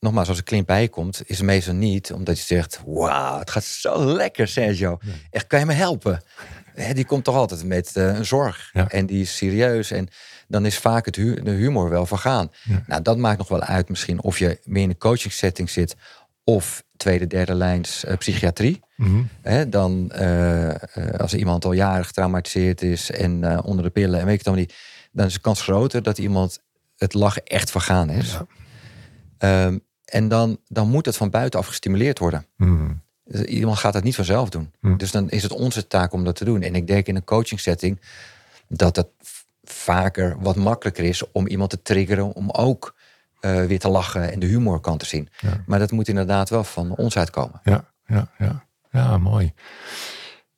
nogmaals, 0.00 0.28
als 0.28 0.38
een 0.38 0.44
cliënt 0.44 0.66
bijkomt, 0.66 1.22
is 1.26 1.36
het 1.36 1.46
meestal 1.46 1.74
niet 1.74 2.12
omdat 2.12 2.38
je 2.38 2.44
zegt: 2.44 2.80
Wauw, 2.86 3.38
het 3.38 3.50
gaat 3.50 3.64
zo 3.64 4.04
lekker, 4.04 4.48
Sergio. 4.48 4.98
Echt, 5.30 5.46
kan 5.46 5.58
je 5.58 5.66
me 5.66 5.72
helpen? 5.72 6.22
Die 6.94 7.04
komt 7.04 7.24
toch 7.24 7.34
altijd 7.34 7.64
met 7.64 7.96
eh, 7.96 8.04
een 8.16 8.24
zorg. 8.24 8.70
Ja. 8.72 8.88
En 8.88 9.06
die 9.06 9.20
is 9.20 9.36
serieus. 9.36 9.90
En 9.90 10.08
dan 10.48 10.66
is 10.66 10.78
vaak 10.78 11.04
het 11.04 11.16
hu- 11.16 11.42
de 11.42 11.50
humor 11.50 11.88
wel 11.88 12.06
vergaan. 12.06 12.50
Ja. 12.64 12.82
Nou, 12.86 13.02
dat 13.02 13.16
maakt 13.18 13.38
nog 13.38 13.48
wel 13.48 13.60
uit 13.62 13.88
misschien 13.88 14.22
of 14.22 14.38
je 14.38 14.58
meer 14.64 14.82
in 14.82 14.88
een 14.88 14.98
coaching 14.98 15.32
setting 15.32 15.70
zit 15.70 15.96
of 16.44 16.84
tweede, 16.96 17.26
derde 17.26 17.54
lijns 17.54 18.04
eh, 18.04 18.16
psychiatrie. 18.16 18.80
Mhm. 18.96 19.68
Dan 19.70 20.10
eh, 20.10 20.74
als 21.16 21.34
iemand 21.34 21.64
al 21.64 21.72
jaren 21.72 22.04
getraumatiseerd 22.04 22.82
is 22.82 23.10
en 23.10 23.62
onder 23.64 23.84
de 23.84 23.90
pillen 23.90 24.20
en 24.20 24.26
weet 24.26 24.40
ik 24.40 24.46
allemaal 24.46 24.64
niet, 24.64 24.74
dan 25.12 25.26
is 25.26 25.32
de 25.34 25.40
kans 25.40 25.62
groter 25.62 26.02
dat 26.02 26.18
iemand 26.18 26.60
het 26.96 27.14
lachen 27.14 27.44
echt 27.44 27.70
vergaan 27.70 28.10
is. 28.10 28.38
Ja. 29.38 29.70
En 30.10 30.28
dan, 30.28 30.58
dan 30.68 30.88
moet 30.88 31.06
het 31.06 31.16
van 31.16 31.30
buitenaf 31.30 31.66
gestimuleerd 31.66 32.18
worden. 32.18 32.46
Mhm. 32.56 32.92
Dus 33.24 33.40
Iemand 33.42 33.78
gaat 33.78 33.92
dat 33.92 34.02
niet 34.02 34.14
vanzelf 34.14 34.48
doen. 34.48 34.72
Hm. 34.80 34.96
Dus 34.96 35.10
dan 35.10 35.30
is 35.30 35.42
het 35.42 35.52
onze 35.52 35.86
taak 35.86 36.12
om 36.12 36.24
dat 36.24 36.36
te 36.36 36.44
doen. 36.44 36.62
En 36.62 36.74
ik 36.74 36.86
denk 36.86 37.06
in 37.06 37.16
een 37.16 37.24
coaching 37.24 37.60
setting 37.60 38.00
dat 38.68 38.96
het 38.96 39.06
vaker 39.64 40.36
wat 40.40 40.56
makkelijker 40.56 41.04
is 41.04 41.30
om 41.32 41.46
iemand 41.46 41.70
te 41.70 41.82
triggeren 41.82 42.32
om 42.32 42.50
ook 42.50 42.94
eh, 43.40 43.64
weer 43.64 43.78
te 43.78 43.88
lachen 43.88 44.32
en 44.32 44.38
de 44.38 44.46
humorkant 44.46 45.00
te 45.00 45.06
zien. 45.06 45.28
Ja. 45.40 45.62
Maar 45.66 45.78
dat 45.78 45.90
moet 45.90 46.08
inderdaad 46.08 46.48
wel 46.50 46.64
van 46.64 46.94
ons 46.96 47.16
uitkomen. 47.16 47.60
Ja, 47.64 47.84
ja, 48.06 48.28
ja. 48.38 48.64
Ja, 48.90 49.18
mooi. 49.18 49.52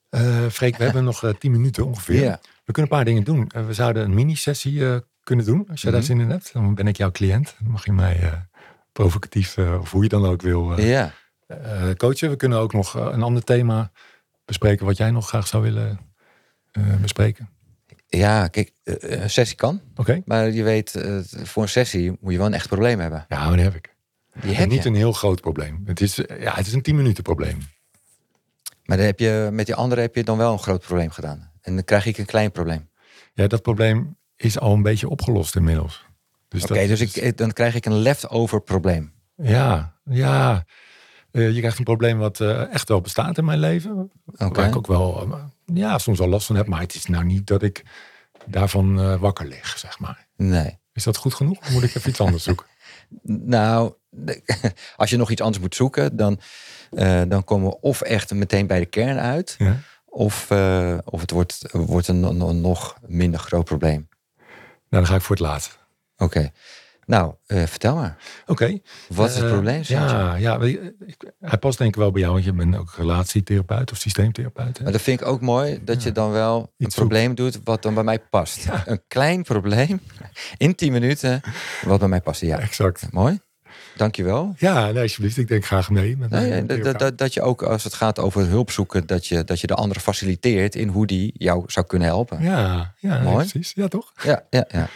Eh 0.09 0.45
Freek, 0.51 0.77
we 0.77 0.83
hebben 0.83 1.03
nog 1.03 1.23
eh, 1.23 1.29
tien 1.39 1.51
minuten 1.51 1.85
ongeveer. 1.85 2.21
We 2.65 2.71
kunnen 2.71 2.91
een 2.91 2.97
paar 2.97 3.05
dingen 3.05 3.23
doen. 3.23 3.51
We 3.67 3.73
zouden 3.73 4.03
een 4.03 4.13
mini-sessie 4.13 5.01
kunnen 5.23 5.45
doen, 5.45 5.65
als 5.69 5.81
jij 5.81 5.91
daar 5.91 5.99
Mhm. 5.99 6.09
zin 6.09 6.19
in 6.19 6.29
hebt. 6.29 6.53
Dan 6.53 6.75
ben 6.75 6.87
ik 6.87 6.97
jouw 6.97 7.11
cliënt. 7.11 7.55
Dan 7.59 7.71
mag 7.71 7.85
je 7.85 7.91
mij 7.93 8.45
provocatief, 8.93 9.57
eh, 9.57 9.77
of 9.81 9.91
hoe 9.91 10.03
je 10.03 10.09
dan 10.09 10.25
ook 10.25 10.41
wil, 10.41 10.77
eh, 10.77 10.89
Ja. 10.89 11.13
eh, 11.47 11.91
coachen. 11.97 12.29
We 12.29 12.35
kunnen 12.35 12.57
ook 12.59 12.73
nog 12.73 12.93
een 12.93 13.23
ander 13.23 13.43
thema 13.43 13.91
bespreken 14.45 14.85
wat 14.85 14.97
jij 14.97 15.11
nog 15.11 15.27
graag 15.27 15.47
zou 15.47 15.63
willen 15.63 15.99
bespreken. 17.01 17.49
Ja, 18.07 18.47
kijk, 18.47 18.71
een 18.83 19.29
sessie 19.29 19.57
kan. 19.57 19.81
Oké? 19.95 20.21
Maar 20.25 20.51
je 20.51 20.63
weet, 20.63 20.91
voor 21.43 21.63
een 21.63 21.69
sessie 21.69 22.17
moet 22.21 22.31
je 22.31 22.37
wel 22.37 22.47
een 22.47 22.53
echt 22.53 22.67
probleem 22.67 22.99
hebben. 22.99 23.25
Ja, 23.27 23.47
maar 23.47 23.55
die 23.55 23.63
heb 23.65 23.75
ik. 23.75 23.95
Die 24.41 24.55
heb 24.55 24.69
niet 24.69 24.83
je. 24.83 24.89
een 24.89 24.95
heel 24.95 25.11
groot 25.13 25.41
probleem. 25.41 25.81
Het 25.85 26.01
is, 26.01 26.15
ja, 26.15 26.53
het 26.55 26.67
is 26.67 26.73
een 26.73 26.81
10 26.81 26.95
minuten 26.95 27.23
probleem. 27.23 27.57
Maar 28.85 28.97
dan 28.97 29.05
heb 29.05 29.19
je, 29.19 29.49
met 29.51 29.65
die 29.65 29.75
andere 29.75 30.01
heb 30.01 30.15
je 30.15 30.23
dan 30.23 30.37
wel 30.37 30.51
een 30.53 30.59
groot 30.59 30.81
probleem 30.81 31.09
gedaan. 31.09 31.51
En 31.61 31.73
dan 31.75 31.83
krijg 31.83 32.05
ik 32.05 32.17
een 32.17 32.25
klein 32.25 32.51
probleem. 32.51 32.89
Ja, 33.33 33.47
dat 33.47 33.61
probleem 33.61 34.17
is 34.35 34.59
al 34.59 34.73
een 34.73 34.81
beetje 34.81 35.09
opgelost 35.09 35.55
inmiddels. 35.55 36.05
Dus 36.53 36.63
Oké, 36.63 36.87
dus 36.87 37.01
ik, 37.01 37.15
eh, 37.15 37.31
dan 37.35 37.53
krijg 37.53 37.75
ik 37.75 37.85
een 37.85 37.97
leftover 37.97 38.61
probleem. 38.61 39.13
Ja, 39.35 39.93
ja. 40.05 40.65
Eh, 41.31 41.51
je 41.51 41.59
krijgt 41.59 41.77
een 41.77 41.83
probleem 41.83 42.17
wat 42.17 42.39
eh, 42.39 42.73
echt 42.73 42.89
wel 42.89 43.01
bestaat 43.01 43.37
in 43.37 43.45
mijn 43.45 43.59
leven. 43.59 44.11
Oké. 44.37 44.49
Waar 44.49 44.67
ik 44.67 44.75
ook 44.75 44.87
wel, 44.87 45.29
ja, 45.65 45.97
soms 45.97 46.19
wel 46.19 46.27
last 46.27 46.45
van 46.45 46.55
heb. 46.55 46.67
Maar 46.67 46.79
het 46.79 46.95
is 46.95 47.05
nou 47.05 47.23
niet 47.23 47.47
dat 47.47 47.63
ik 47.63 47.83
daarvan 48.45 49.19
wakker 49.19 49.45
lig, 49.45 49.77
zeg 49.77 49.99
maar. 49.99 50.27
Nee. 50.35 50.79
Is 50.93 51.03
dat 51.03 51.17
goed 51.17 51.33
genoeg? 51.33 51.57
Of 51.59 51.71
moet 51.71 51.83
ik 51.83 51.95
even 51.95 52.09
iets 52.09 52.21
anders 52.21 52.43
zoeken? 52.43 52.65
Nou, 53.45 53.93
als 54.95 55.09
je 55.09 55.17
nog 55.17 55.31
iets 55.31 55.41
anders 55.41 55.61
moet 55.61 55.75
zoeken, 55.75 56.15
dan, 56.15 56.39
dan 57.27 57.43
komen 57.43 57.69
we 57.69 57.79
of 57.79 58.01
echt 58.01 58.33
meteen 58.33 58.67
bij 58.67 58.79
de 58.79 58.85
kern 58.85 59.19
uit. 59.19 59.55
Ja? 59.57 59.79
Of, 60.05 60.51
of 61.03 61.21
het 61.21 61.31
wordt, 61.31 61.71
wordt 61.71 62.07
een 62.07 62.61
nog 62.61 62.97
minder 63.07 63.39
groot 63.39 63.65
probleem. 63.65 64.07
Nou, 64.89 65.03
dan 65.03 65.05
ga 65.05 65.15
ik 65.15 65.21
voor 65.21 65.35
het 65.35 65.45
laatste. 65.45 65.75
Oké. 66.23 66.49
Nou, 67.05 67.33
eh, 67.45 67.63
vertel 67.63 67.95
maar. 67.95 68.17
Oké. 68.45 68.79
Wat 69.07 69.29
is 69.29 69.35
het 69.35 69.43
Eh, 69.43 69.51
probleem? 69.51 69.81
Ja, 69.85 70.35
ja 70.35 70.59
hij 71.39 71.57
past 71.59 71.77
denk 71.77 71.89
ik 71.89 71.95
wel 72.01 72.11
bij 72.11 72.21
jou. 72.21 72.33
Want 72.33 72.45
je 72.45 72.53
bent 72.53 72.77
ook 72.77 72.93
relatietherapeut 72.97 73.91
of 73.91 73.97
systeemtherapeut. 73.97 74.77
hè? 74.77 74.83
Maar 74.83 74.91
dat 74.91 75.01
vind 75.01 75.21
ik 75.21 75.27
ook 75.27 75.41
mooi 75.41 75.79
dat 75.83 76.03
je 76.03 76.11
dan 76.11 76.31
wel 76.31 76.73
een 76.77 76.87
probleem 76.87 77.35
doet 77.35 77.59
wat 77.63 77.81
dan 77.81 77.93
bij 77.93 78.03
mij 78.03 78.19
past. 78.19 78.65
Een 78.85 79.01
klein 79.07 79.43
probleem 79.43 80.01
in 80.57 80.75
10 80.75 80.91
minuten 80.91 81.41
wat 81.85 81.99
bij 81.99 82.07
mij 82.07 82.21
past. 82.21 82.41
Ja, 82.41 82.59
Exact. 82.59 83.07
mooi. 83.11 83.39
Dankjewel. 83.95 84.53
Ja, 84.57 84.91
nee, 84.91 85.01
alsjeblieft. 85.01 85.37
Ik 85.37 85.47
denk 85.47 85.65
graag 85.65 85.89
mee. 85.89 86.17
Met 86.17 86.29
Nee, 86.29 86.63
mijn 86.63 87.15
dat, 87.15 87.33
je 87.33 87.41
ook 87.41 87.63
als 87.63 87.83
het 87.83 87.93
gaat 87.93 88.19
over 88.19 88.45
hulp 88.47 88.71
zoeken, 88.71 89.07
dat 89.07 89.27
je, 89.27 89.43
dat 89.43 89.59
je 89.59 89.67
de 89.67 89.73
andere 89.75 89.99
faciliteert 89.99 90.75
in 90.75 90.87
hoe 90.87 91.05
die 91.07 91.33
jou 91.37 91.63
zou 91.67 91.85
kunnen 91.85 92.07
helpen. 92.07 92.41
Ja, 92.43 92.93
ja 92.97 93.21
Mooi. 93.21 93.35
precies. 93.47 93.71
Ja, 93.75 93.87
toch? 93.87 94.11
Ja, 94.23 94.43
ja, 94.49 94.65
ja. 94.69 94.89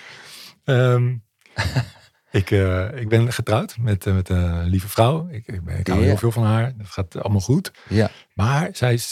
Ehm, 0.68 1.16
ik, 2.32 2.52
eh, 2.52 3.00
ik 3.02 3.10
ben 3.10 3.34
getrouwd 3.34 3.78
met, 3.80 4.06
eh, 4.06 4.14
met 4.14 4.30
een 4.30 4.64
lieve 4.64 4.88
vrouw. 4.90 5.28
Ik, 5.32 5.48
ik, 5.48 5.64
ben- 5.64 5.80
ik 5.80 5.88
hou 5.88 6.04
heel 6.04 6.18
veel 6.18 6.32
van 6.32 6.44
haar. 6.44 6.74
Dat 6.78 6.88
gaat 6.88 7.18
allemaal 7.22 7.42
goed. 7.42 7.72
ja. 7.90 8.10
Maar 8.34 8.70
zij 8.74 8.94
is, 8.94 9.12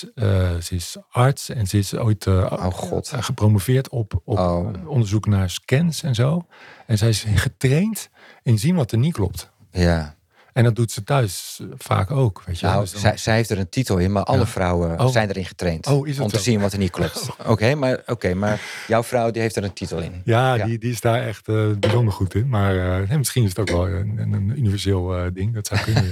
ze 0.62 0.66
is 0.70 0.98
arts 1.10 1.50
en 1.50 1.68
ze 1.68 1.78
is 1.78 1.94
ooit 1.96 2.28
Oh, 2.28 2.64
God. 2.74 3.12
gepromoveerd 3.20 3.90
op, 3.90 4.22
op 4.26 4.38
Oh. 4.40 4.88
onderzoek 4.90 5.26
naar 5.28 5.50
scans 5.50 6.04
en 6.04 6.16
zo. 6.16 6.48
En 6.88 6.98
zij 6.98 7.10
is 7.10 7.26
getraind 7.36 8.10
in 8.44 8.60
zien 8.60 8.76
wat 8.76 8.92
er 8.92 8.98
niet 8.98 9.14
klopt. 9.14 9.52
ja. 9.72 10.16
En 10.56 10.64
dat 10.64 10.76
doet 10.76 10.92
ze 10.92 11.04
thuis 11.04 11.60
eh, 11.62 11.68
vaak 11.78 12.12
ook. 12.12 12.44
Weet 12.46 12.60
je? 12.60 12.66
Nou, 12.66 12.82
Dus 12.82 12.92
dan- 12.92 13.02
zij, 13.02 13.18
zij 13.18 13.36
heeft 13.36 13.50
er 13.50 13.60
een 13.60 13.70
titel 13.70 13.98
in, 13.98 14.12
maar 14.12 14.24
alle 14.24 14.40
Ja. 14.40 14.46
vrouwen 14.46 15.00
Oh. 15.00 15.08
zijn 15.08 15.30
erin 15.30 15.46
getraind. 15.46 15.88
Oh, 15.88 15.98
om 15.98 16.06
te 16.28 16.36
zo? 16.38 16.38
zien 16.38 16.60
wat 16.60 16.74
er 16.74 16.80
niet 16.80 16.90
klopt. 16.92 17.30
Oké, 17.46 17.76
maar, 17.76 18.02
oké, 18.06 18.34
maar 18.34 18.62
jouw 18.88 19.04
vrouw 19.04 19.32
die 19.32 19.42
heeft 19.42 19.56
er 19.56 19.64
een 19.64 19.74
titel 19.74 20.00
in. 20.00 20.22
ja, 20.26 20.54
Ja. 20.54 20.66
Die, 20.66 20.78
die 20.78 20.92
is 20.92 21.02
daar 21.02 21.22
echt 21.28 21.48
eh, 21.48 21.72
bijzonder 21.80 22.14
goed 22.14 22.36
in. 22.36 22.48
Maar 22.50 23.02
eh, 23.02 23.08
nee, 23.10 23.18
misschien 23.18 23.44
is 23.44 23.50
het 23.50 23.60
ook 23.60 23.70
wel 23.70 23.88
een, 23.88 24.18
een- 24.34 24.54
universeel 24.58 25.30
ding. 25.34 25.54
Dat 25.54 25.68
zou 25.68 25.82
kunnen, 25.82 26.06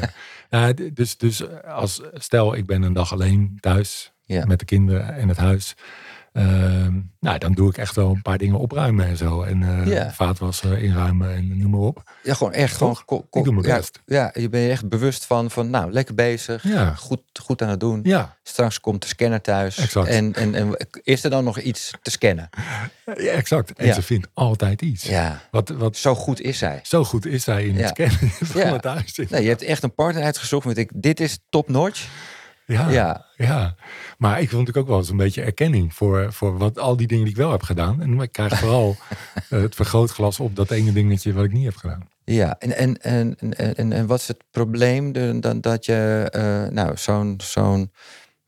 ja. 0.50 0.74
Dus, 0.94 1.18
dus 1.18 1.44
als 1.66 2.02
stel, 2.14 2.56
ik 2.56 2.66
ben 2.66 2.82
een 2.82 2.94
dag 2.94 3.12
alleen 3.14 3.58
thuis 3.60 4.12
Ja. 4.26 4.46
met 4.46 4.60
de 4.60 4.66
kinderen 4.66 5.16
en 5.16 5.28
het 5.28 5.38
huis. 5.38 5.76
Ehm, 6.34 7.00
nou, 7.20 7.38
dan 7.38 7.52
doe 7.54 7.70
ik 7.70 7.78
echt 7.78 7.96
wel 7.96 8.10
een 8.10 8.22
paar 8.22 8.38
dingen 8.38 8.60
opruimen 8.60 9.06
en 9.06 9.18
zo. 9.18 9.42
En 9.42 9.64
eh 9.64 9.88
Ja. 9.88 10.12
vaatwassen 10.12 10.82
inruimen 10.82 11.34
en 11.36 11.58
noem 11.58 11.72
maar 11.72 11.80
op. 11.80 12.12
Ja, 12.24 12.34
gewoon 12.34 12.54
echt. 12.54 12.78
Gewoon, 12.78 12.98
Ik 13.32 13.44
doe 13.44 13.54
mijn 13.54 13.68
ja, 13.68 13.78
best. 13.78 14.00
Ja, 14.06 14.32
je 14.34 14.50
bent 14.50 14.64
je 14.66 14.70
echt 14.70 14.90
bewust 14.90 15.26
van, 15.26 15.52
van 15.52 15.70
nou, 15.70 15.92
lekker 15.92 16.16
bezig. 16.16 16.64
Ja. 16.64 16.94
Goed, 16.96 17.22
goed 17.44 17.62
aan 17.62 17.70
het 17.70 17.80
doen. 17.80 18.00
Ja, 18.04 18.36
Straks 18.44 18.80
komt 18.80 19.02
de 19.02 19.08
scanner 19.08 19.42
thuis. 19.42 19.78
Exact. 19.78 20.08
En, 20.08 20.34
en, 20.34 20.56
en 20.56 20.78
is 21.04 21.24
er 21.24 21.30
dan 21.30 21.44
nog 21.44 21.60
iets 21.60 21.92
te 22.02 22.12
scannen? 22.12 22.50
ja 23.06 23.14
exact. 23.32 23.74
En 23.74 23.94
ze 23.94 24.02
vindt 24.02 24.28
altijd 24.34 24.82
iets. 24.82 25.04
Ja, 25.04 25.42
Wat, 25.52 25.70
wat 25.70 25.98
zo 25.98 26.16
goed 26.16 26.42
is 26.42 26.58
zij. 26.58 26.80
zo 26.84 27.04
goed 27.04 27.26
is 27.26 27.44
zij 27.44 27.66
in 27.66 27.76
het 27.76 27.88
scannen 27.88 28.18
van 28.52 28.62
Ja. 28.62 28.74
het 28.74 28.84
huis. 28.84 29.20
Nee, 29.30 29.42
je 29.44 29.50
hebt 29.50 29.62
echt 29.62 29.84
een 29.84 29.94
partner 29.96 30.24
uitgezocht 30.24 30.66
met 30.66 30.78
ik, 30.78 30.92
dit 30.96 31.20
is 31.20 31.40
top 31.50 31.70
notch. 31.70 32.08
Ja, 32.66 32.90
ja. 32.90 33.26
Ja. 33.36 33.76
Maar 34.18 34.42
ik 34.42 34.50
vond 34.50 34.52
natuurlijk 34.52 34.78
ook 34.78 34.88
wel 34.88 34.98
eens 34.98 35.10
een 35.10 35.18
beetje 35.18 35.42
erkenning 35.42 35.94
voor, 35.94 36.34
voor 36.34 36.58
wat, 36.58 36.80
al 36.80 36.98
die 36.98 37.08
dingen 37.08 37.24
die 37.24 37.34
ik 37.34 37.40
wel 37.40 37.52
heb 37.52 37.64
gedaan. 37.64 38.02
En 38.02 38.22
ik 38.22 38.32
krijg 38.32 38.60
vooral 38.60 38.96
eh, 39.50 39.62
het 39.62 39.76
vergrootglas 39.76 40.40
op 40.40 40.56
dat 40.56 40.72
ene 40.72 40.94
dingetje 40.94 41.34
wat 41.34 41.46
ik 41.46 41.52
niet 41.52 41.66
heb 41.66 41.76
gedaan. 41.76 42.08
Ja, 42.26 42.56
en, 42.60 42.78
en, 42.78 42.98
en, 43.02 43.38
en, 43.76 43.92
en, 43.92 44.08
wat 44.08 44.20
is 44.20 44.28
het 44.28 44.44
probleem 44.52 45.12
dan 45.42 45.62
dat 45.62 45.86
je 45.86 46.28
eh, 46.32 46.74
nou, 46.74 46.98
zo'n 46.98 47.40
zo'n 47.44 47.92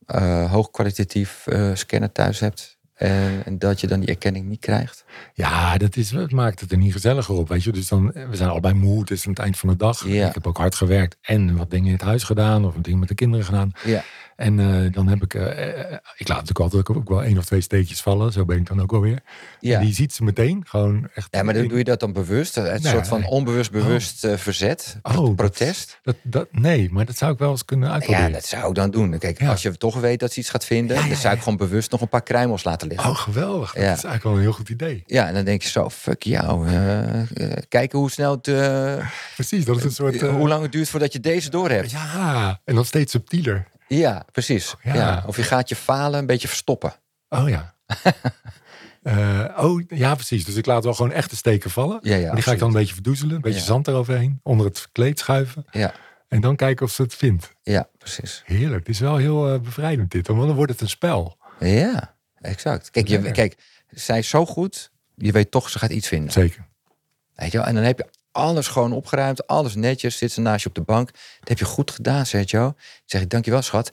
eh, 0.06 0.52
hoogkwalitatief 0.52 1.46
scanner 1.74 2.12
thuis 2.12 2.40
hebt 2.40 2.75
en, 2.96 3.44
en 3.44 3.58
dat 3.58 3.80
je 3.80 3.86
dan 3.86 4.00
die 4.00 4.08
erkenning 4.08 4.48
niet 4.48 4.60
krijgt? 4.60 5.04
Ja, 5.34 5.76
dat 5.76 5.96
is, 5.96 6.10
het 6.10 6.32
maakt 6.32 6.60
het 6.60 6.72
er 6.72 6.78
niet 6.78 6.92
gezelliger 6.92 7.34
op, 7.34 7.48
weet 7.48 7.64
je. 7.64 7.72
Dus 7.72 7.88
dan, 7.88 8.12
we 8.12 8.36
zijn 8.36 8.48
allebei 8.48 8.74
moe, 8.74 9.00
het 9.00 9.10
is 9.10 9.24
aan 9.24 9.30
het 9.30 9.40
eind 9.40 9.58
van 9.58 9.68
de 9.68 9.76
dag. 9.76 10.06
Ja. 10.06 10.28
Ik 10.28 10.34
heb 10.34 10.46
ook 10.46 10.56
hard 10.56 10.74
gewerkt 10.74 11.16
en 11.20 11.56
wat 11.56 11.70
dingen 11.70 11.86
in 11.86 11.92
het 11.92 12.02
huis 12.02 12.22
gedaan 12.22 12.64
of 12.64 12.74
wat 12.74 12.84
dingen 12.84 12.98
met 12.98 13.08
de 13.08 13.14
kinderen 13.14 13.44
gedaan. 13.46 13.72
Ja, 13.84 14.04
En 14.36 14.60
eh, 14.60 14.92
dan 14.92 15.08
heb 15.08 15.22
ik, 15.22 15.34
eh, 15.34 15.42
ik 16.16 16.28
laat 16.28 16.44
natuurlijk 16.44 16.58
altijd 16.58 16.88
ook 16.96 17.08
wel 17.08 17.22
één 17.22 17.38
of 17.38 17.44
twee 17.44 17.60
steekjes 17.60 18.00
vallen. 18.00 18.32
Zo 18.32 18.44
ben 18.44 18.56
ik 18.56 18.66
dan 18.66 18.80
ook 18.82 18.92
alweer. 18.92 19.22
Ja. 19.60 19.78
En 19.78 19.84
die 19.84 19.94
ziet 19.94 20.12
ze 20.12 20.24
meteen 20.24 20.62
gewoon 20.66 21.08
echt. 21.14 21.28
Ja, 21.30 21.42
maar 21.42 21.54
dan 21.54 21.68
doe 21.68 21.78
je 21.78 21.84
dat 21.84 22.00
dan 22.00 22.12
bewust? 22.12 22.56
Een 22.56 22.62
Nee, 22.64 22.78
soort 22.80 23.08
van 23.08 23.24
onbewust 23.26 23.70
bewust 23.70 24.24
eh, 24.24 24.36
verzet? 24.36 24.98
Oh, 25.02 25.34
protest? 25.34 25.98
Dat, 26.02 26.16
dat, 26.22 26.48
nee, 26.52 26.88
maar 26.90 27.04
dat 27.04 27.16
zou 27.16 27.32
ik 27.32 27.38
wel 27.38 27.50
eens 27.50 27.64
kunnen 27.64 27.88
Ja, 27.88 27.94
uitproberen. 27.94 28.32
dat 28.32 28.44
zou 28.46 28.68
ik 28.68 28.74
dan 28.74 28.90
doen. 28.90 29.18
Kijk, 29.18 29.40
Ja. 29.40 29.50
als 29.50 29.62
je 29.62 29.76
toch 29.76 30.00
weet 30.00 30.20
dat 30.20 30.32
ze 30.32 30.40
iets 30.40 30.50
gaat 30.50 30.64
vinden, 30.64 30.96
Ja, 30.96 31.02
ja, 31.02 31.08
dan 31.08 31.16
zou 31.16 31.32
ik 31.32 31.38
ja. 31.38 31.44
gewoon 31.44 31.58
bewust 31.58 31.90
nog 31.90 32.00
een 32.00 32.08
paar 32.08 32.22
kruimels 32.22 32.64
laten 32.64 32.88
liggen. 32.88 33.10
Oh, 33.10 33.16
geweldig. 33.16 33.72
Dat 33.72 33.82
Ja. 33.82 33.92
is 33.92 34.04
eigenlijk 34.04 34.22
wel 34.24 34.32
een 34.34 34.40
heel 34.40 34.52
goed 34.52 34.68
idee. 34.68 35.02
Ja, 35.06 35.26
en 35.28 35.34
dan 35.34 35.44
denk 35.44 35.62
je 35.62 35.68
zo, 35.68 35.90
fuck 35.90 36.22
jou. 36.22 36.66
kijken 37.68 37.98
hoe 37.98 38.10
snel 38.10 38.30
het, 38.42 38.42
Precies, 39.34 39.64
dat 39.64 39.76
is 39.76 39.84
een 39.84 39.90
soort... 39.92 40.20
hoe 40.20 40.48
lang 40.48 40.62
het 40.62 40.72
duurt 40.72 40.88
voordat 40.88 41.12
je 41.12 41.20
deze 41.20 41.50
door 41.50 41.70
hebt. 41.70 41.90
Ja, 41.90 42.60
en 42.64 42.74
dan 42.74 42.84
steeds 42.84 43.10
subtieler. 43.12 43.66
Ja, 43.88 44.24
precies. 44.32 44.74
Ja. 44.82 44.94
Ja. 44.94 45.24
Of 45.26 45.36
je 45.36 45.42
gaat 45.42 45.68
je 45.68 45.76
falen 45.76 46.18
een 46.20 46.26
beetje 46.26 46.48
verstoppen. 46.48 46.94
Oh 47.28 47.48
ja. 47.48 47.74
Eh, 49.02 49.44
oh 49.56 49.82
ja, 49.88 50.14
precies. 50.14 50.44
Dus 50.44 50.54
ik 50.54 50.66
laat 50.66 50.84
wel 50.84 50.94
gewoon 50.94 51.12
echte 51.12 51.36
steken 51.36 51.70
vallen. 51.70 51.98
Ja, 52.02 52.16
ja, 52.16 52.26
Maar 52.26 52.34
die 52.34 52.42
ga 52.44 52.52
ik 52.52 52.58
dan 52.58 52.68
een 52.68 52.74
beetje 52.74 52.94
verdoezelen. 52.94 53.34
Een 53.34 53.40
beetje 53.40 53.60
zand 53.60 53.88
eroverheen. 53.88 54.40
Onder 54.42 54.66
het 54.66 54.88
kleed 54.92 55.18
schuiven. 55.18 55.64
Ja, 55.70 55.94
En 56.28 56.40
dan 56.40 56.56
kijken 56.56 56.86
of 56.86 56.92
ze 56.92 57.02
het 57.02 57.14
vindt. 57.14 57.52
ja 57.62 57.88
precies. 57.98 58.42
Heerlijk. 58.44 58.78
Het 58.86 58.88
is 58.88 59.00
wel 59.00 59.16
heel 59.16 59.52
eh, 59.52 59.60
bevrijdend 59.60 60.10
dit. 60.10 60.26
Want 60.26 60.46
dan 60.46 60.54
wordt 60.56 60.72
het 60.72 60.80
een 60.80 60.88
spel. 60.88 61.36
Ja, 61.60 62.16
exact. 62.40 62.90
Kijk, 62.90 63.08
je, 63.08 63.30
kijk, 63.30 63.56
zij 63.90 64.18
is 64.18 64.28
zo 64.28 64.46
goed, 64.46 64.90
je 65.14 65.32
weet 65.32 65.50
toch, 65.50 65.70
ze 65.70 65.78
gaat 65.78 65.90
iets 65.90 66.08
vinden. 66.08 66.32
Zeker. 66.32 66.66
Weet 67.34 67.52
je 67.52 67.58
wel? 67.58 67.66
En 67.66 67.74
dan 67.74 67.84
heb 67.84 67.98
je 67.98 68.08
alles 68.36 68.68
gewoon 68.68 68.92
opgeruimd, 68.92 69.46
alles 69.46 69.74
netjes, 69.74 70.18
zit 70.18 70.32
ze 70.32 70.40
naast 70.40 70.62
je 70.62 70.68
op 70.68 70.74
de 70.74 70.80
bank. 70.82 71.10
Dat 71.40 71.48
heb 71.48 71.58
je 71.58 71.64
goed 71.64 71.90
gedaan, 71.90 72.26
Sergio. 72.26 72.60
Dan 72.60 72.74
zeg 73.04 73.20
ik, 73.20 73.30
dankjewel 73.30 73.62
schat. 73.62 73.92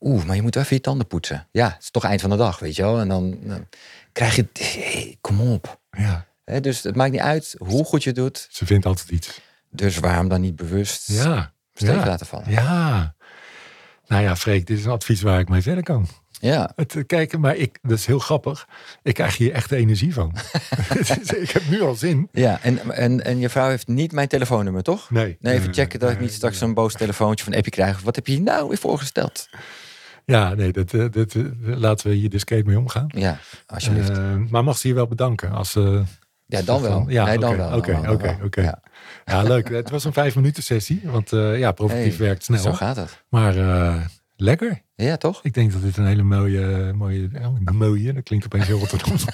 Oeh, 0.00 0.24
maar 0.24 0.36
je 0.36 0.42
moet 0.42 0.54
wel 0.54 0.64
even 0.64 0.76
je 0.76 0.82
tanden 0.82 1.06
poetsen. 1.06 1.48
Ja, 1.50 1.68
het 1.68 1.82
is 1.82 1.90
toch 1.90 2.04
eind 2.04 2.20
van 2.20 2.30
de 2.30 2.36
dag, 2.36 2.58
weet 2.58 2.76
je 2.76 2.82
wel. 2.82 3.00
En 3.00 3.08
dan, 3.08 3.36
dan 3.40 3.66
krijg 4.12 4.36
je, 4.36 4.46
hey, 4.52 5.16
kom 5.20 5.40
op. 5.40 5.80
Ja, 5.90 6.26
dus 6.60 6.82
het 6.82 6.96
maakt 6.96 7.12
niet 7.12 7.20
uit 7.20 7.54
hoe 7.58 7.84
goed 7.84 8.02
je 8.02 8.08
het 8.08 8.18
doet. 8.18 8.46
ze 8.50 8.66
vindt 8.66 8.86
altijd 8.86 9.08
iets. 9.08 9.40
Dus 9.70 9.98
waarom 9.98 10.28
dan 10.28 10.40
niet 10.40 10.56
bewust 10.56 11.08
Ja. 11.08 11.52
steek 11.74 11.94
ja. 11.94 12.06
laten 12.06 12.26
vallen? 12.26 12.50
Ja. 12.50 13.14
Nou 14.06 14.22
ja, 14.22 14.36
Freek, 14.36 14.66
dit 14.66 14.78
is 14.78 14.84
een 14.84 14.90
advies 14.90 15.22
waar 15.22 15.40
ik 15.40 15.48
mee 15.48 15.62
verder 15.62 15.84
kan. 15.84 16.08
Ja, 16.42 16.72
Het 16.76 16.96
eh, 16.96 17.02
kijken, 17.06 17.40
maar 17.40 17.56
ik, 17.56 17.78
dat 17.82 17.98
is 17.98 18.06
heel 18.06 18.18
grappig. 18.18 18.68
Ik 19.02 19.14
krijg 19.14 19.36
hier 19.36 19.52
echt 19.52 19.72
energie 19.72 20.14
van. 20.14 20.32
ik 21.44 21.50
heb 21.50 21.62
nu 21.70 21.82
al 21.82 21.94
zin. 21.94 22.28
ja. 22.32 22.58
En, 22.62 22.90
en, 22.90 23.24
en 23.24 23.38
je 23.38 23.48
vrouw 23.48 23.68
heeft 23.68 23.88
niet 23.88 24.12
mijn 24.12 24.28
telefoonnummer, 24.28 24.82
toch? 24.82 25.10
Nee. 25.10 25.36
Nee, 25.40 25.54
even 25.54 25.74
checken 25.74 26.00
dat 26.00 26.10
ik 26.10 26.20
niet 26.20 26.32
straks 26.32 26.60
een 26.60 26.74
boos 26.74 26.94
telefoontje 26.94 27.44
van 27.44 27.54
Appie 27.54 27.72
krijg. 27.72 28.00
Wat 28.00 28.16
heb 28.16 28.26
je 28.26 28.32
hier 28.32 28.42
nou 28.42 28.68
weer 28.68 28.78
voorgesteld? 28.78 29.48
Ja, 30.24 30.54
nee, 30.54 30.72
dat, 30.72 30.94
eh, 30.94 31.04
dat, 31.10 31.34
eh, 31.34 31.44
laten 31.62 32.08
we 32.08 32.14
hier 32.14 32.30
discreet 32.30 32.66
mee 32.66 32.78
omgaan. 32.78 33.06
Ja, 33.08 33.38
alsjeblieft. 33.66 34.12
Maar 34.50 34.64
mag 34.64 34.78
ze 34.78 34.88
je 34.88 34.94
wel 34.94 35.06
bedanken 35.06 35.52
als 35.52 35.72
ja, 36.46 36.62
dan 36.62 36.82
wel. 36.82 37.04
Ja, 37.08 37.24
nee, 37.24 37.38
dan 37.38 37.50
oké, 37.52 37.56
wel. 37.56 37.76
Oké, 37.76 38.10
oké, 38.10 38.38
oké. 38.44 38.60
Ja. 38.62 38.82
Ja, 39.24 39.42
leuk. 39.42 39.68
Het 39.68 39.90
was 39.90 40.04
een 40.04 40.12
vijf 40.12 40.34
minuten 40.34 40.62
sessie. 40.62 41.00
Want 41.04 41.30
ja, 41.30 41.72
provocatief 41.82 42.16
Hey, 42.16 42.26
werkt 42.26 42.44
snel. 42.44 42.62
Zo 42.62 42.72
gaat 42.72 42.96
het. 42.96 43.22
Maar 43.28 43.54
lekker. 44.42 44.82
Ja, 44.94 45.16
toch? 45.16 45.40
Ik 45.42 45.54
denk 45.54 45.72
dat 45.72 45.82
dit 45.82 45.96
een 45.96 46.06
hele 46.06 46.22
mooie, 46.22 46.92
mooie, 46.92 47.28
oh, 47.40 47.72
mooie, 47.72 48.12
dat 48.12 48.22
klinkt 48.22 48.44
opeens 48.44 48.66
heel 48.66 48.78
Rotterdams, 48.78 49.24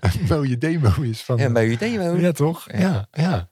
een 0.00 0.26
mooie 0.28 0.58
demo 0.58 0.92
is 1.00 1.22
van. 1.22 1.36
Ja, 1.36 1.44
een 1.44 1.52
mooi 1.52 1.70
idee, 1.70 1.98
hoor. 1.98 2.20
ja, 2.20 2.32
toch? 2.32 2.72
Ja. 2.72 2.78
Ja. 2.78 3.08
ja, 3.12 3.48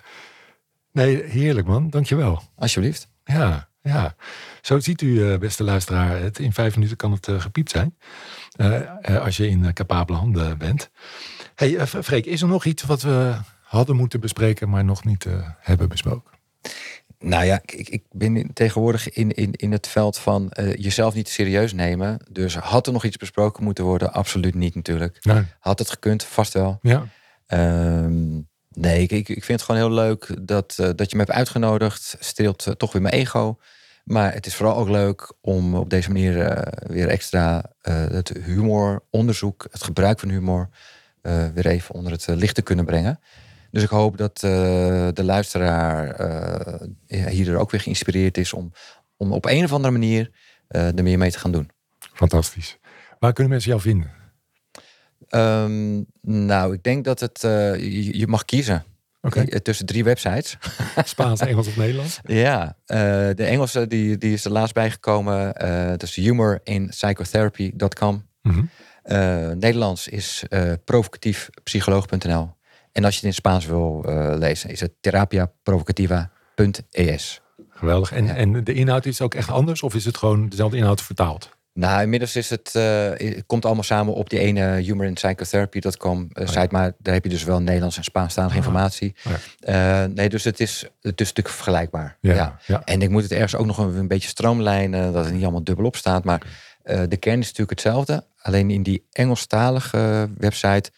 Nee, 0.93 1.23
heerlijk 1.25 1.67
man, 1.67 1.91
dankjewel. 1.91 2.43
Alsjeblieft. 2.57 3.09
Ja, 3.25 3.69
ja. 3.83 4.15
Zo 4.61 4.79
ziet 4.81 5.03
u, 5.03 5.33
eh, 5.33 5.39
beste 5.39 5.65
luisteraar, 5.65 6.21
het, 6.21 6.39
in 6.39 6.53
vijf 6.53 6.75
minuten 6.75 6.97
kan 6.97 7.13
het 7.13 7.29
eh, 7.29 7.41
gepiept 7.41 7.71
zijn. 7.71 7.97
Eh, 8.57 8.81
eh, 9.01 9.23
als 9.25 9.37
je 9.37 9.49
in 9.49 9.65
eh, 9.65 9.73
capabele 9.73 10.19
handen 10.19 10.59
bent. 10.59 10.91
hey, 11.55 11.77
eh, 11.77 11.87
Freek, 11.87 12.27
is 12.27 12.43
er 12.43 12.49
nog 12.49 12.65
iets 12.65 12.83
wat 12.83 13.03
we 13.03 13.35
hadden 13.63 13.97
moeten 13.97 14.21
bespreken, 14.21 14.69
maar 14.69 14.85
nog 14.85 15.05
niet 15.05 15.25
eh, 15.27 15.49
hebben 15.61 15.89
besproken? 15.89 16.31
Nou 17.19 17.45
ja, 17.45 17.61
ik, 17.65 17.89
ik 17.89 18.03
ben 18.11 18.53
tegenwoordig 18.53 19.11
in, 19.11 19.33
in, 19.33 19.53
in 19.53 19.73
het 19.73 19.87
veld 19.87 20.19
van 20.19 20.51
eh, 20.51 20.75
jezelf 20.75 21.15
niet 21.15 21.29
serieus 21.29 21.73
nemen. 21.73 22.19
Dus 22.31 22.57
had 22.57 22.87
er 22.87 22.93
nog 22.93 23.05
iets 23.05 23.17
besproken 23.17 23.65
moeten 23.65 23.85
worden? 23.85 24.13
Absoluut 24.13 24.55
niet 24.55 24.75
natuurlijk. 24.75 25.25
Nee. 25.25 25.43
Had 25.59 25.79
het 25.79 25.91
gekund? 25.91 26.25
Vast 26.25 26.53
wel. 26.53 26.79
Ja, 26.83 27.07
Ehm, 27.47 28.41
nee, 28.69 29.03
ik, 29.03 29.11
ik 29.11 29.29
ik 29.29 29.45
vind 29.45 29.61
het 29.61 29.63
gewoon 29.63 29.81
heel 29.81 29.93
leuk 29.93 30.37
dat, 30.41 30.75
eh, 30.79 30.91
dat 30.95 31.11
je 31.11 31.17
me 31.17 31.23
hebt 31.23 31.37
uitgenodigd. 31.37 32.17
Streelt 32.21 32.67
eh, 32.67 32.73
toch 32.73 32.93
weer 32.93 33.03
mijn 33.03 33.15
ego. 33.15 33.59
Maar 34.05 34.33
het 34.33 34.47
is 34.47 34.55
vooral 34.55 34.77
ook 34.77 34.89
leuk 34.89 35.33
om 35.41 35.75
op 35.75 35.91
deze 35.91 36.11
manier 36.13 36.35
weer 36.87 37.09
extra 37.09 37.65
het 37.83 38.33
humoronderzoek, 38.45 39.67
het 39.71 39.83
gebruik 39.83 40.19
van 40.19 40.29
humor, 40.29 40.69
weer 41.55 41.67
even 41.67 41.95
onder 41.95 42.13
het 42.13 42.27
licht 42.27 42.55
te 42.55 42.63
kunnen 42.63 42.85
brengen. 42.85 43.21
Dus 43.71 43.83
ik 43.83 43.89
hoop 43.89 44.17
dat 44.17 44.43
eh, 44.43 44.51
de 45.13 45.25
luisteraar 45.25 46.11
eh, 46.11 46.89
hier 47.27 47.57
ook 47.57 47.71
weer 47.71 47.81
geïnspireerd 47.81 48.39
is 48.39 48.53
om, 48.53 48.73
om 49.17 49.33
op 49.33 49.45
een 49.45 49.65
of 49.65 49.73
andere 49.73 49.93
manier 49.93 50.31
eh, 50.69 50.97
er 50.97 51.03
meer 51.03 51.19
mee 51.19 51.31
te 51.31 51.39
gaan 51.39 51.53
doen. 51.53 51.71
fantastisch. 52.13 52.79
Waar 53.19 53.33
kunnen 53.33 53.53
mensen 53.53 53.71
jou 53.71 53.83
vinden? 53.83 54.11
Ehm, 55.29 56.03
nou, 56.21 56.75
ik 56.75 56.83
denk 56.83 57.05
dat 57.05 57.21
het, 57.21 57.41
je, 57.41 58.19
je 58.19 58.27
mag 58.27 58.45
kiezen 58.45 58.85
Oké, 59.21 59.61
tussen 59.61 59.87
drie 59.87 60.05
websites. 60.05 60.57
Spaans, 61.05 61.41
Engels 61.41 61.67
of 61.67 61.77
Nederlands? 61.77 62.21
Ja, 62.25 62.77
de 62.87 63.45
Engelse 63.45 63.87
die, 63.87 64.19
die 64.19 64.33
is 64.33 64.45
er 64.45 64.51
laatst 64.51 64.75
bijgekomen. 64.75 65.55
dat 65.91 66.03
is 66.03 66.15
humorinpsychotherapy.com. 66.15 68.29
Eh 69.03 69.51
Nederlands 69.51 70.09
is 70.09 70.45
provocatiefpsycholoog.nl. 70.85 72.56
En 72.97 73.05
als 73.05 73.15
je 73.15 73.21
het 73.21 73.29
in 73.29 73.35
Spaans 73.35 73.67
wil 73.67 74.05
eh, 74.09 74.35
lezen, 74.39 74.71
is 74.71 74.81
het 74.81 74.93
terapiaprovocativa.es. 75.01 77.41
Geweldig. 77.71 78.13
En, 78.13 78.27
Ja. 78.27 78.35
en 78.35 78.65
de 78.65 78.73
inhoud 78.73 79.07
is 79.07 79.21
ook 79.21 79.35
echt 79.35 79.51
anders? 79.51 79.83
Of 79.83 79.95
is 79.95 80.05
het 80.05 80.17
gewoon 80.17 80.49
dezelfde 80.49 80.77
inhoud 80.77 81.03
vertaald? 81.03 81.55
Nou, 81.73 82.03
inmiddels 82.03 82.37
is 82.37 82.51
het, 82.51 82.71
eh, 82.75 83.09
het 83.15 83.43
komt 83.47 83.65
allemaal 83.65 83.83
samen 83.85 84.15
op 84.15 84.31
die 84.31 84.39
ene 84.39 84.77
humorinpsychotherapy.com 84.77 86.29
eh, 86.33 86.47
ja. 86.47 86.53
site. 86.53 86.69
Maar 86.71 86.93
daar 86.99 87.15
heb 87.15 87.25
je 87.25 87.31
dus 87.31 87.45
wel 87.45 87.61
Nederlands 87.61 87.97
en 87.97 88.05
Spaanstalige 88.05 88.53
Ah. 88.53 88.59
informatie. 88.65 89.15
Ja. 89.23 89.39
Eh, 90.05 90.09
nee, 90.09 90.29
dus 90.29 90.45
het 90.45 90.61
is, 90.61 90.81
het 91.01 91.21
is 91.21 91.27
natuurlijk 91.29 91.55
vergelijkbaar. 91.55 92.17
Ja, 92.21 92.59
ja. 92.67 92.83
En 92.85 93.03
ik 93.03 93.11
moet 93.11 93.23
het 93.23 93.33
ergens 93.33 93.55
ook 93.57 93.67
nog 93.67 93.79
een, 93.79 93.95
een 93.97 94.09
beetje 94.09 94.29
stroomlijnen, 94.29 95.13
dat 95.13 95.25
het 95.25 95.35
niet 95.35 95.43
allemaal 95.43 95.65
dubbel 95.65 95.85
op 95.85 95.97
staat. 95.97 96.25
Maar 96.25 96.43
de 97.09 97.17
kern 97.17 97.39
is 97.39 97.45
natuurlijk 97.47 97.71
hetzelfde. 97.71 98.25
Alleen 98.43 98.71
in 98.71 98.83
die 98.83 99.07
Engelstalige 99.13 100.29
website, 100.39 100.91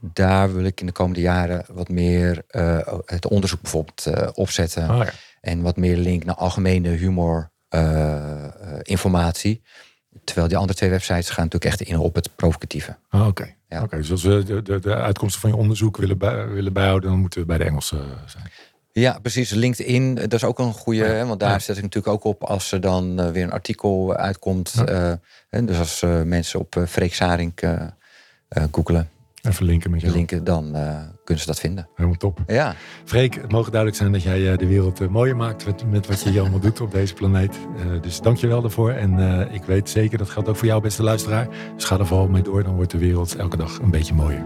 daar 0.00 0.54
wil 0.54 0.64
ik 0.64 0.80
in 0.80 0.86
de 0.86 0.92
komende 0.92 1.20
jaren 1.20 1.64
wat 1.68 1.88
meer 1.88 2.42
eh, 2.48 2.78
het 3.04 3.26
onderzoek 3.28 3.60
bijvoorbeeld 3.60 4.06
eh, 4.06 4.28
opzetten. 4.34 4.88
Ah, 4.88 5.04
ja. 5.04 5.12
En 5.40 5.62
wat 5.62 5.76
meer 5.76 5.96
link 5.96 6.24
naar 6.24 6.34
algemene 6.34 6.88
humor 6.88 7.50
eh, 7.68 8.44
informatie. 8.82 9.62
Terwijl 10.24 10.48
die 10.48 10.56
andere 10.56 10.78
twee 10.78 10.90
websites 10.90 11.30
gaan 11.30 11.44
natuurlijk 11.44 11.72
echt 11.72 11.88
in 11.88 11.98
op 11.98 12.14
het 12.14 12.36
provocatieve. 12.36 12.96
Ah, 13.08 13.26
Oké. 13.26 13.54
Ja. 13.68 13.82
Oké, 13.82 13.96
Dus 13.96 14.10
als 14.10 14.22
we 14.22 14.42
de, 14.42 14.62
de, 14.62 14.78
de 14.78 14.94
uitkomsten 14.94 15.40
van 15.40 15.50
je 15.50 15.56
onderzoek 15.56 15.96
willen, 15.96 16.18
bij, 16.18 16.48
willen 16.48 16.72
bijhouden, 16.72 17.10
dan 17.10 17.18
moeten 17.18 17.40
we 17.40 17.46
bij 17.46 17.58
de 17.58 17.64
Engelse 17.64 17.96
zijn. 18.26 18.50
Ja, 18.92 19.18
precies. 19.22 19.50
LinkedIn, 19.50 20.14
dat 20.14 20.32
is 20.32 20.44
ook 20.44 20.58
een 20.58 20.72
goede. 20.72 21.04
Ja. 21.04 21.26
Want 21.26 21.40
daar 21.40 21.50
Ja. 21.50 21.58
zet 21.58 21.76
ik 21.76 21.82
natuurlijk 21.82 22.14
ook 22.14 22.24
op 22.24 22.44
als 22.44 22.72
er 22.72 22.80
dan 22.80 23.32
weer 23.32 23.42
een 23.42 23.52
artikel 23.52 24.14
uitkomt. 24.16 24.72
Ja. 24.86 25.20
dus 25.48 25.78
als 25.78 26.02
mensen 26.24 26.60
op 26.60 26.76
uh, 26.76 26.86
Freek 26.86 27.18
eh, 28.54 28.64
googelen, 28.72 29.08
Even 29.48 29.64
linken 29.64 29.90
met 29.90 30.00
je. 30.00 30.10
linken, 30.10 30.44
dan 30.44 30.74
eh, 30.74 31.00
kunnen 31.24 31.42
ze 31.42 31.50
dat 31.50 31.60
vinden. 31.60 31.88
Helemaal 31.94 32.18
top. 32.18 32.38
Ja, 32.46 32.74
Freek, 33.04 33.34
het 33.34 33.52
mogen 33.52 33.70
duidelijk 33.70 34.00
zijn 34.00 34.12
dat 34.12 34.22
jij 34.22 34.52
eh, 34.52 34.58
de 34.58 34.66
wereld 34.66 35.00
eh, 35.00 35.08
mooier 35.08 35.36
maakt 35.36 35.66
met, 35.66 35.90
met 35.90 36.06
wat 36.06 36.22
je 36.22 36.30
hier 36.30 36.40
allemaal 36.40 36.60
doet 36.60 36.80
op 36.80 36.92
deze 36.92 37.14
planeet. 37.14 37.58
Dus 38.00 38.20
dank 38.20 38.36
je 38.36 38.46
wel 38.46 38.60
daarvoor. 38.60 38.90
En 38.90 39.18
ik 39.52 39.62
weet 39.64 39.88
zeker, 39.88 40.18
dat 40.18 40.30
geldt 40.30 40.48
ook 40.48 40.56
voor 40.56 40.66
jou 40.66 40.82
beste 40.82 41.02
luisteraar. 41.02 41.48
Dus 41.74 41.84
ga 41.84 41.98
er 41.98 42.06
vooral 42.06 42.28
mee 42.28 42.42
door, 42.42 42.62
dan 42.62 42.74
wordt 42.74 42.90
de 42.90 42.98
wereld 42.98 43.36
elke 43.36 43.56
dag 43.56 43.78
een 43.78 43.90
beetje 43.90 44.14
mooier. 44.14 44.42